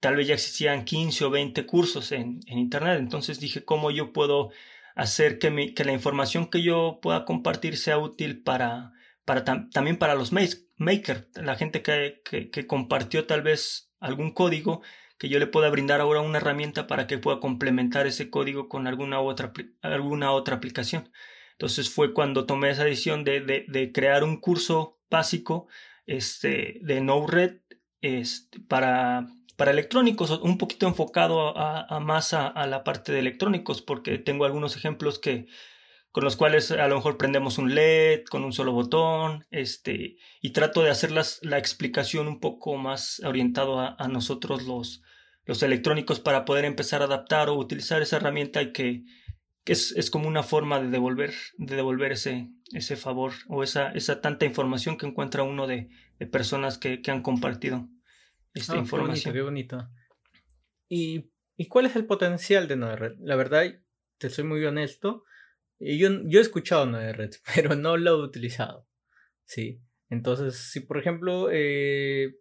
tal 0.00 0.16
vez 0.16 0.28
ya 0.28 0.34
existían 0.34 0.84
15 0.84 1.24
o 1.24 1.30
20 1.30 1.64
cursos 1.64 2.12
en, 2.12 2.40
en 2.46 2.58
Internet. 2.58 2.98
Entonces 2.98 3.40
dije, 3.40 3.64
¿cómo 3.64 3.90
yo 3.90 4.12
puedo 4.12 4.50
hacer 4.98 5.38
que, 5.38 5.50
mi, 5.50 5.74
que 5.74 5.84
la 5.84 5.92
información 5.92 6.50
que 6.50 6.60
yo 6.60 6.98
pueda 7.00 7.24
compartir 7.24 7.76
sea 7.76 7.98
útil 7.98 8.42
para, 8.42 8.92
para 9.24 9.44
también 9.44 9.96
para 9.96 10.16
los 10.16 10.32
maker, 10.32 11.30
la 11.36 11.54
gente 11.54 11.82
que, 11.82 12.20
que, 12.24 12.66
compartió 12.66 13.24
tal 13.24 13.42
vez 13.42 13.92
algún 14.00 14.32
código 14.32 14.82
que 15.16 15.28
yo 15.28 15.38
le 15.38 15.46
pueda 15.46 15.70
brindar 15.70 16.00
ahora 16.00 16.20
una 16.20 16.38
herramienta 16.38 16.88
para 16.88 17.06
que 17.06 17.16
pueda 17.16 17.38
complementar 17.38 18.08
ese 18.08 18.28
código 18.28 18.68
con 18.68 18.88
alguna 18.88 19.20
otra, 19.20 19.52
alguna 19.82 20.32
otra 20.32 20.56
aplicación. 20.56 21.12
Entonces 21.52 21.90
fue 21.90 22.12
cuando 22.12 22.44
tomé 22.44 22.70
esa 22.70 22.84
decisión 22.84 23.22
de, 23.22 23.40
de, 23.40 23.92
crear 23.92 24.24
un 24.24 24.40
curso 24.40 24.98
básico 25.08 25.68
este, 26.06 26.80
de 26.82 27.00
Node-RED 27.00 27.60
este, 28.00 28.58
para, 28.58 29.28
para 29.58 29.72
electrónicos, 29.72 30.30
un 30.40 30.56
poquito 30.56 30.86
enfocado 30.86 31.58
a, 31.58 31.82
a 31.82 31.98
más 31.98 32.32
a, 32.32 32.64
la 32.68 32.84
parte 32.84 33.10
de 33.10 33.18
electrónicos, 33.18 33.82
porque 33.82 34.16
tengo 34.16 34.44
algunos 34.44 34.76
ejemplos 34.76 35.18
que, 35.18 35.46
con 36.12 36.22
los 36.22 36.36
cuales 36.36 36.70
a 36.70 36.86
lo 36.86 36.94
mejor 36.94 37.18
prendemos 37.18 37.58
un 37.58 37.74
LED 37.74 38.22
con 38.30 38.44
un 38.44 38.52
solo 38.52 38.70
botón, 38.70 39.46
este, 39.50 40.16
y 40.40 40.50
trato 40.50 40.84
de 40.84 40.90
hacer 40.90 41.10
la 41.10 41.58
explicación 41.58 42.28
un 42.28 42.38
poco 42.38 42.76
más 42.76 43.20
orientado 43.24 43.80
a, 43.80 44.06
nosotros 44.06 44.62
los, 44.62 45.02
los 45.44 45.60
electrónicos 45.64 46.20
para 46.20 46.44
poder 46.44 46.64
empezar 46.64 47.02
a 47.02 47.06
adaptar 47.06 47.48
o 47.48 47.56
utilizar 47.56 48.00
esa 48.00 48.18
herramienta 48.18 48.62
y 48.62 48.72
que, 48.72 49.02
que 49.64 49.72
es, 49.72 49.90
es, 49.96 50.08
como 50.08 50.28
una 50.28 50.44
forma 50.44 50.78
de 50.78 50.88
devolver, 50.88 51.34
de 51.56 51.74
devolver 51.74 52.12
ese, 52.12 52.48
ese 52.74 52.94
favor 52.94 53.32
o 53.48 53.64
esa, 53.64 53.90
esa 53.90 54.20
tanta 54.20 54.46
información 54.46 54.96
que 54.96 55.06
encuentra 55.06 55.42
uno 55.42 55.66
de, 55.66 55.88
de 56.20 56.26
personas 56.28 56.78
que, 56.78 57.02
que, 57.02 57.10
han 57.10 57.22
compartido 57.22 57.88
esta 58.60 58.74
ah, 58.74 58.78
información. 58.78 59.32
Qué 59.32 59.42
bonito, 59.42 59.76
qué 59.76 59.82
bonito. 59.82 59.98
¿Y, 60.88 61.30
¿Y 61.56 61.68
cuál 61.68 61.86
es 61.86 61.96
el 61.96 62.06
potencial 62.06 62.68
de 62.68 62.76
Node-RED? 62.76 63.16
La 63.20 63.36
verdad, 63.36 63.64
te 64.18 64.30
soy 64.30 64.44
muy 64.44 64.64
honesto, 64.64 65.24
yo, 65.78 66.08
yo 66.24 66.38
he 66.38 66.42
escuchado 66.42 66.86
Node-RED, 66.86 67.30
pero 67.54 67.74
no 67.76 67.96
lo 67.96 68.10
he 68.10 68.24
utilizado. 68.24 68.86
Sí. 69.44 69.82
Entonces, 70.10 70.56
si 70.56 70.80
por 70.80 70.98
ejemplo, 70.98 71.48
eh, 71.52 72.36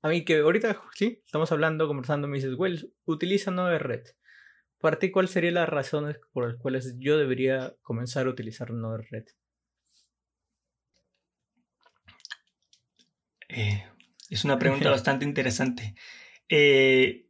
a 0.00 0.08
mí 0.08 0.24
que 0.24 0.38
ahorita, 0.38 0.82
sí, 0.94 1.22
estamos 1.24 1.52
hablando, 1.52 1.86
conversando, 1.86 2.26
me 2.26 2.38
dices, 2.38 2.54
Wells, 2.56 2.88
utiliza 3.04 3.50
Node-RED. 3.50 4.04
Para 4.78 4.98
ti, 4.98 5.10
¿cuáles 5.10 5.30
serían 5.30 5.54
las 5.54 5.68
razones 5.68 6.18
por 6.32 6.48
las 6.48 6.56
cuales 6.56 6.96
yo 6.98 7.16
debería 7.18 7.76
comenzar 7.82 8.26
a 8.26 8.30
utilizar 8.30 8.72
Node-RED? 8.72 9.26
Eh, 13.48 13.86
es 14.34 14.44
una 14.44 14.58
pregunta 14.58 14.90
bastante 14.90 15.24
interesante. 15.24 15.94
Eh, 16.48 17.26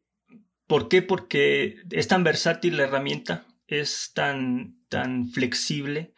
¿Por 0.66 0.88
qué? 0.88 1.02
Porque 1.02 1.76
es 1.90 2.08
tan 2.08 2.24
versátil 2.24 2.76
la 2.76 2.84
herramienta 2.84 3.46
es 3.66 4.12
tan, 4.14 4.76
tan 4.88 5.28
flexible, 5.28 6.14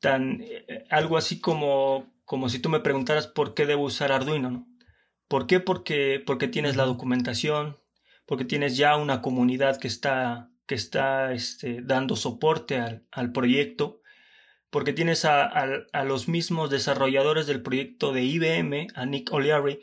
tan 0.00 0.40
eh, 0.42 0.84
algo 0.90 1.16
así 1.16 1.40
como, 1.40 2.12
como 2.24 2.48
si 2.48 2.58
tú 2.58 2.68
me 2.68 2.80
preguntaras 2.80 3.26
por 3.26 3.54
qué 3.54 3.66
debo 3.66 3.84
usar 3.84 4.12
Arduino, 4.12 4.50
¿no? 4.50 4.68
¿Por 5.28 5.46
qué? 5.46 5.60
Porque, 5.60 6.22
porque 6.24 6.48
tienes 6.48 6.76
la 6.76 6.84
documentación, 6.84 7.78
porque 8.26 8.44
tienes 8.44 8.76
ya 8.76 8.96
una 8.96 9.22
comunidad 9.22 9.78
que 9.78 9.88
está, 9.88 10.50
que 10.66 10.74
está 10.74 11.32
este, 11.32 11.80
dando 11.82 12.16
soporte 12.16 12.78
al, 12.78 13.06
al, 13.10 13.32
proyecto, 13.32 14.00
porque 14.74 14.92
tienes 14.92 15.24
a, 15.24 15.44
a, 15.44 16.04
los 16.04 16.26
mismos 16.26 16.68
desarrolladores 16.68 17.46
del 17.46 17.62
proyecto 17.62 18.12
de 18.12 18.24
IBM, 18.24 18.88
a 18.96 19.06
Nick 19.06 19.32
O'Leary, 19.32 19.78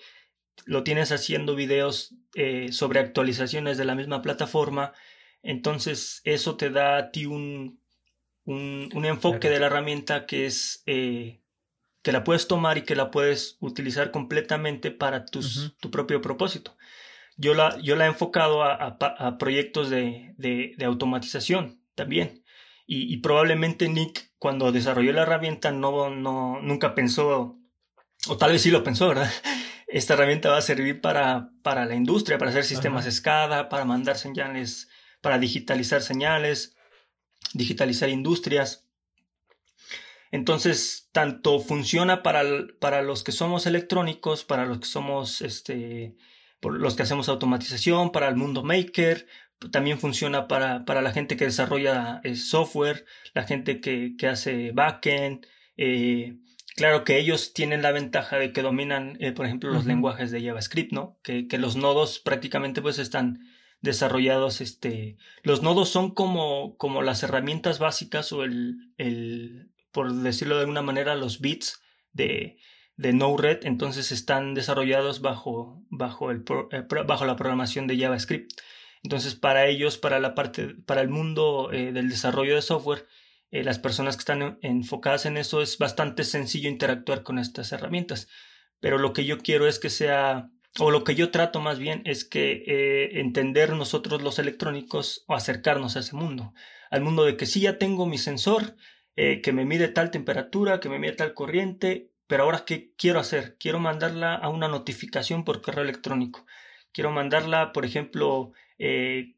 lo 0.66 0.84
tienes 0.84 1.14
haciendo 1.14 1.56
videos 1.56 2.14
eh, 2.36 2.74
sobre 2.74 3.00
actualizaciones 3.00 3.78
de 3.78 3.86
la 3.86 3.96
misma 3.96 4.22
plataforma, 4.22 4.92
entonces, 5.44 6.22
eso 6.24 6.58
te 6.58 6.70
da 6.72 6.98
a 6.98 7.12
ti 7.12 7.26
un, 7.26 7.80
un, 8.44 9.06
enfoque 9.06 9.50
de 9.50 9.62
la 9.62 9.68
herramienta 9.68 10.26
que 10.26 10.46
es 10.46 10.84
eh, 10.86 11.42
que 12.04 12.12
la 12.12 12.26
puedes 12.26 12.48
tomar 12.48 12.78
y 12.78 12.84
que 12.84 12.96
la 12.96 13.12
puedes 13.12 13.58
utilizar 13.60 14.12
completamente 14.12 14.92
para 14.92 15.26
tus, 15.26 15.76
tu 15.80 15.90
propio 15.90 16.22
propósito. 16.22 16.78
Yo 17.38 17.54
la, 17.54 17.80
yo 17.80 17.96
la 17.96 18.06
he 18.06 18.10
enfocado 18.10 18.62
a, 18.62 18.98
a, 19.00 19.38
proyectos 19.38 19.90
de, 19.90 20.34
de, 20.38 20.74
de, 20.78 20.86
automatización 20.86 21.82
también. 21.96 22.44
Y, 22.86 23.12
y, 23.12 23.18
probablemente 23.18 23.88
Nick, 23.88 24.31
cuando 24.42 24.72
desarrolló 24.72 25.14
la 25.14 25.22
herramienta, 25.22 25.72
no, 25.72 26.10
no, 26.10 26.60
nunca 26.62 26.96
pensó, 26.96 27.60
o 28.28 28.38
tal 28.38 28.54
vez 28.54 28.64
sí 28.64 28.72
lo 28.72 28.84
pensó, 28.84 29.10
¿verdad? 29.10 29.32
Esta 29.88 30.16
herramienta 30.16 30.50
va 30.50 30.58
a 30.58 30.62
servir 30.62 31.00
para, 31.00 31.52
para 31.62 31.86
la 31.86 31.94
industria, 31.94 32.40
para 32.40 32.50
hacer 32.50 32.64
sistemas 32.64 33.06
SCADA, 33.06 33.70
para 33.70 33.86
mandar 33.86 34.18
señales 34.18 34.90
para 35.22 35.38
digitalizar 35.38 36.02
señales, 36.02 36.76
digitalizar 37.54 38.10
industrias. 38.10 38.88
Entonces, 40.32 41.10
tanto 41.12 41.60
funciona 41.60 42.24
para, 42.24 42.42
para 42.80 43.04
los 43.04 43.24
que 43.24 43.32
somos 43.32 43.68
electrónicos, 43.68 44.44
para 44.44 44.66
los 44.66 44.80
que 44.80 44.88
somos, 44.88 45.42
este, 45.42 46.16
los 46.62 46.96
que 46.96 47.04
hacemos 47.04 47.30
automatización, 47.30 48.12
para 48.12 48.28
el 48.28 48.36
mundo 48.36 48.64
maker, 48.64 49.28
también 49.70 50.00
funciona 50.00 50.48
para, 50.48 50.86
para 50.86 51.02
la 51.02 51.12
gente 51.12 51.38
que 51.38 51.46
desarrolla 51.46 52.22
eh, 52.24 52.36
software, 52.36 53.06
la 53.34 53.44
gente 53.44 53.80
que, 53.80 54.16
que 54.18 54.28
hace 54.28 54.72
backend. 54.72 55.46
Eh, 55.78 56.38
claro 56.76 57.04
que 57.04 57.18
ellos 57.20 57.54
tienen 57.54 57.82
la 57.82 57.92
ventaja 57.92 58.38
de 58.38 58.54
que 58.54 58.62
dominan, 58.62 59.18
eh, 59.20 59.32
por 59.32 59.46
ejemplo, 59.46 59.72
los 59.72 59.86
lenguajes 59.86 60.32
de 60.32 60.44
JavaScript, 60.44 60.92
¿no? 60.92 61.20
Que, 61.24 61.48
que, 61.48 61.58
los 61.58 61.76
nodos 61.76 62.20
prácticamente 62.20 62.82
pues 62.82 62.98
están 62.98 63.40
desarrollados, 63.82 64.62
este, 64.62 65.18
los 65.44 65.62
nodos 65.64 65.90
son 65.90 66.14
como, 66.14 66.78
como 66.78 67.02
las 67.02 67.24
herramientas 67.24 67.80
básicas 67.80 68.32
o 68.32 68.44
el, 68.44 68.94
el, 68.98 69.72
por 69.92 70.14
decirlo 70.14 70.56
de 70.56 70.62
alguna 70.62 70.82
manera, 70.82 71.16
los 71.16 71.42
bits 71.42 71.82
de, 72.14 72.58
de 72.98 73.14
Node-RED, 73.14 73.66
entonces 73.66 74.12
están 74.12 74.54
desarrollados 74.54 75.22
bajo, 75.22 75.84
bajo, 75.90 76.30
el, 76.32 76.44
bajo 77.08 77.26
la 77.26 77.36
programación 77.36 77.88
de 77.88 77.98
JavaScript. 77.98 78.52
Entonces, 79.04 79.36
para 79.36 79.66
ellos, 79.68 79.98
para 79.98 80.20
la 80.20 80.36
parte, 80.36 80.76
para 80.86 81.02
el 81.02 81.10
mundo 81.10 81.72
eh, 81.72 81.92
del 81.92 82.10
desarrollo 82.10 82.56
de 82.56 82.62
software, 82.62 83.08
eh, 83.52 83.64
las 83.64 83.80
personas 83.80 84.16
que 84.16 84.22
están 84.22 84.60
enfocadas 84.62 85.26
en 85.26 85.38
eso 85.38 85.62
es 85.62 85.78
bastante 85.78 86.24
sencillo 86.24 86.70
interactuar 86.70 87.24
con 87.24 87.40
estas 87.40 87.72
herramientas. 87.72 88.28
Pero 88.80 88.98
lo 88.98 89.14
que 89.14 89.26
yo 89.26 89.40
quiero 89.40 89.68
es 89.68 89.80
que 89.80 89.90
sea 89.90 90.50
o 90.80 90.92
lo 90.92 91.04
que 91.04 91.16
yo 91.16 91.32
trato 91.32 91.60
más 91.60 91.80
bien 91.80 92.02
es 92.06 92.24
que 92.24 92.64
eh, 92.66 93.20
entender 93.20 93.74
nosotros 93.74 94.22
los 94.22 94.40
electrónicos 94.40 95.26
o 95.28 95.36
acercarnos 95.36 95.96
a 95.96 96.00
ese 96.00 96.16
mundo, 96.16 96.54
al 96.90 97.02
mundo 97.02 97.26
de 97.26 97.36
que 97.36 97.46
sí 97.46 97.62
ya 97.62 97.78
tengo 97.78 98.06
mi 98.06 98.18
sensor, 98.18 98.76
eh, 99.16 99.42
que 99.42 99.52
me 99.52 99.66
mide 99.66 99.90
tal 99.90 100.12
temperatura, 100.12 100.80
que 100.80 100.90
me 100.90 101.00
mide 101.00 101.14
tal 101.14 101.34
corriente, 101.34 102.12
pero 102.28 102.44
ahora 102.44 102.64
¿qué 102.66 102.94
quiero 102.98 103.20
hacer? 103.20 103.58
Quiero 103.60 103.80
mandarla 103.80 104.36
a 104.36 104.48
una 104.48 104.70
notificación 104.70 105.44
por 105.44 105.62
correo 105.62 105.84
electrónico. 105.84 106.46
Quiero 106.94 107.12
mandarla, 107.12 107.72
por 107.74 107.86
ejemplo, 107.86 108.52
eh, 108.78 109.36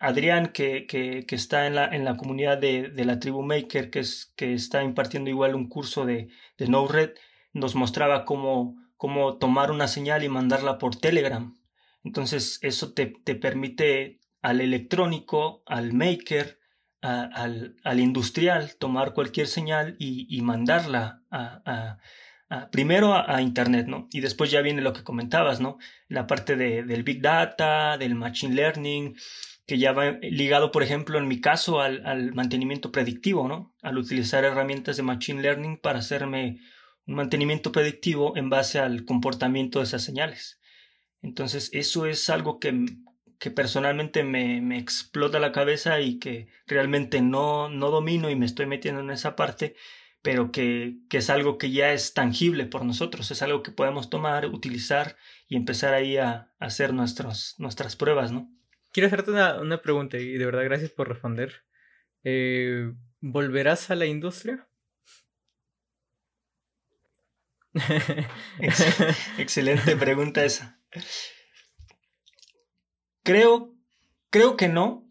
Adrián, 0.00 0.48
que, 0.52 0.86
que, 0.86 1.24
está 1.30 1.66
en 1.66 1.74
la, 1.74 1.86
en 1.86 2.04
la 2.04 2.16
comunidad 2.16 2.58
de, 2.58 2.88
de, 2.88 3.04
la 3.04 3.18
tribu 3.18 3.42
Maker, 3.42 3.90
que, 3.90 4.00
es, 4.00 4.32
que 4.36 4.54
está 4.54 4.82
impartiendo 4.82 5.30
igual 5.30 5.54
un 5.54 5.68
curso 5.68 6.04
de, 6.06 6.28
de 6.58 6.68
Node-RED, 6.68 7.12
nos 7.52 7.74
mostraba 7.74 8.24
cómo 8.24 8.76
como 9.02 9.36
tomar 9.38 9.72
una 9.72 9.88
señal 9.88 10.22
y 10.22 10.28
mandarla 10.28 10.78
por 10.78 10.94
Telegram. 10.94 11.56
Entonces 12.04 12.60
eso 12.62 12.92
te, 12.92 13.06
te 13.06 13.34
permite 13.34 14.20
al 14.42 14.60
electrónico, 14.60 15.64
al 15.66 15.92
maker, 15.92 16.60
al, 17.00 17.74
al, 17.82 17.98
industrial 17.98 18.76
tomar 18.76 19.12
cualquier 19.12 19.48
señal 19.48 19.96
y, 19.98 20.28
y 20.30 20.42
mandarla 20.42 21.24
a, 21.32 21.98
primero 22.70 23.14
a, 23.14 23.40
Internet, 23.40 23.86
¿no? 23.86 24.08
Y 24.12 24.20
después 24.20 24.50
ya 24.50 24.60
viene 24.62 24.82
lo 24.82 24.92
que 24.92 25.04
comentabas, 25.04 25.60
¿no? 25.60 25.78
La 26.08 26.26
parte 26.26 26.56
de, 26.56 26.82
del 26.82 27.02
Big 27.02 27.20
Data, 27.22 27.96
del 27.98 28.14
Machine 28.14 28.54
Learning, 28.54 29.16
que 29.66 29.78
ya 29.78 29.92
va 29.92 30.12
ligado, 30.22 30.70
por 30.72 30.82
ejemplo, 30.82 31.18
en 31.18 31.28
mi 31.28 31.40
caso, 31.40 31.80
al, 31.80 32.04
al 32.06 32.32
mantenimiento 32.34 32.92
predictivo, 32.92 33.48
¿no? 33.48 33.74
Al 33.82 33.98
utilizar 33.98 34.44
herramientas 34.44 34.96
de 34.96 35.02
Machine 35.02 35.42
Learning 35.42 35.78
para 35.78 36.00
hacerme 36.00 36.60
un 37.06 37.14
mantenimiento 37.14 37.72
predictivo 37.72 38.36
en 38.36 38.50
base 38.50 38.78
al 38.78 39.04
comportamiento 39.04 39.78
de 39.78 39.86
esas 39.86 40.02
señales. 40.04 40.60
Entonces, 41.22 41.70
eso 41.72 42.06
es 42.06 42.28
algo 42.30 42.58
que, 42.58 42.86
que 43.38 43.50
personalmente 43.50 44.24
me, 44.24 44.60
me, 44.60 44.78
explota 44.78 45.38
la 45.38 45.52
cabeza 45.52 46.00
y 46.00 46.18
que 46.18 46.48
realmente 46.66 47.22
no, 47.22 47.68
no 47.68 47.90
domino 47.90 48.30
y 48.30 48.36
me 48.36 48.46
estoy 48.46 48.66
metiendo 48.66 49.00
en 49.00 49.10
esa 49.10 49.36
parte, 49.36 49.74
pero 50.22 50.52
que, 50.52 50.98
que, 51.08 51.18
es 51.18 51.30
algo 51.30 51.58
que 51.58 51.72
ya 51.72 51.92
es 51.92 52.14
tangible 52.14 52.66
por 52.66 52.84
nosotros, 52.84 53.30
es 53.30 53.42
algo 53.42 53.62
que 53.62 53.72
podemos 53.72 54.08
tomar, 54.08 54.46
utilizar 54.46 55.16
y 55.48 55.56
empezar 55.56 55.94
ahí 55.94 56.16
a, 56.16 56.52
hacer 56.60 56.94
nuestros, 56.94 57.56
nuestras 57.58 57.96
pruebas, 57.96 58.30
¿no? 58.32 58.50
Quiero 58.92 59.08
hacerte 59.08 59.32
una, 59.32 59.60
una, 59.60 59.82
pregunta 59.82 60.18
y 60.18 60.32
de 60.32 60.46
verdad 60.46 60.64
gracias 60.64 60.90
por 60.90 61.08
responder. 61.08 61.64
Eh, 62.24 62.92
¿Volverás 63.20 63.90
a 63.90 63.96
la 63.96 64.06
industria? 64.06 64.68
Excelente 69.38 69.96
pregunta 69.96 70.44
esa. 70.44 70.78
Creo, 73.22 73.74
creo 74.30 74.56
que 74.56 74.68
no, 74.68 75.08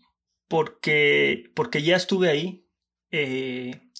porque, 0.47 1.51
porque 1.55 1.81
ya 1.81 1.95
estuve 1.95 2.29
ahí. 2.29 2.67
Eh, 3.11 3.90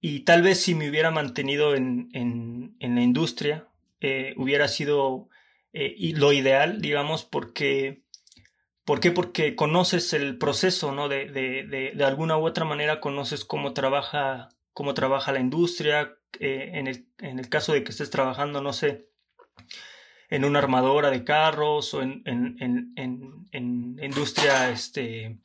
y 0.00 0.20
tal 0.20 0.42
vez 0.42 0.62
si 0.62 0.74
me 0.74 0.88
hubiera 0.88 1.10
mantenido 1.10 1.74
en, 1.74 2.08
en, 2.12 2.94
la 2.94 3.02
industria, 3.02 3.68
eh, 4.00 4.34
hubiera 4.36 4.66
sido 4.68 5.28
eh, 5.72 5.94
lo 6.14 6.32
ideal, 6.32 6.80
digamos, 6.80 7.24
porque... 7.24 8.02
Porque 8.84 9.54
conoces 9.54 10.12
el 10.14 10.36
proceso, 10.36 10.90
¿no? 10.90 11.08
De, 11.08 11.26
de, 11.26 11.64
de, 11.64 11.92
de, 11.94 12.04
alguna 12.04 12.36
u 12.36 12.44
otra 12.44 12.64
manera 12.64 12.98
conoces 12.98 13.44
cómo 13.44 13.72
trabaja, 13.72 14.48
cómo 14.72 14.94
trabaja 14.94 15.30
la 15.30 15.38
industria. 15.38 16.16
Eh, 16.40 16.72
en, 16.74 16.88
el, 16.88 17.06
en, 17.18 17.38
el, 17.38 17.48
caso 17.48 17.72
de 17.72 17.84
que 17.84 17.92
estés 17.92 18.10
trabajando, 18.10 18.60
no 18.60 18.72
sé, 18.72 19.06
en 20.28 20.44
una 20.44 20.58
armadora 20.58 21.10
de 21.10 21.22
carros 21.22 21.94
o 21.94 22.02
en, 22.02 22.22
en, 22.24 22.56
en, 22.96 23.48
en 23.52 24.00
industria 24.02 24.70
este, 24.70 25.38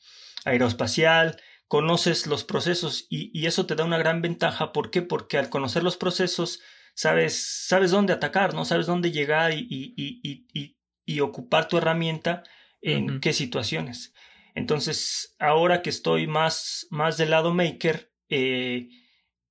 aeroespacial, 0.43 1.39
conoces 1.67 2.27
los 2.27 2.43
procesos 2.43 3.07
y, 3.09 3.31
y, 3.37 3.47
eso 3.47 3.65
te 3.65 3.75
da 3.75 3.85
una 3.85 3.97
gran 3.97 4.21
ventaja. 4.21 4.71
¿Por 4.71 4.91
qué? 4.91 5.01
Porque 5.01 5.37
al 5.37 5.49
conocer 5.49 5.83
los 5.83 5.97
procesos 5.97 6.61
sabes, 6.93 7.65
sabes 7.67 7.91
dónde 7.91 8.13
atacar, 8.13 8.53
¿no? 8.53 8.65
Sabes 8.65 8.85
dónde 8.85 9.11
llegar 9.11 9.53
y, 9.53 9.67
y, 9.69 10.77
y 11.05 11.19
ocupar 11.19 11.67
tu 11.67 11.77
herramienta 11.77 12.43
en 12.81 13.09
uh 13.09 13.13
-huh. 13.13 13.19
qué 13.19 13.33
situaciones. 13.33 14.13
Entonces, 14.55 15.35
ahora 15.39 15.81
que 15.81 15.89
estoy 15.89 16.27
más, 16.27 16.87
más 16.89 17.17
del 17.17 17.31
lado 17.31 17.53
maker, 17.53 18.11
eh, 18.29 18.87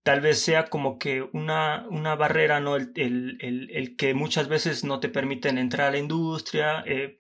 tal 0.03 0.21
vez 0.21 0.39
sea 0.41 0.67
como 0.67 0.99
que 0.99 1.23
una, 1.33 1.87
una 1.91 2.15
barrera, 2.15 2.61
¿no? 2.61 2.77
El, 2.77 2.93
el, 2.97 3.39
el, 3.41 3.71
el, 3.71 3.97
que 3.97 4.15
muchas 4.15 4.49
veces 4.49 4.85
no 4.85 5.01
te 5.01 5.09
permiten 5.09 5.59
entrar 5.59 5.89
a 5.89 5.93
la 5.93 5.99
industria. 5.99 6.83
Eh, 6.87 7.19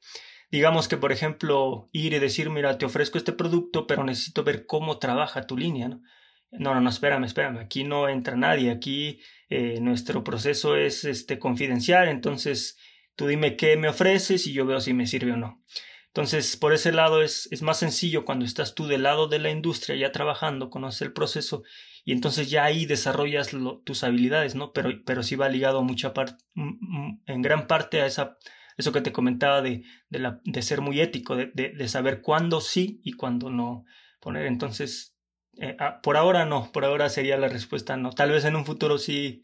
digamos 0.55 0.87
que, 0.87 0.97
por 0.97 1.11
ejemplo, 1.11 1.89
ir 1.91 2.13
y 2.13 2.21
decir, 2.21 2.49
mira, 2.49 2.79
te 2.79 2.87
ofrezco 2.87 3.19
este 3.19 3.33
producto, 3.33 3.89
pero 3.89 4.05
necesito 4.05 4.45
ver 4.45 4.67
cómo 4.67 5.01
trabaja 5.01 5.49
tu 5.49 5.57
línea, 5.57 5.89
¿no? 5.89 6.01
No, 6.53 6.73
no, 6.75 6.81
no, 6.81 6.91
espérame, 6.91 7.25
espérame, 7.25 7.59
aquí 7.59 7.83
no 7.83 8.09
entra 8.09 8.37
nadie, 8.37 8.71
aquí 8.71 9.19
eh, 9.49 9.81
nuestro 9.81 10.23
proceso 10.23 10.77
es 10.77 11.05
este, 11.05 11.41
confidencial, 11.41 12.07
entonces 12.07 12.79
tú 13.17 13.27
dime 13.27 13.57
qué 13.57 13.77
me 13.77 13.89
ofreces 13.89 14.47
y 14.47 14.53
yo 14.53 14.65
veo 14.65 14.79
si 14.79 14.93
me 14.93 15.09
sirve 15.09 15.33
o 15.33 15.37
no. 15.37 15.61
Entonces, 16.07 16.57
por 16.57 16.73
ese 16.73 16.93
lado 16.93 17.21
es, 17.21 17.49
es 17.51 17.63
más 17.63 17.81
sencillo 17.81 18.25
cuando 18.25 18.45
estás 18.45 18.77
tú 18.77 18.87
del 18.87 19.03
lado 19.03 19.27
de 19.27 19.41
la 19.41 19.51
industria 19.51 19.97
ya 19.97 20.13
trabajando, 20.13 20.71
conoces 20.71 21.03
el 21.03 21.13
proceso 21.13 21.65
y 22.05 22.13
entonces 22.13 22.49
ya 22.49 22.63
ahí 22.63 22.87
desarrollas 22.87 23.51
tus 23.83 24.05
habilidades, 24.05 24.55
¿no? 24.55 24.73
Pero, 24.73 24.91
pero 25.05 25.25
sí 25.25 25.35
va 25.35 25.49
ligado 25.49 25.83
mucha 25.83 26.15
parte, 26.15 26.45
en 26.55 27.43
gran 27.43 27.67
parte 27.67 28.03
a 28.03 28.07
esa, 28.07 28.39
eso 28.77 28.93
que 28.93 29.01
te 29.01 29.13
comentaba 29.13 29.63
de, 29.63 29.85
de, 30.11 30.63
ser 30.63 30.81
muy 30.81 31.01
ético, 31.01 31.37
de, 31.37 31.51
de, 31.55 31.71
de, 31.71 31.89
saber 31.89 32.23
cuándo 32.23 32.61
sí 32.61 33.01
y 33.05 33.13
cuándo 33.13 33.51
no 33.51 33.85
poner. 34.21 34.47
Entonces, 34.47 35.17
eh, 35.59 35.77
ah, 35.79 36.01
por 36.03 36.17
ahora 36.17 36.45
no, 36.45 36.71
por 36.73 36.85
ahora 36.85 37.09
sería 37.09 37.37
la 37.37 37.49
respuesta 37.49 37.97
no. 37.97 38.11
Tal 38.11 38.31
vez 38.31 38.45
en 38.45 38.57
un 38.57 38.67
futuro 38.67 38.99
sí, 38.99 39.43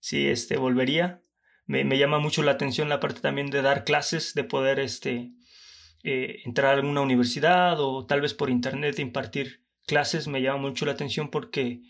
sí 0.00 0.28
este, 0.28 0.56
volvería. 0.56 1.22
Me, 1.66 1.84
me 1.84 1.98
llama 1.98 2.18
mucho 2.18 2.42
la 2.42 2.52
atención 2.52 2.88
la 2.88 3.00
parte 3.00 3.20
también 3.20 3.50
de 3.50 3.62
dar 3.62 3.84
clases, 3.84 4.34
de 4.34 4.44
poder 4.44 4.80
este, 4.80 5.32
eh, 6.02 6.40
entrar 6.46 6.74
a 6.74 6.78
alguna 6.78 7.02
universidad 7.02 7.78
o 7.78 8.06
tal 8.06 8.22
vez 8.22 8.32
por 8.32 8.48
internet 8.48 8.98
impartir 8.98 9.62
clases 9.86 10.28
me 10.28 10.40
llama 10.40 10.58
mucho 10.58 10.86
la 10.86 10.92
atención 10.92 11.30
porque 11.30 11.82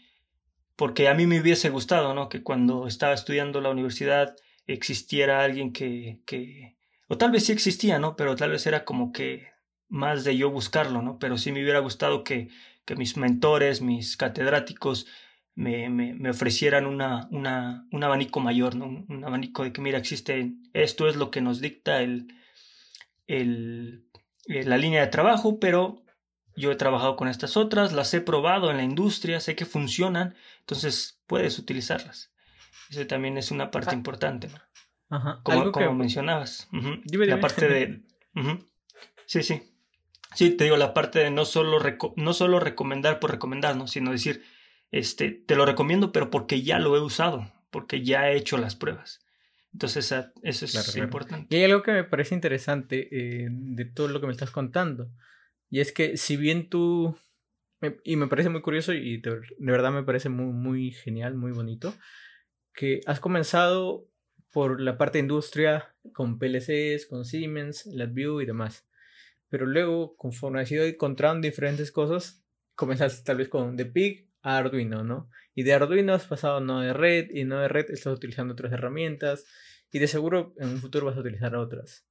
porque 0.75 1.07
a 1.07 1.15
mí 1.15 1.27
me 1.27 1.41
hubiese 1.41 1.69
gustado 1.71 2.13
no 2.13 2.29
que 2.29 2.43
cuando 2.43 2.89
estaba 2.89 3.13
estudiando 3.15 3.61
la 3.61 3.71
universidad 3.71 4.35
existiera 4.67 5.45
alguien 5.45 5.73
que 5.73 6.21
que 6.27 6.77
o 7.11 7.19
tal 7.19 7.31
vez 7.31 7.45
sí 7.45 7.53
existía 7.53 7.99
no 7.99 8.17
pero 8.17 8.37
tal 8.37 8.51
vez 8.51 8.67
era 8.67 8.85
como 8.85 9.13
que 9.13 9.49
más 9.89 10.25
de 10.25 10.37
yo 10.37 10.51
buscarlo 10.51 11.03
no 11.03 11.19
pero 11.19 11.37
sí 11.37 11.53
me 11.53 11.63
hubiera 11.63 11.81
gustado 11.81 12.25
que 12.25 12.49
que 12.87 12.97
mis 12.97 13.17
mentores 13.17 13.83
mis 13.83 14.17
catedráticos 14.17 15.07
me, 15.55 15.91
me, 15.91 16.15
me 16.15 16.31
ofrecieran 16.31 16.87
una, 16.87 17.29
una, 17.31 17.87
un 17.93 18.03
abanico 18.03 18.41
mayor, 18.41 18.77
¿no? 18.77 18.87
un, 18.87 19.05
un 19.09 19.25
abanico 19.25 19.63
de 19.63 19.73
que, 19.73 19.81
mira, 19.83 19.99
existe, 19.99 20.55
esto 20.73 21.07
es 21.07 21.17
lo 21.17 21.31
que 21.31 21.43
nos 21.43 21.61
dicta 21.61 22.01
el, 22.01 22.35
el, 23.27 24.07
eh, 24.47 24.65
la 24.65 24.79
línea 24.79 25.03
de 25.03 25.09
trabajo, 25.09 25.59
pero 25.61 26.03
yo 26.57 26.73
he 26.73 26.77
trabajado 26.77 27.17
con 27.17 27.29
estas 27.29 27.57
otras, 27.57 27.93
las 27.93 28.13
he 28.15 28.21
probado 28.21 28.71
en 28.71 28.79
la 28.79 28.83
industria, 28.83 29.41
sé 29.41 29.55
que 29.55 29.67
funcionan, 29.67 30.35
entonces 30.61 31.21
puedes 31.27 31.59
utilizarlas. 31.59 32.33
Eso 32.89 33.07
también 33.07 33.39
es 33.39 33.51
una 33.51 33.71
parte 33.71 33.95
importante, 33.95 34.49
¿no? 34.49 34.59
Ajá. 35.11 35.41
Como, 35.43 35.73
como 35.73 35.89
que... 35.89 35.95
mencionabas. 35.95 36.69
Uh 36.73 36.77
-huh. 36.77 37.03
dime, 37.05 37.27
dime. 37.27 37.27
La 37.27 37.41
parte 37.41 37.69
de... 37.69 38.03
Uh 38.35 38.41
-huh. 38.41 38.67
Sí, 39.27 39.43
sí. 39.43 39.63
Sí, 40.35 40.51
te 40.51 40.65
digo, 40.65 40.77
la 40.77 40.95
parte 40.95 41.19
de 41.19 41.31
no 41.31 41.45
solo, 41.45 41.79
no 42.17 42.33
solo 42.33 42.61
recomendar 42.61 43.19
por 43.19 43.33
recomendar, 43.33 43.77
¿no? 43.77 43.89
sino 43.89 44.13
decir, 44.13 44.43
este, 44.93 45.31
te 45.31 45.57
lo 45.57 45.67
recomiendo, 45.67 46.13
pero 46.13 46.31
porque 46.31 46.63
ya 46.63 46.79
lo 46.79 46.97
he 46.97 47.01
usado, 47.01 47.53
porque 47.71 48.03
ya 48.03 48.31
he 48.31 48.37
hecho 48.37 48.57
las 48.57 48.77
pruebas. 48.77 49.27
Entonces, 49.73 50.13
eso 50.43 50.65
es 50.65 50.73
claro, 50.73 50.87
claro. 50.93 51.05
importante. 51.05 51.57
Y 51.57 51.59
hay 51.59 51.65
algo 51.65 51.83
que 51.83 51.93
me 51.93 52.05
parece 52.05 52.35
interesante 52.35 53.09
eh, 53.13 53.49
de 53.51 53.85
todo 53.85 54.09
lo 54.09 54.21
que 54.21 54.27
me 54.27 54.33
estás 54.33 54.51
contando. 54.51 55.11
Y 55.69 55.81
es 55.81 55.93
que 55.93 56.17
si 56.17 56.37
bien 56.37 56.69
tú, 56.69 57.17
y 58.03 58.17
me 58.17 58.27
parece 58.27 58.49
muy 58.49 58.63
curioso 58.63 58.93
y 58.93 59.21
de, 59.21 59.31
de, 59.31 59.73
verdad 59.73 59.93
me 59.93 60.03
parece 60.03 60.29
muy, 60.29 60.53
muy 60.53 60.91
genial, 60.91 61.37
muy 61.37 61.53
bonito, 61.53 61.95
que 62.75 63.01
has 63.07 63.21
comenzado 63.21 64.10
por 64.53 64.81
la 64.81 64.99
parte 64.99 65.19
de 65.19 65.23
industria 65.23 65.95
con 66.13 66.39
PLCs, 66.39 67.07
con 67.07 67.25
Siemens, 67.25 67.87
LabVIEW 67.87 68.41
y 68.41 68.47
demás. 68.47 68.87
Pero 69.49 69.67
luego, 69.67 70.17
conforme 70.17 70.61
has 70.61 70.71
ido 70.71 70.85
encontrando 70.85 71.47
diferentes 71.47 71.91
cosas, 71.93 72.45
comenzaste 72.75 73.25
tal 73.25 73.39
vez 73.39 73.49
con 73.49 73.77
The 73.77 73.87
Pig 73.87 74.29
a 74.43 74.59
Arduino, 74.59 75.05
¿no? 75.05 75.29
Y 75.55 75.63
de 75.65 75.75
Arduino 75.75 76.15
has 76.15 76.27
pasado 76.27 76.59
a 76.59 76.61
Node 76.61 76.93
Red 76.93 77.31
y 77.31 77.45
Node 77.45 77.69
Red 77.69 77.91
estás 77.91 78.17
utilizando 78.17 78.55
otras 78.55 78.73
herramientas 78.73 79.45
y 79.93 79.99
de 79.99 80.07
seguro 80.07 80.55
en 80.59 80.69
un 80.69 80.79
futuro 80.79 81.07
vas 81.07 81.17
a 81.17 81.21
utilizar 81.21 81.55
otras. 81.57 82.07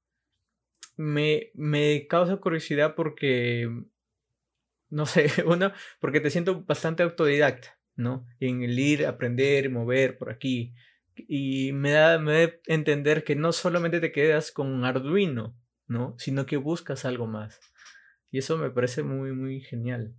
Me, 0.97 1.51
me 1.53 2.07
causa 2.07 2.37
curiosidad 2.37 2.93
porque, 2.93 3.69
no 4.89 5.05
sé, 5.05 5.27
uno, 5.45 5.71
porque 5.99 6.19
te 6.19 6.29
siento 6.29 6.63
bastante 6.63 7.03
autodidacta, 7.03 7.79
¿no? 7.95 8.27
En 8.39 8.63
el 8.63 8.77
ir, 8.77 9.05
aprender, 9.05 9.69
mover 9.69 10.17
por 10.17 10.29
aquí. 10.29 10.73
Y 11.28 11.72
me 11.74 11.91
da, 11.91 12.20
me 12.20 12.47
da 12.47 12.53
entender 12.67 13.24
que 13.24 13.36
no 13.36 13.51
solamente 13.51 13.99
te 13.99 14.11
quedas 14.11 14.51
con 14.51 14.86
Arduino, 14.86 15.55
¿no? 15.88 16.15
Sino 16.17 16.45
que 16.45 16.57
buscas 16.57 17.05
algo 17.05 17.28
más. 17.28 17.59
Y 18.32 18.38
eso 18.38 18.57
me 18.57 18.70
parece 18.70 19.03
muy, 19.03 19.32
muy 19.34 19.61
genial. 19.61 20.15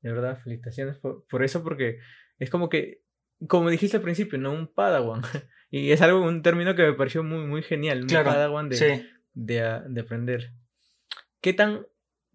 De 0.00 0.12
verdad, 0.12 0.40
felicitaciones 0.42 0.96
por, 0.98 1.26
por 1.26 1.42
eso, 1.42 1.62
porque 1.62 1.98
es 2.38 2.50
como 2.50 2.68
que, 2.68 3.02
como 3.48 3.70
dijiste 3.70 3.96
al 3.96 4.02
principio, 4.02 4.38
¿no? 4.38 4.52
Un 4.52 4.72
Padawan. 4.72 5.22
y 5.70 5.90
es 5.90 6.00
algo, 6.02 6.22
un 6.22 6.42
término 6.42 6.74
que 6.74 6.82
me 6.82 6.94
pareció 6.94 7.22
muy, 7.22 7.46
muy 7.46 7.62
genial. 7.62 8.02
Un 8.02 8.08
claro, 8.08 8.30
Padawan 8.30 8.68
de, 8.68 8.76
sí. 8.76 9.08
de, 9.34 9.80
de, 9.88 10.00
aprender. 10.00 10.52
¿Qué 11.40 11.52
tan, 11.52 11.86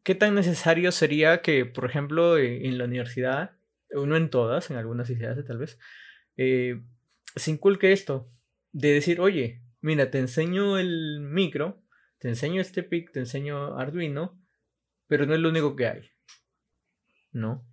¿Qué 0.03 0.15
tan 0.15 0.35
necesario 0.35 0.91
sería 0.91 1.41
que, 1.41 1.65
por 1.65 1.85
ejemplo, 1.85 2.37
en 2.37 2.77
la 2.77 2.85
universidad, 2.85 3.51
no 3.91 4.15
en 4.15 4.29
todas, 4.29 4.69
en 4.71 4.77
algunas 4.77 5.09
hace 5.09 5.43
tal 5.43 5.57
vez, 5.57 5.79
eh, 6.37 6.81
se 7.35 7.51
inculque 7.51 7.91
esto? 7.91 8.25
De 8.71 8.91
decir, 8.91 9.19
oye, 9.19 9.61
mira, 9.81 10.11
te 10.11 10.19
enseño 10.19 10.77
el 10.77 11.19
micro, 11.21 11.83
te 12.19 12.29
enseño 12.29 12.61
este 12.61 12.83
PIC, 12.83 13.11
te 13.11 13.19
enseño 13.19 13.77
Arduino, 13.77 14.39
pero 15.07 15.25
no 15.25 15.33
es 15.33 15.39
lo 15.39 15.49
único 15.49 15.75
que 15.75 15.87
hay. 15.87 16.13
¿no? 17.33 17.65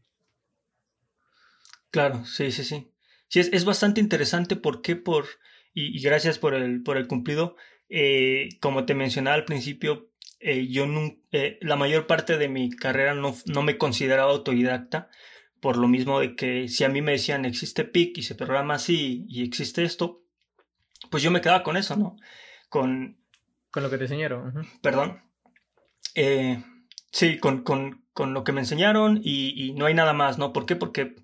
Claro, 1.90 2.24
sí, 2.24 2.50
sí, 2.50 2.64
sí. 2.64 2.92
Sí, 3.28 3.40
es, 3.40 3.52
es 3.52 3.64
bastante 3.64 4.00
interesante 4.00 4.56
porque 4.56 4.96
por 4.96 5.26
y, 5.72 6.00
gracias 6.02 6.38
por 6.38 6.54
el, 6.54 6.82
por 6.82 6.96
el 6.96 7.06
cumplido. 7.06 7.56
Eh, 7.88 8.48
como 8.60 8.86
te 8.86 8.94
mencionaba 8.94 9.36
al 9.36 9.44
principio, 9.44 10.10
eh, 10.40 10.66
yo 10.68 10.86
eh, 11.32 11.58
la 11.60 11.76
mayor 11.76 12.06
parte 12.06 12.38
de 12.38 12.48
mi 12.48 12.70
carrera 12.70 13.14
no, 13.14 13.36
no 13.46 13.62
me 13.62 13.78
consideraba 13.78 14.32
autodidacta, 14.32 15.10
por 15.60 15.76
lo 15.76 15.88
mismo 15.88 16.20
de 16.20 16.34
que 16.36 16.68
si 16.68 16.84
a 16.84 16.88
mí 16.88 17.02
me 17.02 17.12
decían 17.12 17.44
existe 17.44 17.84
PIC 17.84 18.18
y 18.18 18.22
se 18.22 18.34
programa 18.34 18.74
así 18.74 19.26
y 19.28 19.44
existe 19.44 19.84
esto, 19.84 20.22
pues 21.10 21.22
yo 21.22 21.30
me 21.30 21.40
quedaba 21.40 21.62
con 21.62 21.76
eso, 21.76 21.96
¿no? 21.96 22.16
Con... 22.68 23.18
Con 23.70 23.84
lo 23.84 23.90
que 23.90 23.98
te 23.98 24.04
enseñaron. 24.04 24.66
Perdón. 24.82 25.22
sí, 27.12 27.38
con, 27.38 27.62
con, 27.62 28.04
con, 28.12 28.34
lo 28.34 28.42
que 28.42 28.52
me 28.52 28.62
enseñaron 28.62 29.20
y, 29.22 29.54
y, 29.64 29.72
no 29.74 29.86
hay 29.86 29.94
nada 29.94 30.12
más, 30.12 30.38
¿no? 30.38 30.52
¿Por 30.52 30.66
qué? 30.66 30.74
Porque 30.74 31.14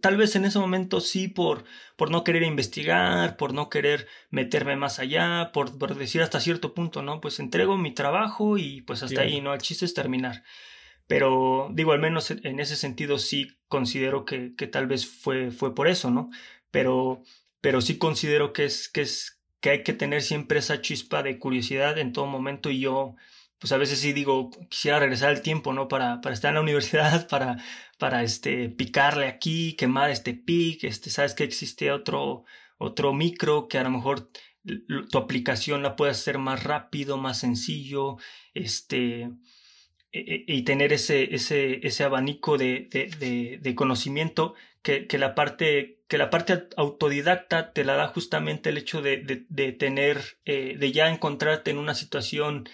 tal 0.00 0.16
vez 0.16 0.34
en 0.36 0.44
ese 0.44 0.58
momento 0.58 1.00
sí 1.00 1.28
por, 1.28 1.64
por 1.96 2.10
no 2.10 2.24
querer 2.24 2.42
investigar, 2.42 3.36
por 3.36 3.52
no 3.52 3.68
querer 3.68 4.06
meterme 4.30 4.76
más 4.76 4.98
allá, 4.98 5.50
por, 5.52 5.76
decir 5.96 6.22
hasta 6.22 6.40
cierto 6.40 6.74
punto, 6.74 7.02
¿no? 7.02 7.20
Pues 7.20 7.38
entrego 7.38 7.76
mi 7.76 7.92
trabajo 7.92 8.56
y 8.58 8.82
pues 8.82 9.02
hasta 9.02 9.22
ahí, 9.22 9.40
¿no? 9.40 9.52
El 9.52 9.60
chiste 9.60 9.84
es 9.84 9.94
terminar. 9.94 10.44
Pero 11.08 11.70
digo, 11.72 11.92
al 11.92 12.00
menos 12.00 12.30
en 12.30 12.60
ese 12.60 12.76
sentido 12.76 13.18
sí 13.18 13.58
considero 13.66 14.24
que, 14.24 14.54
que 14.54 14.68
tal 14.68 14.86
vez 14.86 15.06
fue, 15.06 15.50
fue 15.50 15.74
por 15.74 15.88
eso, 15.88 16.10
¿no? 16.10 16.30
Pero, 16.70 17.24
pero 17.60 17.80
sí 17.80 17.98
considero 17.98 18.52
que 18.52 18.66
es, 18.66 18.88
que 18.88 19.00
es, 19.00 19.40
que 19.60 19.70
hay 19.70 19.82
que 19.82 19.94
tener 19.94 20.22
siempre 20.22 20.60
esa 20.60 20.80
chispa 20.80 21.22
de 21.22 21.38
curiosidad 21.38 21.98
en 21.98 22.12
todo 22.12 22.26
momento 22.26 22.70
y 22.70 22.80
yo 22.80 23.16
pues 23.58 23.72
a 23.72 23.76
veces 23.76 23.98
sí 24.00 24.12
digo, 24.12 24.50
quisiera 24.68 25.00
regresar 25.00 25.30
al 25.30 25.42
tiempo, 25.42 25.72
¿no? 25.72 25.88
Para, 25.88 26.20
para 26.20 26.34
estar 26.34 26.50
en 26.50 26.56
la 26.56 26.60
universidad, 26.68 27.26
para, 27.28 27.56
para 27.98 28.22
este, 28.22 28.68
picarle 28.68 29.26
aquí, 29.26 29.74
quemar 29.76 30.10
este 30.10 30.34
pic, 30.34 30.84
este, 30.84 31.10
sabes 31.10 31.34
que 31.34 31.44
existe 31.44 31.90
otro, 31.90 32.44
otro 32.78 33.12
micro 33.12 33.68
que 33.68 33.78
a 33.78 33.82
lo 33.82 33.90
mejor 33.90 34.30
tu 35.10 35.18
aplicación 35.18 35.82
la 35.82 35.96
puede 35.96 36.12
hacer 36.12 36.38
más 36.38 36.62
rápido, 36.62 37.16
más 37.16 37.38
sencillo, 37.38 38.18
este, 38.54 39.30
y 40.10 40.62
tener 40.62 40.92
ese, 40.92 41.34
ese, 41.34 41.86
ese 41.86 42.04
abanico 42.04 42.56
de, 42.56 42.88
de, 42.90 43.58
de, 43.60 43.74
conocimiento 43.74 44.54
que, 44.82 45.06
que, 45.06 45.18
la 45.18 45.34
parte, 45.34 46.00
que 46.08 46.16
la 46.16 46.30
parte 46.30 46.66
autodidacta 46.78 47.74
te 47.74 47.84
la 47.84 47.94
da 47.94 48.08
justamente 48.08 48.70
el 48.70 48.78
hecho 48.78 49.02
de, 49.02 49.44
de 49.48 49.72
tener, 49.72 50.38
eh, 50.46 50.76
de 50.78 50.92
ya 50.92 51.10
encontrarte 51.10 51.70
en 51.70 51.78
una 51.78 51.94
situación 51.94 52.68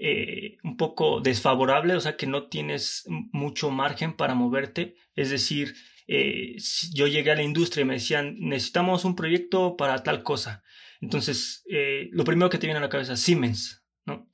eh, 0.00 0.58
un 0.62 0.76
poco 0.76 1.20
desfavorable, 1.20 1.96
o 1.96 2.00
sea 2.00 2.16
que 2.16 2.28
no 2.28 2.48
tienes 2.48 3.04
mucho 3.08 3.70
margen 3.70 4.14
para 4.14 4.34
moverte. 4.34 4.94
Es 5.16 5.30
decir, 5.30 5.74
eh, 6.06 6.56
yo 6.94 7.08
llegué 7.08 7.32
a 7.32 7.34
la 7.34 7.42
industria 7.42 7.82
y 7.82 7.84
me 7.84 7.94
decían, 7.94 8.36
necesitamos 8.38 9.04
un 9.04 9.16
proyecto 9.16 9.76
para 9.76 10.02
tal 10.04 10.22
cosa. 10.22 10.62
Entonces, 11.00 11.64
eh, 11.68 12.08
lo 12.12 12.22
primero 12.24 12.48
que 12.48 12.58
te 12.58 12.66
viene 12.66 12.78
a 12.78 12.82
la 12.82 12.88
cabeza, 12.88 13.16
Siemens, 13.16 13.84
¿no? 14.06 14.30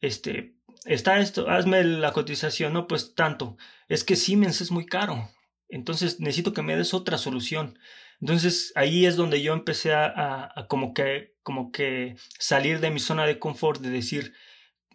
Este, 0.00 0.56
está 0.84 1.20
esto, 1.20 1.48
hazme 1.48 1.84
la 1.84 2.12
cotización, 2.12 2.72
no, 2.72 2.86
pues 2.86 3.14
tanto. 3.14 3.56
Es 3.88 4.04
que 4.04 4.16
Siemens 4.16 4.60
es 4.60 4.70
muy 4.70 4.86
caro. 4.86 5.30
Entonces, 5.68 6.20
necesito 6.20 6.52
que 6.52 6.62
me 6.62 6.76
des 6.76 6.94
otra 6.94 7.18
solución. 7.18 7.78
Entonces, 8.20 8.72
ahí 8.76 9.06
es 9.06 9.16
donde 9.16 9.42
yo 9.42 9.52
empecé 9.52 9.92
a, 9.92 10.52
a 10.54 10.66
como 10.68 10.94
que, 10.94 11.34
como 11.42 11.72
que 11.72 12.16
salir 12.38 12.80
de 12.80 12.90
mi 12.90 13.00
zona 13.00 13.26
de 13.26 13.38
confort, 13.38 13.80
de 13.80 13.90
decir, 13.90 14.34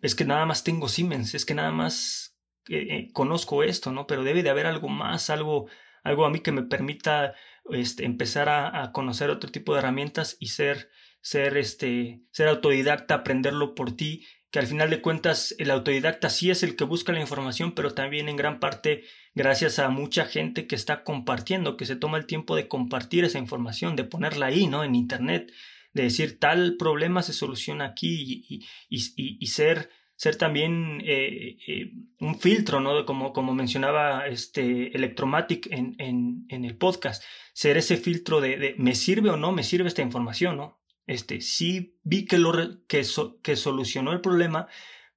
es 0.02 0.16
que 0.16 0.26
nada 0.26 0.46
más 0.46 0.64
tengo 0.64 0.88
Siemens, 0.90 1.36
es 1.36 1.46
que 1.46 1.54
nada 1.54 1.72
más 1.72 2.30
eh, 2.70 2.88
eh, 2.90 3.10
conozco 3.14 3.64
esto, 3.64 3.92
¿no? 3.92 4.08
Pero 4.08 4.24
debe 4.24 4.44
de 4.44 4.50
haber 4.50 4.68
algo 4.68 4.90
más, 4.90 5.30
algo, 5.30 5.68
algo 6.04 6.26
a 6.26 6.30
mí 6.30 6.40
que 6.42 6.52
me 6.52 6.64
permita 6.64 7.34
este, 7.72 8.06
empezar 8.06 8.50
a, 8.50 8.92
conocer 8.92 9.30
otro 9.30 9.52
tipo 9.52 9.74
de 9.74 9.80
herramientas 9.80 10.38
y 10.40 10.48
ser, 10.48 10.90
ser, 11.22 11.58
este, 11.58 12.22
ser 12.32 12.48
autodidacta, 12.48 13.16
aprenderlo 13.16 13.76
por 13.76 13.96
ti, 13.96 14.26
que 14.52 14.60
al 14.60 14.68
final 14.68 14.90
de 14.90 15.02
cuentas 15.02 15.56
el 15.60 15.72
autodidacta 15.72 16.30
sí 16.30 16.50
es 16.50 16.64
el 16.64 16.76
que 16.76 16.84
busca 16.84 17.12
la 17.12 17.22
información, 17.22 17.74
pero 17.74 17.94
también 17.94 18.30
en 18.30 18.36
gran 18.36 18.60
parte 18.60 19.04
gracias 19.36 19.80
a 19.80 19.90
mucha 19.90 20.26
gente 20.26 20.68
que 20.68 20.76
está 20.76 21.04
compartiendo, 21.04 21.78
que 21.78 21.86
se 21.86 21.96
toma 21.96 22.18
el 22.18 22.26
tiempo 22.26 22.56
de 22.56 22.68
compartir 22.68 23.24
esa 23.24 23.40
información, 23.40 23.96
de 23.96 24.04
ponerla 24.04 24.48
ahí, 24.48 24.68
¿no? 24.68 24.84
En 24.84 24.96
Internet 24.96 25.52
de 25.94 26.04
decir 26.04 26.40
tal 26.40 26.78
problema 26.78 27.24
se 27.24 27.34
soluciona 27.34 27.86
aquí 27.86 28.46
y, 28.50 28.66
y, 28.90 29.38
y, 29.40 29.48
ser, 29.48 29.90
ser 30.16 30.36
también 30.36 31.02
eh, 31.06 31.58
eh, 31.68 31.92
un 32.20 32.40
filtro, 32.40 32.80
¿no? 32.80 33.06
Como, 33.06 33.34
como 33.34 33.54
mencionaba 33.54 34.28
este 34.28 34.96
Electromatic 34.96 35.68
en, 35.72 35.96
en, 35.98 36.66
el 36.66 36.78
podcast, 36.78 37.24
ser 37.54 37.78
ese 37.78 37.98
filtro 37.98 38.42
de, 38.42 38.58
de, 38.58 38.76
me 38.78 38.96
sirve 38.96 39.30
o 39.30 39.38
no 39.38 39.52
me 39.52 39.64
sirve 39.64 39.88
esta 39.88 40.02
información, 40.02 40.58
¿no? 40.58 40.79
Este, 41.10 41.42
sí 41.42 41.98
vi 42.04 42.26
que, 42.26 42.38
lo, 42.38 42.52
que, 42.86 43.04
que 43.42 43.56
solucionó 43.56 44.12
el 44.12 44.22
problema, 44.22 44.68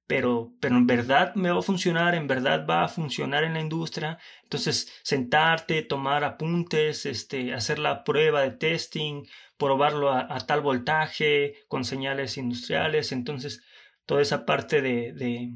pero, 0.07 0.51
pero 0.59 0.75
en 0.75 0.87
verdad 0.87 1.35
me 1.35 1.51
va 1.51 1.59
a 1.59 1.61
funcionar, 1.61 2.15
en 2.15 2.25
verdad 2.25 2.65
va 2.67 2.83
a 2.83 2.87
funcionar 2.87 3.43
en 3.43 3.53
la 3.53 3.59
industria. 3.59 4.17
Entonces, 4.41 4.91
sentarte, 5.03 5.83
tomar 5.83 6.23
apuntes, 6.23 7.05
este, 7.05 7.53
hacer 7.53 7.77
la 7.77 8.03
prueba 8.03 8.41
de 8.41 8.49
testing, 8.51 9.25
probarlo 9.55 10.11
a, 10.11 10.35
tal 10.47 10.61
voltaje, 10.61 11.57
con 11.67 11.85
señales 11.85 12.37
industriales. 12.37 13.11
Entonces, 13.11 13.61
toda 14.07 14.23
esa 14.23 14.47
parte 14.47 14.81
de, 14.81 15.13
de, 15.13 15.53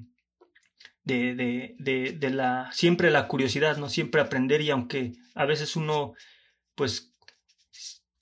de, 1.04 1.76
de, 1.80 2.12
de 2.12 2.30
la, 2.30 2.70
siempre 2.72 3.10
la 3.10 3.28
curiosidad, 3.28 3.78
¿no? 3.78 3.90
Siempre 3.90 4.22
aprender 4.22 4.62
y 4.62 4.70
aunque 4.70 5.14
a 5.34 5.46
veces 5.46 5.76
uno, 5.76 6.14
pues, 6.76 7.17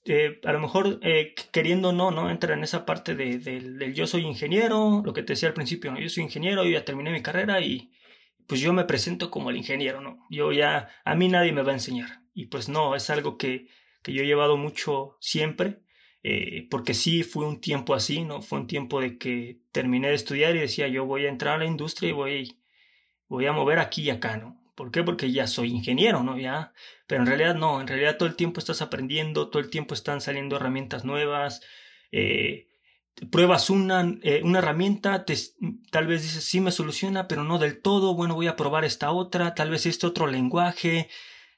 eh, 0.06 0.40
a 0.44 0.52
lo 0.52 0.60
mejor 0.60 0.98
eh, 1.02 1.34
queriendo 1.52 1.92
no, 1.92 2.10
¿no? 2.10 2.30
Entra 2.30 2.54
en 2.54 2.62
esa 2.62 2.86
parte 2.86 3.14
de, 3.14 3.38
del 3.38 3.94
yo 3.94 4.06
soy 4.06 4.22
ingeniero, 4.22 5.02
lo 5.04 5.12
que 5.12 5.22
te 5.22 5.32
decía 5.32 5.48
al 5.48 5.54
principio, 5.54 5.92
¿no? 5.92 6.00
Yo 6.00 6.08
soy 6.08 6.24
ingeniero, 6.24 6.64
yo 6.64 6.70
ya 6.70 6.84
terminé 6.84 7.10
mi 7.10 7.22
carrera 7.22 7.60
y 7.60 7.90
pues 8.46 8.60
yo 8.60 8.72
me 8.72 8.84
presento 8.84 9.30
como 9.30 9.50
el 9.50 9.56
ingeniero, 9.56 10.00
¿no? 10.00 10.26
Yo 10.30 10.52
ya, 10.52 10.88
a 11.04 11.14
mí 11.14 11.28
nadie 11.28 11.52
me 11.52 11.62
va 11.62 11.72
a 11.72 11.74
enseñar. 11.74 12.22
Y 12.34 12.46
pues 12.46 12.68
no, 12.68 12.94
es 12.94 13.10
algo 13.10 13.36
que, 13.38 13.68
que 14.02 14.12
yo 14.12 14.22
he 14.22 14.26
llevado 14.26 14.56
mucho 14.56 15.16
siempre, 15.20 15.80
eh, 16.22 16.66
porque 16.70 16.94
sí 16.94 17.22
fue 17.22 17.46
un 17.46 17.60
tiempo 17.60 17.94
así, 17.94 18.24
¿no? 18.24 18.42
Fue 18.42 18.60
un 18.60 18.66
tiempo 18.66 19.00
de 19.00 19.18
que 19.18 19.60
terminé 19.72 20.08
de 20.08 20.14
estudiar 20.14 20.54
y 20.56 20.60
decía 20.60 20.88
yo 20.88 21.04
voy 21.06 21.26
a 21.26 21.28
entrar 21.28 21.56
a 21.56 21.58
la 21.58 21.66
industria 21.66 22.10
y 22.10 22.12
voy, 22.12 22.58
voy 23.28 23.46
a 23.46 23.52
mover 23.52 23.78
aquí 23.78 24.02
y 24.02 24.10
acá, 24.10 24.36
¿no? 24.36 24.60
¿Por 24.74 24.90
qué? 24.90 25.02
Porque 25.02 25.32
ya 25.32 25.46
soy 25.46 25.70
ingeniero, 25.70 26.22
¿no? 26.22 26.38
Ya, 26.38 26.72
pero 27.06 27.22
en 27.22 27.26
realidad 27.26 27.54
no, 27.54 27.80
en 27.80 27.86
realidad 27.86 28.16
todo 28.16 28.28
el 28.28 28.36
tiempo 28.36 28.60
estás 28.60 28.82
aprendiendo, 28.82 29.48
todo 29.48 29.62
el 29.62 29.70
tiempo 29.70 29.94
están 29.94 30.20
saliendo 30.20 30.56
herramientas 30.56 31.04
nuevas, 31.04 31.62
eh, 32.12 32.68
pruebas 33.30 33.70
una, 33.70 34.18
eh, 34.22 34.40
una 34.44 34.58
herramienta, 34.58 35.24
te, 35.24 35.36
tal 35.90 36.06
vez 36.06 36.22
dices, 36.22 36.44
sí 36.44 36.60
me 36.60 36.72
soluciona, 36.72 37.28
pero 37.28 37.44
no 37.44 37.58
del 37.58 37.80
todo, 37.80 38.14
bueno, 38.14 38.34
voy 38.34 38.48
a 38.48 38.56
probar 38.56 38.84
esta 38.84 39.10
otra, 39.10 39.54
tal 39.54 39.70
vez 39.70 39.86
este 39.86 40.06
otro 40.06 40.26
lenguaje, 40.26 41.08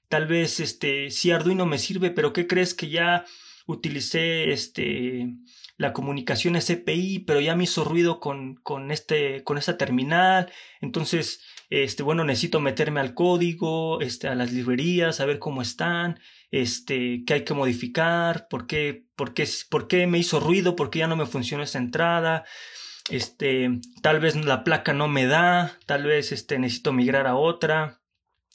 tal 0.08 0.26
vez 0.26 0.60
este, 0.60 1.10
sí 1.10 1.30
Arduino 1.30 1.66
me 1.66 1.78
sirve, 1.78 2.10
pero 2.10 2.32
¿qué 2.32 2.46
crees 2.46 2.74
que 2.74 2.88
ya 2.88 3.24
utilicé 3.66 4.50
este, 4.52 5.34
la 5.76 5.92
comunicación 5.92 6.60
SPI, 6.60 7.20
pero 7.20 7.40
ya 7.40 7.56
me 7.56 7.64
hizo 7.64 7.84
ruido 7.84 8.20
con, 8.20 8.56
con, 8.56 8.90
este, 8.90 9.44
con 9.44 9.58
esta 9.58 9.76
terminal, 9.76 10.50
entonces 10.80 11.42
este, 11.70 12.02
bueno, 12.02 12.24
necesito 12.24 12.60
meterme 12.60 13.00
al 13.00 13.14
código, 13.14 14.00
este, 14.00 14.28
a 14.28 14.34
las 14.34 14.52
librerías, 14.52 15.20
a 15.20 15.26
ver 15.26 15.38
cómo 15.38 15.62
están, 15.62 16.18
este, 16.50 17.24
qué 17.26 17.34
hay 17.34 17.44
que 17.44 17.54
modificar, 17.54 18.48
por 18.48 18.66
qué, 18.66 19.04
por 19.16 19.34
qué, 19.34 19.46
por 19.70 19.86
qué 19.88 20.06
me 20.06 20.18
hizo 20.18 20.40
ruido, 20.40 20.76
por 20.76 20.90
qué 20.90 21.00
ya 21.00 21.06
no 21.06 21.16
me 21.16 21.26
funcionó 21.26 21.62
esa 21.62 21.78
entrada, 21.78 22.44
este, 23.10 23.80
tal 24.02 24.20
vez 24.20 24.36
la 24.36 24.64
placa 24.64 24.92
no 24.92 25.08
me 25.08 25.26
da, 25.26 25.78
tal 25.86 26.04
vez, 26.04 26.32
este, 26.32 26.58
necesito 26.58 26.92
migrar 26.92 27.26
a 27.26 27.36
otra. 27.36 28.00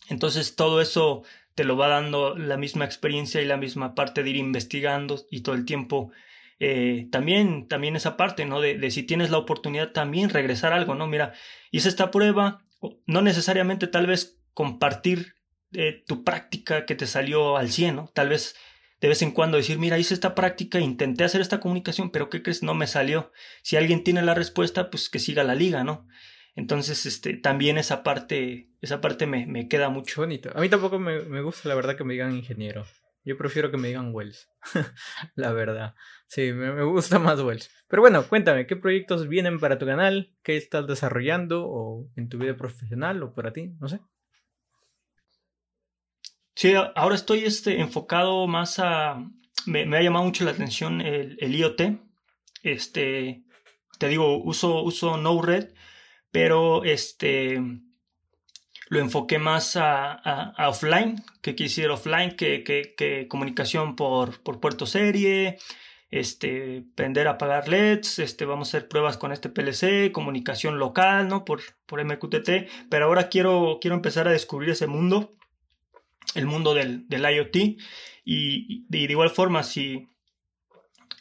Entonces 0.09 0.55
todo 0.55 0.81
eso 0.81 1.23
te 1.55 1.63
lo 1.63 1.77
va 1.77 1.87
dando 1.87 2.35
la 2.35 2.57
misma 2.57 2.85
experiencia 2.85 3.41
y 3.41 3.45
la 3.45 3.57
misma 3.57 3.95
parte 3.95 4.23
de 4.23 4.29
ir 4.31 4.35
investigando 4.37 5.21
y 5.29 5.41
todo 5.41 5.55
el 5.55 5.65
tiempo 5.65 6.11
eh, 6.59 7.07
también, 7.11 7.67
también 7.67 7.95
esa 7.95 8.15
parte, 8.17 8.45
¿no? 8.45 8.61
De, 8.61 8.77
de, 8.77 8.91
si 8.91 9.03
tienes 9.03 9.31
la 9.31 9.37
oportunidad 9.37 9.91
también 9.91 10.29
regresar 10.29 10.73
algo, 10.73 10.95
¿no? 10.95 11.07
Mira, 11.07 11.33
hice 11.71 11.89
esta 11.89 12.11
prueba, 12.11 12.62
no 13.05 13.21
necesariamente 13.21 13.87
tal 13.87 14.07
vez 14.07 14.39
compartir 14.53 15.35
eh, 15.73 16.03
tu 16.05 16.23
práctica 16.23 16.85
que 16.85 16.95
te 16.95 17.07
salió 17.07 17.57
al 17.57 17.69
100, 17.69 17.95
¿no? 17.95 18.07
Tal 18.13 18.29
vez 18.29 18.55
de 19.01 19.09
vez 19.09 19.21
en 19.21 19.31
cuando 19.31 19.57
decir, 19.57 19.79
mira, 19.79 19.97
hice 19.97 20.13
esta 20.13 20.33
práctica, 20.33 20.79
intenté 20.79 21.25
hacer 21.25 21.41
esta 21.41 21.59
comunicación, 21.59 22.09
pero 22.09 22.29
¿qué 22.29 22.41
crees? 22.41 22.63
No 22.63 22.73
me 22.73 22.87
salió. 22.87 23.33
Si 23.61 23.75
alguien 23.75 24.01
tiene 24.01 24.21
la 24.21 24.33
respuesta, 24.33 24.89
pues 24.89 25.09
que 25.09 25.19
siga 25.19 25.43
la 25.43 25.55
liga, 25.55 25.83
¿no? 25.83 26.07
Entonces, 26.55 27.05
este, 27.05 27.33
también 27.33 27.77
esa 27.77 28.01
parte, 28.01 28.69
esa 28.79 29.01
parte 29.01 29.25
me, 29.25 29.45
me 29.45 29.67
queda 29.67 29.89
mucho. 29.89 30.21
Bonito. 30.21 30.51
A 30.55 30.61
mí 30.61 30.69
tampoco 30.69 30.99
me, 30.99 31.19
me 31.23 31.41
gusta, 31.41 31.67
la 31.67 31.75
verdad, 31.75 31.97
que 31.97 32.05
me 32.05 32.13
digan 32.13 32.33
ingeniero. 32.33 32.85
Yo 33.25 33.37
prefiero 33.37 33.71
que 33.71 33.77
me 33.77 33.87
digan 33.87 34.13
Wells. 34.13 34.49
la 35.35 35.53
verdad. 35.53 35.95
Sí, 36.27 36.51
me, 36.51 36.83
gusta 36.83 37.19
más 37.19 37.39
Wells. 37.39 37.71
Pero 37.87 38.01
bueno, 38.01 38.27
cuéntame, 38.27 38.67
¿qué 38.67 38.75
proyectos 38.75 39.27
vienen 39.27 39.59
para 39.59 39.77
tu 39.77 39.85
canal? 39.85 40.33
¿Qué 40.43 40.57
estás 40.57 40.87
desarrollando? 40.87 41.65
¿O 41.65 42.09
en 42.15 42.27
tu 42.27 42.37
vida 42.37 42.57
profesional? 42.57 43.23
¿O 43.23 43.33
para 43.33 43.53
ti? 43.53 43.71
No 43.79 43.87
sé. 43.87 44.01
Sí, 46.55 46.73
ahora 46.75 47.15
estoy 47.15 47.45
este, 47.45 47.79
enfocado 47.79 48.45
más 48.47 48.79
a... 48.79 49.17
Me, 49.65 49.83
ha 49.97 50.01
llamado 50.01 50.25
mucho 50.25 50.43
la 50.43 50.51
atención 50.51 50.99
el, 50.99 51.37
el, 51.39 51.55
IoT. 51.55 51.81
Este, 52.61 53.45
te 53.97 54.07
digo, 54.07 54.43
uso, 54.43 54.83
uso 54.83 55.17
Node-RED, 55.17 55.73
pero 56.31 56.83
este, 56.83 57.61
lo 58.89 58.99
enfoqué 58.99 59.39
más 59.39 59.75
a, 59.75 60.53
offline, 60.57 61.23
que 61.41 61.55
quisiera 61.55 61.93
offline, 61.93 62.35
que, 62.35 63.25
comunicación 63.29 63.95
por, 63.95 64.41
puerto 64.41 64.85
serie, 64.85 65.57
este, 66.11 66.83
prender, 66.95 67.27
apagar 67.27 67.67
LEDs, 67.67 68.19
este, 68.19 68.45
vamos 68.45 68.67
a 68.67 68.77
hacer 68.77 68.87
pruebas 68.87 69.17
con 69.17 69.31
este 69.31 69.49
PLC, 69.49 70.11
comunicación 70.11 70.77
local, 70.77 71.27
¿no? 71.27 71.43
Por, 71.43 71.61
por 71.85 72.03
MQTT, 72.03 72.89
pero 72.89 73.05
ahora 73.05 73.29
quiero, 73.29 73.79
quiero 73.81 73.95
empezar 73.95 74.27
a 74.27 74.31
descubrir 74.31 74.69
ese 74.69 74.87
mundo, 74.87 75.33
el 76.35 76.45
mundo 76.45 76.73
del, 76.73 77.07
IoT, 77.09 77.55
y, 78.25 78.85
de 78.89 78.97
igual 78.99 79.31
forma, 79.31 79.63
si, 79.63 80.07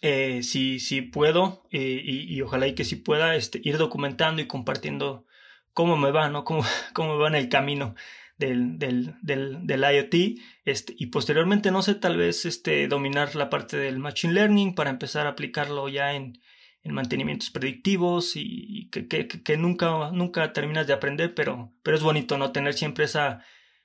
eh, 0.03 0.43
si, 0.43 0.79
si, 0.79 1.01
puedo, 1.01 1.63
eh, 1.71 2.03
y, 2.05 2.41
ojalá 2.43 2.67
y 2.67 2.75
que 2.75 2.85
sí 2.85 2.97
pueda, 2.97 3.35
este, 3.37 3.61
ir 3.65 3.79
documentando 3.79 4.43
y 4.43 4.47
compartiendo 4.47 5.25
cómo 5.73 5.97
me 5.97 6.11
va, 6.11 6.29
¿no? 6.29 6.45
Cómo, 6.45 6.65
cómo 6.95 7.15
me 7.17 7.23
va 7.23 7.29
en 7.29 7.37
el 7.37 7.49
camino 7.49 7.95
del, 8.39 8.79
del, 8.79 9.15
del, 9.23 9.67
del 9.67 9.81
IoT. 9.81 10.41
Este, 10.65 10.95
y 10.99 11.07
posteriormente, 11.07 11.71
no 11.71 11.83
sé, 11.83 11.95
tal 11.95 12.17
vez 12.17 12.45
este, 12.45 12.89
dominar 12.89 13.35
la 13.37 13.51
parte 13.51 13.77
del 13.77 13.99
Machine 13.99 14.35
Learning 14.35 14.75
para 14.75 14.91
empezar 14.91 15.27
a 15.27 15.31
aplicarlo 15.31 15.89
ya 15.89 16.15
en, 16.15 16.41
en 16.83 16.95
mantenimientos 16.95 17.51
predictivos 17.51 18.33
y, 18.35 18.89
que, 18.91 19.07
que, 19.07 19.29
que, 19.29 19.57
nunca, 19.57 20.11
nunca 20.13 20.53
terminas 20.53 20.87
de 20.87 20.95
aprender, 20.95 21.35
pero, 21.35 21.73
pero 21.83 21.97
es 21.97 22.03
bonito, 22.03 22.39
¿no? 22.39 22.53
Tener 22.53 22.75
siempre 22.75 23.05
esa, 23.05 23.45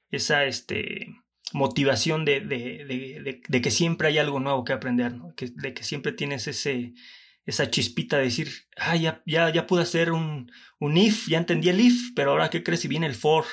esa 0.09 0.45
este, 0.45 1.07
motivación 1.53 2.25
de, 2.25 2.41
de, 2.41 3.41
de, 3.47 3.61
que 3.61 3.71
siempre 3.71 4.07
hay 4.07 4.17
algo 4.17 4.39
nuevo 4.39 4.63
que 4.63 4.73
aprender, 4.73 5.13
¿no? 5.13 5.33
De 5.37 5.73
que 5.73 5.83
siempre 5.83 6.11
tienes 6.11 6.47
ese, 6.47 6.93
esa 7.47 7.71
chispita 7.71 8.17
de 8.17 8.25
decir, 8.25 8.51
ah, 8.75 8.97
ya, 8.97 9.23
ya, 9.25 9.49
ya 9.49 9.65
pude 9.65 9.81
hacer 9.81 10.11
un, 10.11 10.51
un 10.79 10.97
if, 10.97 11.27
ya 11.29 11.37
entendí 11.37 11.69
el 11.69 11.79
if, 11.79 12.11
pero 12.13 12.31
ahora 12.31 12.49
qué 12.49 12.61
crees 12.61 12.81
si 12.81 12.89
viene 12.89 13.07
el 13.07 13.15
for. 13.15 13.45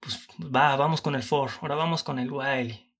Pues 0.00 0.26
va, 0.40 0.74
vamos 0.74 1.00
con 1.00 1.14
el 1.14 1.22
for, 1.22 1.48
ahora 1.60 1.76
vamos 1.76 2.02
con 2.02 2.18
el 2.18 2.30
while. 2.32 2.90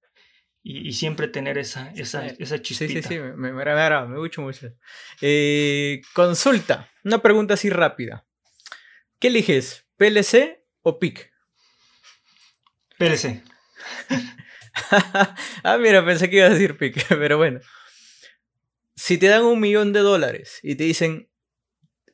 Y, 0.62 0.88
y 0.88 0.92
siempre 0.92 1.26
tener 1.26 1.58
esa, 1.58 1.90
esa, 1.96 2.24
esa 2.24 2.62
chispita. 2.62 2.92
Sí, 2.92 3.02
sí, 3.02 3.08
sí, 3.08 3.18
me, 3.18 3.32
me, 3.32 3.52
me, 3.52 4.06
me 4.06 4.18
gusta 4.18 4.40
mucho. 4.40 4.72
Eh, 5.20 6.00
consulta, 6.14 6.88
una 7.02 7.20
pregunta 7.20 7.54
así 7.54 7.68
rápida. 7.68 8.24
¿Qué 9.18 9.26
eliges, 9.26 9.88
PLC 9.96 10.64
o 10.82 11.00
PIC? 11.00 11.32
PLC. 12.96 13.42
ah, 15.64 15.78
mira, 15.78 16.04
pensé 16.04 16.30
que 16.30 16.36
iba 16.36 16.46
a 16.46 16.50
decir 16.50 16.78
PIC, 16.78 17.08
pero 17.08 17.38
bueno 17.38 17.58
si 18.94 19.18
te 19.18 19.28
dan 19.28 19.44
un 19.44 19.60
millón 19.60 19.92
de 19.92 20.00
dólares 20.00 20.60
y 20.62 20.76
te 20.76 20.84
dicen, 20.84 21.30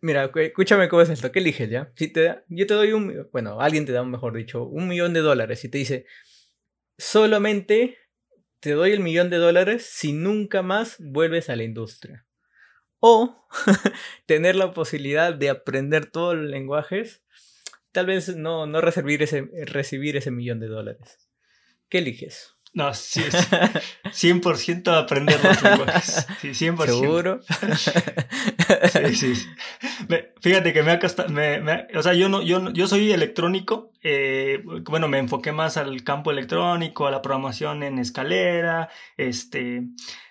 mira, 0.01 0.31
escúchame 0.35 0.89
cómo 0.89 1.03
es 1.03 1.11
esto, 1.11 1.33
¿qué 1.33 1.41
eliges 1.41 1.71
ya? 1.71 1.93
Si 1.97 2.09
te 2.09 2.23
da, 2.23 2.45
yo 2.49 2.67
te 2.67 2.75
doy 2.75 2.93
un, 2.93 3.29
bueno, 3.33 3.61
alguien 3.61 3.85
te 3.85 3.93
da, 3.93 4.05
mejor 4.05 4.37
dicho, 4.37 4.65
un 4.65 4.89
millón 4.89 5.13
de 5.13 5.21
dólares 5.21 5.65
y 5.65 5.69
te 5.69 5.79
dice, 5.79 6.07
solamente 6.97 7.99
te 8.61 8.73
doy 8.73 8.93
el 8.93 9.01
millón 9.01 9.31
de 9.31 9.37
dólares 9.37 9.89
si 9.91 10.13
nunca 10.13 10.63
más 10.63 10.97
vuelves 10.99 11.49
a 11.51 11.57
la 11.57 11.65
industria. 11.65 12.27
O 13.01 13.47
tener 14.27 14.57
la 14.57 14.73
posibilidad 14.73 15.33
de 15.33 15.51
aprender 15.51 16.07
todos 16.07 16.37
los 16.37 16.51
lenguajes, 16.51 17.23
tal 17.93 18.07
vez 18.07 18.37
no, 18.37 18.67
no 18.67 18.81
recibir, 18.81 19.23
ese, 19.23 19.49
recibir 19.67 20.17
ese 20.17 20.31
millón 20.31 20.59
de 20.59 20.67
dólares. 20.67 21.29
¿Qué 21.89 21.99
eliges? 21.99 22.55
No, 22.75 22.93
sí, 22.93 23.23
es 23.27 23.35
100% 24.05 24.97
aprender 24.97 25.43
los 25.43 25.63
lenguajes. 25.63 26.27
Sí, 26.41 26.49
100%. 26.49 26.87
¿Seguro? 26.87 27.41
sí, 29.15 29.35
sí. 29.35 29.47
fíjate 30.41 30.73
que 30.73 30.83
me 30.83 30.93
ha 30.93 30.99
costado, 30.99 31.33
o 31.95 32.03
sea, 32.03 32.15
yo 32.15 32.29
no, 32.29 32.43
yo, 32.43 32.71
yo 32.71 32.87
soy 32.87 33.11
electrónico, 33.13 33.93
eh, 34.03 34.63
bueno, 34.85 35.09
me 35.09 35.19
enfoqué 35.19 35.53
más 35.53 35.77
al 35.77 36.05
campo 36.05 36.31
electrónico, 36.31 37.07
a 37.07 37.11
la 37.11 37.23
programación 37.23 37.83
en 37.83 37.99
escalera, 37.99 38.91
este, 39.17 39.83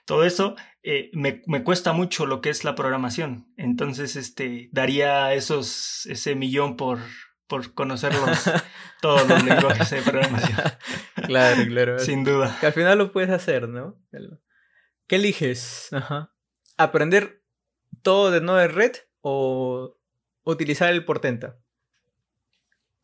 todo 0.06 0.24
eso, 0.24 0.56
eh, 0.84 1.10
me, 1.14 1.42
me, 1.48 1.64
cuesta 1.64 1.92
mucho 1.92 2.26
lo 2.26 2.40
que 2.40 2.50
es 2.50 2.64
la 2.64 2.76
programación. 2.76 3.48
Entonces, 3.58 4.16
este, 4.16 4.70
daría 4.72 5.34
esos, 5.34 6.06
ese 6.06 6.36
millón 6.36 6.78
por, 6.78 7.00
por 7.48 7.74
conocerlos 7.74 8.44
todos 9.02 9.28
los 9.28 9.44
lenguajes 9.44 9.90
de 9.90 10.02
programación. 10.02 10.58
Claro, 11.28 11.66
claro. 11.66 12.00
Sin 12.00 12.24
duda. 12.24 12.56
Que 12.62 12.68
al 12.68 12.74
final 12.74 13.00
lo 13.00 13.12
puedes 13.12 13.32
hacer, 13.32 13.68
¿no? 13.68 14.00
¿Qué 15.08 15.16
eliges? 15.16 15.92
Ajá. 15.92 16.32
¿Aprender 16.78 17.44
todo 18.02 18.32
de 18.32 18.40
Node 18.40 18.68
Red 18.68 18.96
o 19.22 20.00
utilizar 20.44 20.94
el 20.94 21.04
Portenta? 21.04 21.58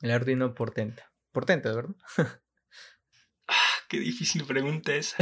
El 0.02 0.12
Arduino 0.12 0.54
Portenta. 0.54 1.12
Portenta, 1.34 1.74
¿verdad? 1.74 1.96
ah, 3.48 3.74
qué 3.90 4.00
difícil 4.00 4.46
pregunta 4.46 4.96
esa. 4.96 5.18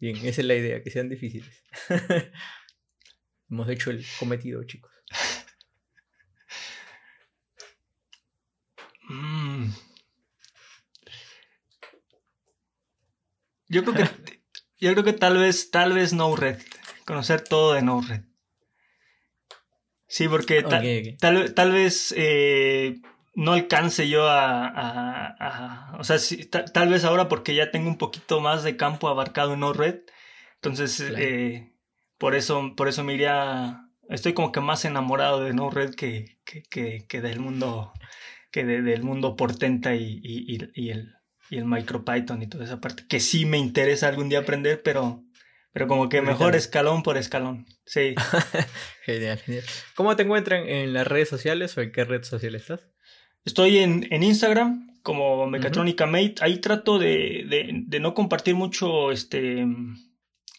Bien, 0.00 0.16
esa 0.16 0.40
es 0.40 0.46
la 0.46 0.54
idea, 0.54 0.82
que 0.82 0.90
sean 0.90 1.08
difíciles. 1.08 1.64
Hemos 3.48 3.68
hecho 3.70 3.90
el 3.90 4.04
cometido, 4.18 4.64
chicos. 4.64 4.99
Yo 13.70 13.84
creo 13.84 13.94
que 13.94 14.40
yo 14.78 14.92
creo 14.92 15.04
que 15.04 15.12
tal 15.12 15.38
vez 15.38 15.70
tal 15.70 15.92
vez 15.94 16.12
no 16.12 16.36
red. 16.36 16.58
Conocer 17.06 17.42
todo 17.42 17.72
de 17.72 17.82
no 17.82 18.02
red. 18.02 18.22
Sí 20.06 20.28
porque 20.28 20.62
Tal, 21.20 21.54
tal, 21.54 21.70
vez 21.70 22.12
eh, 22.16 23.00
no 23.34 23.52
alcance 23.52 24.08
yo 24.08 24.26
a, 24.28 25.96
o 25.98 26.04
sea 26.04 26.18
tal, 26.72 26.88
vez 26.88 27.04
ahora 27.04 27.28
porque 27.28 27.54
ya 27.54 27.70
tengo 27.70 27.88
un 27.88 27.96
poquito 27.96 28.40
más 28.40 28.64
de 28.64 28.76
campo 28.76 29.08
abarcado 29.08 29.54
en 29.54 29.60
no 29.60 29.72
red 29.72 30.00
entonces 30.56 31.00
eh, 31.00 31.72
por 32.18 32.34
eso 32.34 32.74
por 32.76 32.88
eso 32.88 33.04
me 33.04 33.14
iría 33.14 33.88
estoy 34.08 34.34
como 34.34 34.50
que 34.50 34.60
más 34.60 34.84
enamorado 34.84 35.44
de 35.44 35.54
no 35.54 35.70
red 35.70 35.94
que, 35.94 36.40
que, 36.44 37.06
que 37.06 37.20
del 37.20 37.38
mundo 37.38 37.92
que 38.50 38.64
del 38.64 39.02
mundo 39.04 39.36
portenta 39.36 39.94
y, 39.94 40.20
y, 40.22 40.90
el, 40.90 41.14
y 41.50 41.58
el 41.58 41.64
MicroPython 41.64 42.42
y 42.42 42.46
toda 42.46 42.64
esa 42.64 42.80
parte, 42.80 43.04
que 43.08 43.20
sí 43.20 43.44
me 43.44 43.58
interesa 43.58 44.08
algún 44.08 44.28
día 44.28 44.38
aprender, 44.38 44.82
pero, 44.82 45.24
pero 45.72 45.88
como 45.88 46.08
que 46.08 46.22
mejor 46.22 46.54
escalón 46.54 47.02
por 47.02 47.18
escalón. 47.18 47.66
Sí. 47.84 48.14
genial, 49.04 49.38
genial. 49.38 49.64
¿Cómo 49.96 50.14
te 50.14 50.22
encuentran 50.22 50.68
en 50.68 50.92
las 50.92 51.06
redes 51.06 51.28
sociales 51.28 51.76
o 51.76 51.82
en 51.82 51.90
qué 51.90 52.04
red 52.04 52.22
social 52.22 52.54
estás? 52.54 52.88
Estoy 53.44 53.78
en, 53.78 54.06
en 54.10 54.22
Instagram 54.22 55.00
como 55.02 55.46
Mechatronica 55.48 56.06
Mate. 56.06 56.36
Ahí 56.40 56.58
trato 56.58 56.98
de, 56.98 57.44
de, 57.48 57.82
de, 57.86 58.00
no 58.00 58.14
compartir 58.14 58.54
mucho, 58.54 59.10
este, 59.10 59.66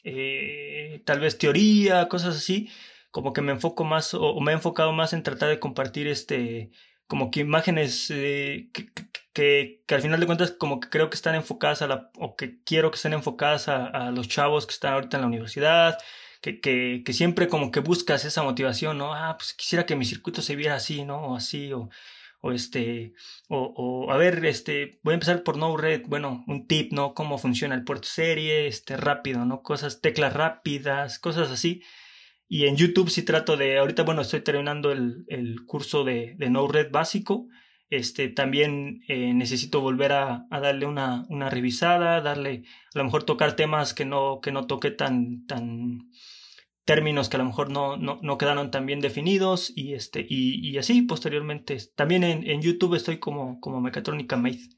eh, 0.03 1.01
tal 1.05 1.21
vez 1.21 1.37
teoría, 1.37 2.09
cosas 2.09 2.35
así. 2.35 2.69
Como 3.11 3.31
que 3.31 3.41
me 3.41 3.53
enfoco 3.53 3.85
más 3.85 4.13
o, 4.13 4.21
o 4.21 4.41
me 4.41 4.51
he 4.51 4.55
enfocado 4.55 4.91
más 4.91 5.13
en 5.13 5.23
tratar 5.23 5.49
de 5.49 5.59
compartir 5.59 6.07
este 6.07 6.71
como 7.11 7.29
que 7.29 7.41
imágenes 7.41 8.09
eh, 8.09 8.69
que, 8.71 8.87
que, 9.33 9.83
que, 9.87 9.95
al 9.95 10.01
final 10.01 10.19
de 10.19 10.25
cuentas 10.25 10.51
como 10.51 10.79
que 10.79 10.89
creo 10.89 11.09
que 11.09 11.15
están 11.15 11.35
enfocadas 11.35 11.81
a 11.81 11.87
la, 11.87 12.11
o 12.17 12.35
que 12.35 12.61
quiero 12.63 12.91
que 12.91 12.95
estén 12.95 13.13
enfocadas 13.13 13.67
a, 13.67 13.85
a 13.87 14.11
los 14.11 14.27
chavos 14.27 14.65
que 14.67 14.73
están 14.73 14.93
ahorita 14.93 15.17
en 15.17 15.21
la 15.21 15.27
universidad, 15.27 15.97
que, 16.41 16.59
que, 16.59 17.03
que, 17.05 17.13
siempre 17.13 17.47
como 17.47 17.71
que 17.71 17.79
buscas 17.81 18.25
esa 18.25 18.43
motivación, 18.43 18.97
¿no? 18.97 19.13
Ah, 19.13 19.35
pues 19.37 19.53
quisiera 19.53 19.85
que 19.85 19.95
mi 19.95 20.05
circuito 20.05 20.41
se 20.41 20.55
viera 20.55 20.75
así, 20.75 21.05
¿no? 21.05 21.17
O 21.27 21.35
así, 21.35 21.71
o, 21.73 21.89
o 22.41 22.51
este, 22.51 23.13
o, 23.47 23.73
o 23.75 24.11
a 24.11 24.17
ver, 24.17 24.43
este, 24.45 24.99
voy 25.03 25.13
a 25.13 25.15
empezar 25.15 25.43
por 25.43 25.57
no 25.57 25.77
red, 25.77 26.03
bueno, 26.07 26.43
un 26.47 26.67
tip, 26.67 26.93
¿no? 26.93 27.13
Cómo 27.13 27.37
funciona 27.37 27.75
el 27.75 27.83
puerto 27.83 28.07
serie, 28.07 28.67
este, 28.67 28.97
rápido, 28.97 29.45
¿no? 29.45 29.61
Cosas, 29.63 30.01
teclas 30.01 30.33
rápidas, 30.33 31.19
cosas 31.19 31.51
así 31.51 31.83
y 32.53 32.65
en 32.67 32.75
YouTube 32.75 33.09
sí 33.09 33.23
trato 33.23 33.55
de, 33.55 33.77
ahorita 33.77 34.03
bueno, 34.03 34.23
estoy 34.23 34.41
terminando 34.41 34.91
el, 34.91 35.23
el 35.29 35.65
curso 35.65 36.03
de, 36.03 36.35
de 36.37 36.49
Node-RED 36.49 36.91
básico. 36.91 37.47
Este, 37.91 38.29
también 38.29 39.03
eh, 39.07 39.33
necesito 39.35 39.81
volver 39.81 40.13
a, 40.13 40.47
a, 40.49 40.59
darle 40.59 40.87
una, 40.87 41.25
una 41.29 41.49
revisada, 41.49 42.21
darle, 42.21 42.63
a 42.95 42.97
lo 42.97 43.03
mejor 43.03 43.23
tocar 43.23 43.55
temas 43.55 43.93
que 43.93 44.05
no, 44.05 44.39
que 44.41 44.51
no 44.51 44.65
toqué 44.65 44.89
tan, 44.89 45.45
tan, 45.45 46.09
términos 46.85 47.29
que 47.29 47.37
a 47.37 47.39
lo 47.39 47.45
mejor 47.45 47.69
no, 47.69 47.97
no, 47.97 48.19
no 48.21 48.37
quedaron 48.37 48.71
tan 48.71 48.85
bien 48.85 49.01
definidos 49.01 49.71
y, 49.75 49.93
este, 49.93 50.25
y, 50.27 50.67
y 50.67 50.77
así 50.77 51.01
posteriormente. 51.03 51.77
También 51.95 52.23
en, 52.23 52.49
en, 52.49 52.61
YouTube 52.61 52.95
estoy 52.95 53.17
como, 53.17 53.59
como 53.59 53.81
Mecatrónica 53.81 54.35
Made. 54.35 54.69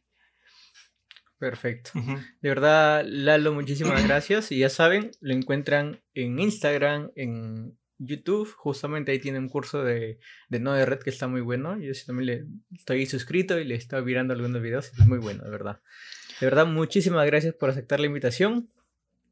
Perfecto. 1.38 1.92
De 2.42 2.50
verdad, 2.50 3.04
Lalo, 3.06 3.54
muchísimas 3.54 4.06
gracias. 4.08 4.52
Y 4.52 4.60
ya 4.60 4.70
saben, 4.70 5.12
lo 5.20 5.34
encuentran 5.34 6.02
en 6.14 6.40
Instagram, 6.40 7.12
en 7.16 7.78
YouTube. 8.06 8.52
Justamente 8.56 9.12
ahí 9.12 9.20
tiene 9.20 9.40
un 9.40 9.50
curso 9.50 9.84
de, 9.84 10.20
de 10.50 10.60
de 10.60 10.86
red 10.86 11.00
que 11.00 11.10
está 11.10 11.28
muy 11.28 11.42
bueno. 11.42 11.78
Yo 11.80 11.92
también 12.06 12.26
le 12.26 12.78
estoy 12.78 13.06
suscrito 13.06 13.60
y 13.60 13.66
le 13.66 13.76
estoy 13.76 14.04
mirando 14.04 14.34
algunos 14.34 14.62
videos. 14.62 14.92
Es 14.98 15.06
muy 15.06 15.20
bueno, 15.20 15.44
de 15.44 15.50
verdad. 15.50 15.82
De 16.40 16.46
verdad, 16.46 16.66
muchísimas 16.66 17.26
gracias 17.26 17.54
por 17.56 17.70
aceptar 17.70 18.00
la 18.00 18.08
invitación. 18.08 18.70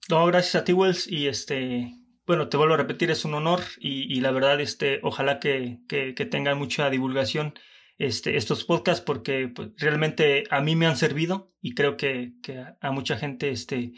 No, 0.09 0.25
gracias 0.25 0.55
a 0.55 0.63
ti, 0.63 0.73
Wells. 0.73 1.07
Y 1.07 1.27
este, 1.27 1.93
bueno, 2.25 2.49
te 2.49 2.57
vuelvo 2.57 2.73
a 2.73 2.77
repetir, 2.77 3.11
es 3.11 3.25
un 3.25 3.33
honor. 3.33 3.61
Y, 3.79 4.19
la 4.21 4.31
verdad, 4.31 4.59
este, 4.59 4.99
ojalá 5.03 5.39
que, 5.39 5.79
que, 5.87 6.15
que 6.15 6.25
tengan 6.25 6.57
mucha 6.57 6.89
divulgación 6.89 7.53
este, 8.01 8.35
estos 8.35 8.63
podcasts 8.63 9.03
porque 9.03 9.47
pues, 9.47 9.69
realmente 9.77 10.45
a 10.49 10.59
mí 10.59 10.75
me 10.75 10.87
han 10.87 10.97
servido 10.97 11.53
y 11.61 11.75
creo 11.75 11.97
que, 11.97 12.33
a, 12.81 12.91
mucha 12.91 13.15
gente 13.15 13.51
este, 13.51 13.93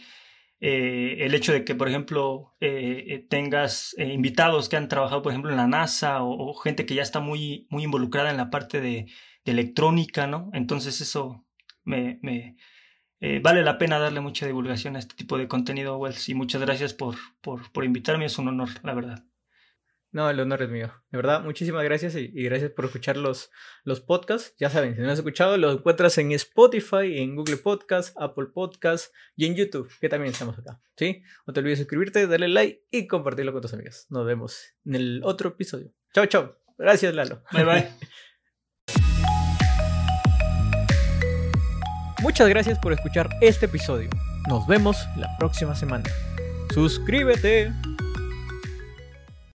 eh, 0.66 1.26
el 1.26 1.36
hecho 1.36 1.52
de 1.52 1.66
que, 1.66 1.76
por 1.76 1.90
ejemplo, 1.90 2.56
eh, 2.62 3.04
eh, 3.10 3.20
tengas 3.20 3.94
invitados 3.98 4.70
que 4.70 4.78
han 4.78 4.88
trabajado, 4.88 5.22
por 5.22 5.34
ejemplo, 5.34 5.52
en 5.52 5.58
la 5.58 5.68
NASA 5.68 6.24
o, 6.24 6.54
gente 6.54 6.86
que 6.86 6.96
ya 6.96 7.02
está 7.02 7.20
muy, 7.20 7.68
muy 7.70 7.84
involucrada 7.84 8.32
en 8.32 8.38
la 8.38 8.50
parte 8.50 8.80
de, 8.80 9.08
electrónica, 9.44 10.26
¿no? 10.26 10.50
Entonces 10.54 11.02
eso 11.02 11.46
me, 11.84 12.18
me 12.22 12.56
vale 13.42 13.64
la 13.64 13.78
pena 13.78 14.00
darle 14.00 14.22
mucha 14.22 14.46
divulgación 14.46 14.96
a 14.96 15.00
este 15.00 15.16
tipo 15.16 15.38
de 15.38 15.50
contenido, 15.50 15.98
Wells, 15.98 16.30
y 16.30 16.36
muchas 16.36 16.62
gracias 16.62 16.94
por, 16.94 17.16
por, 17.42 17.72
por 17.74 17.84
invitarme, 17.84 18.26
es 18.26 18.38
un 18.38 18.48
honor, 18.48 18.70
la 18.84 18.94
verdad. 18.94 19.26
No, 20.14 20.30
el 20.30 20.40
honor 20.40 20.62
es 20.62 20.70
mío. 20.70 20.94
De 21.10 21.18
verdad, 21.18 21.42
muchísimas 21.44 21.84
gracias 21.84 22.16
y, 22.16 22.28
gracias 22.28 22.70
por 22.70 22.86
escuchar 22.86 23.18
los, 23.18 23.50
los 23.84 24.00
podcasts. 24.00 24.54
Ya 24.60 24.70
saben, 24.70 24.96
si 24.96 25.02
no 25.02 25.10
has 25.12 25.18
escuchado, 25.18 25.58
los 25.58 25.78
encuentras 25.78 26.16
en 26.20 26.32
Spotify, 26.34 27.18
en 27.18 27.36
Google 27.36 27.58
Podcasts, 27.58 28.14
Apple 28.16 28.46
Podcasts 28.54 29.12
y 29.36 29.48
en 29.48 29.56
YouTube, 29.56 29.92
que 30.00 30.10
también 30.10 30.32
estamos 30.32 30.58
acá. 30.60 30.80
¿Sí? 30.96 31.24
No 31.48 31.54
te 31.54 31.62
olvides 31.62 31.80
suscribirte, 31.80 32.28
darle 32.28 32.48
like 32.48 32.86
y 32.92 33.08
compartirlo 33.08 33.54
con 33.54 33.64
tus 33.64 33.74
amigos. 33.74 34.06
Nos 34.10 34.24
vemos 34.28 34.64
en 34.86 34.94
el 34.96 35.22
otro 35.24 35.50
episodio. 35.50 35.92
Chao, 36.14 36.28
chao. 36.28 36.60
Gracias, 36.78 37.16
Lalo. 37.16 37.44
Bye, 37.52 37.64
bye. 37.66 37.90
Muchas 42.22 42.48
gracias 42.50 42.78
por 42.78 42.94
escuchar 42.94 43.30
este 43.42 43.66
episodio. 43.66 44.12
Nos 44.48 44.68
vemos 44.68 44.96
la 45.18 45.28
próxima 45.40 45.76
semana. 45.76 46.06
Suscríbete. 46.72 47.74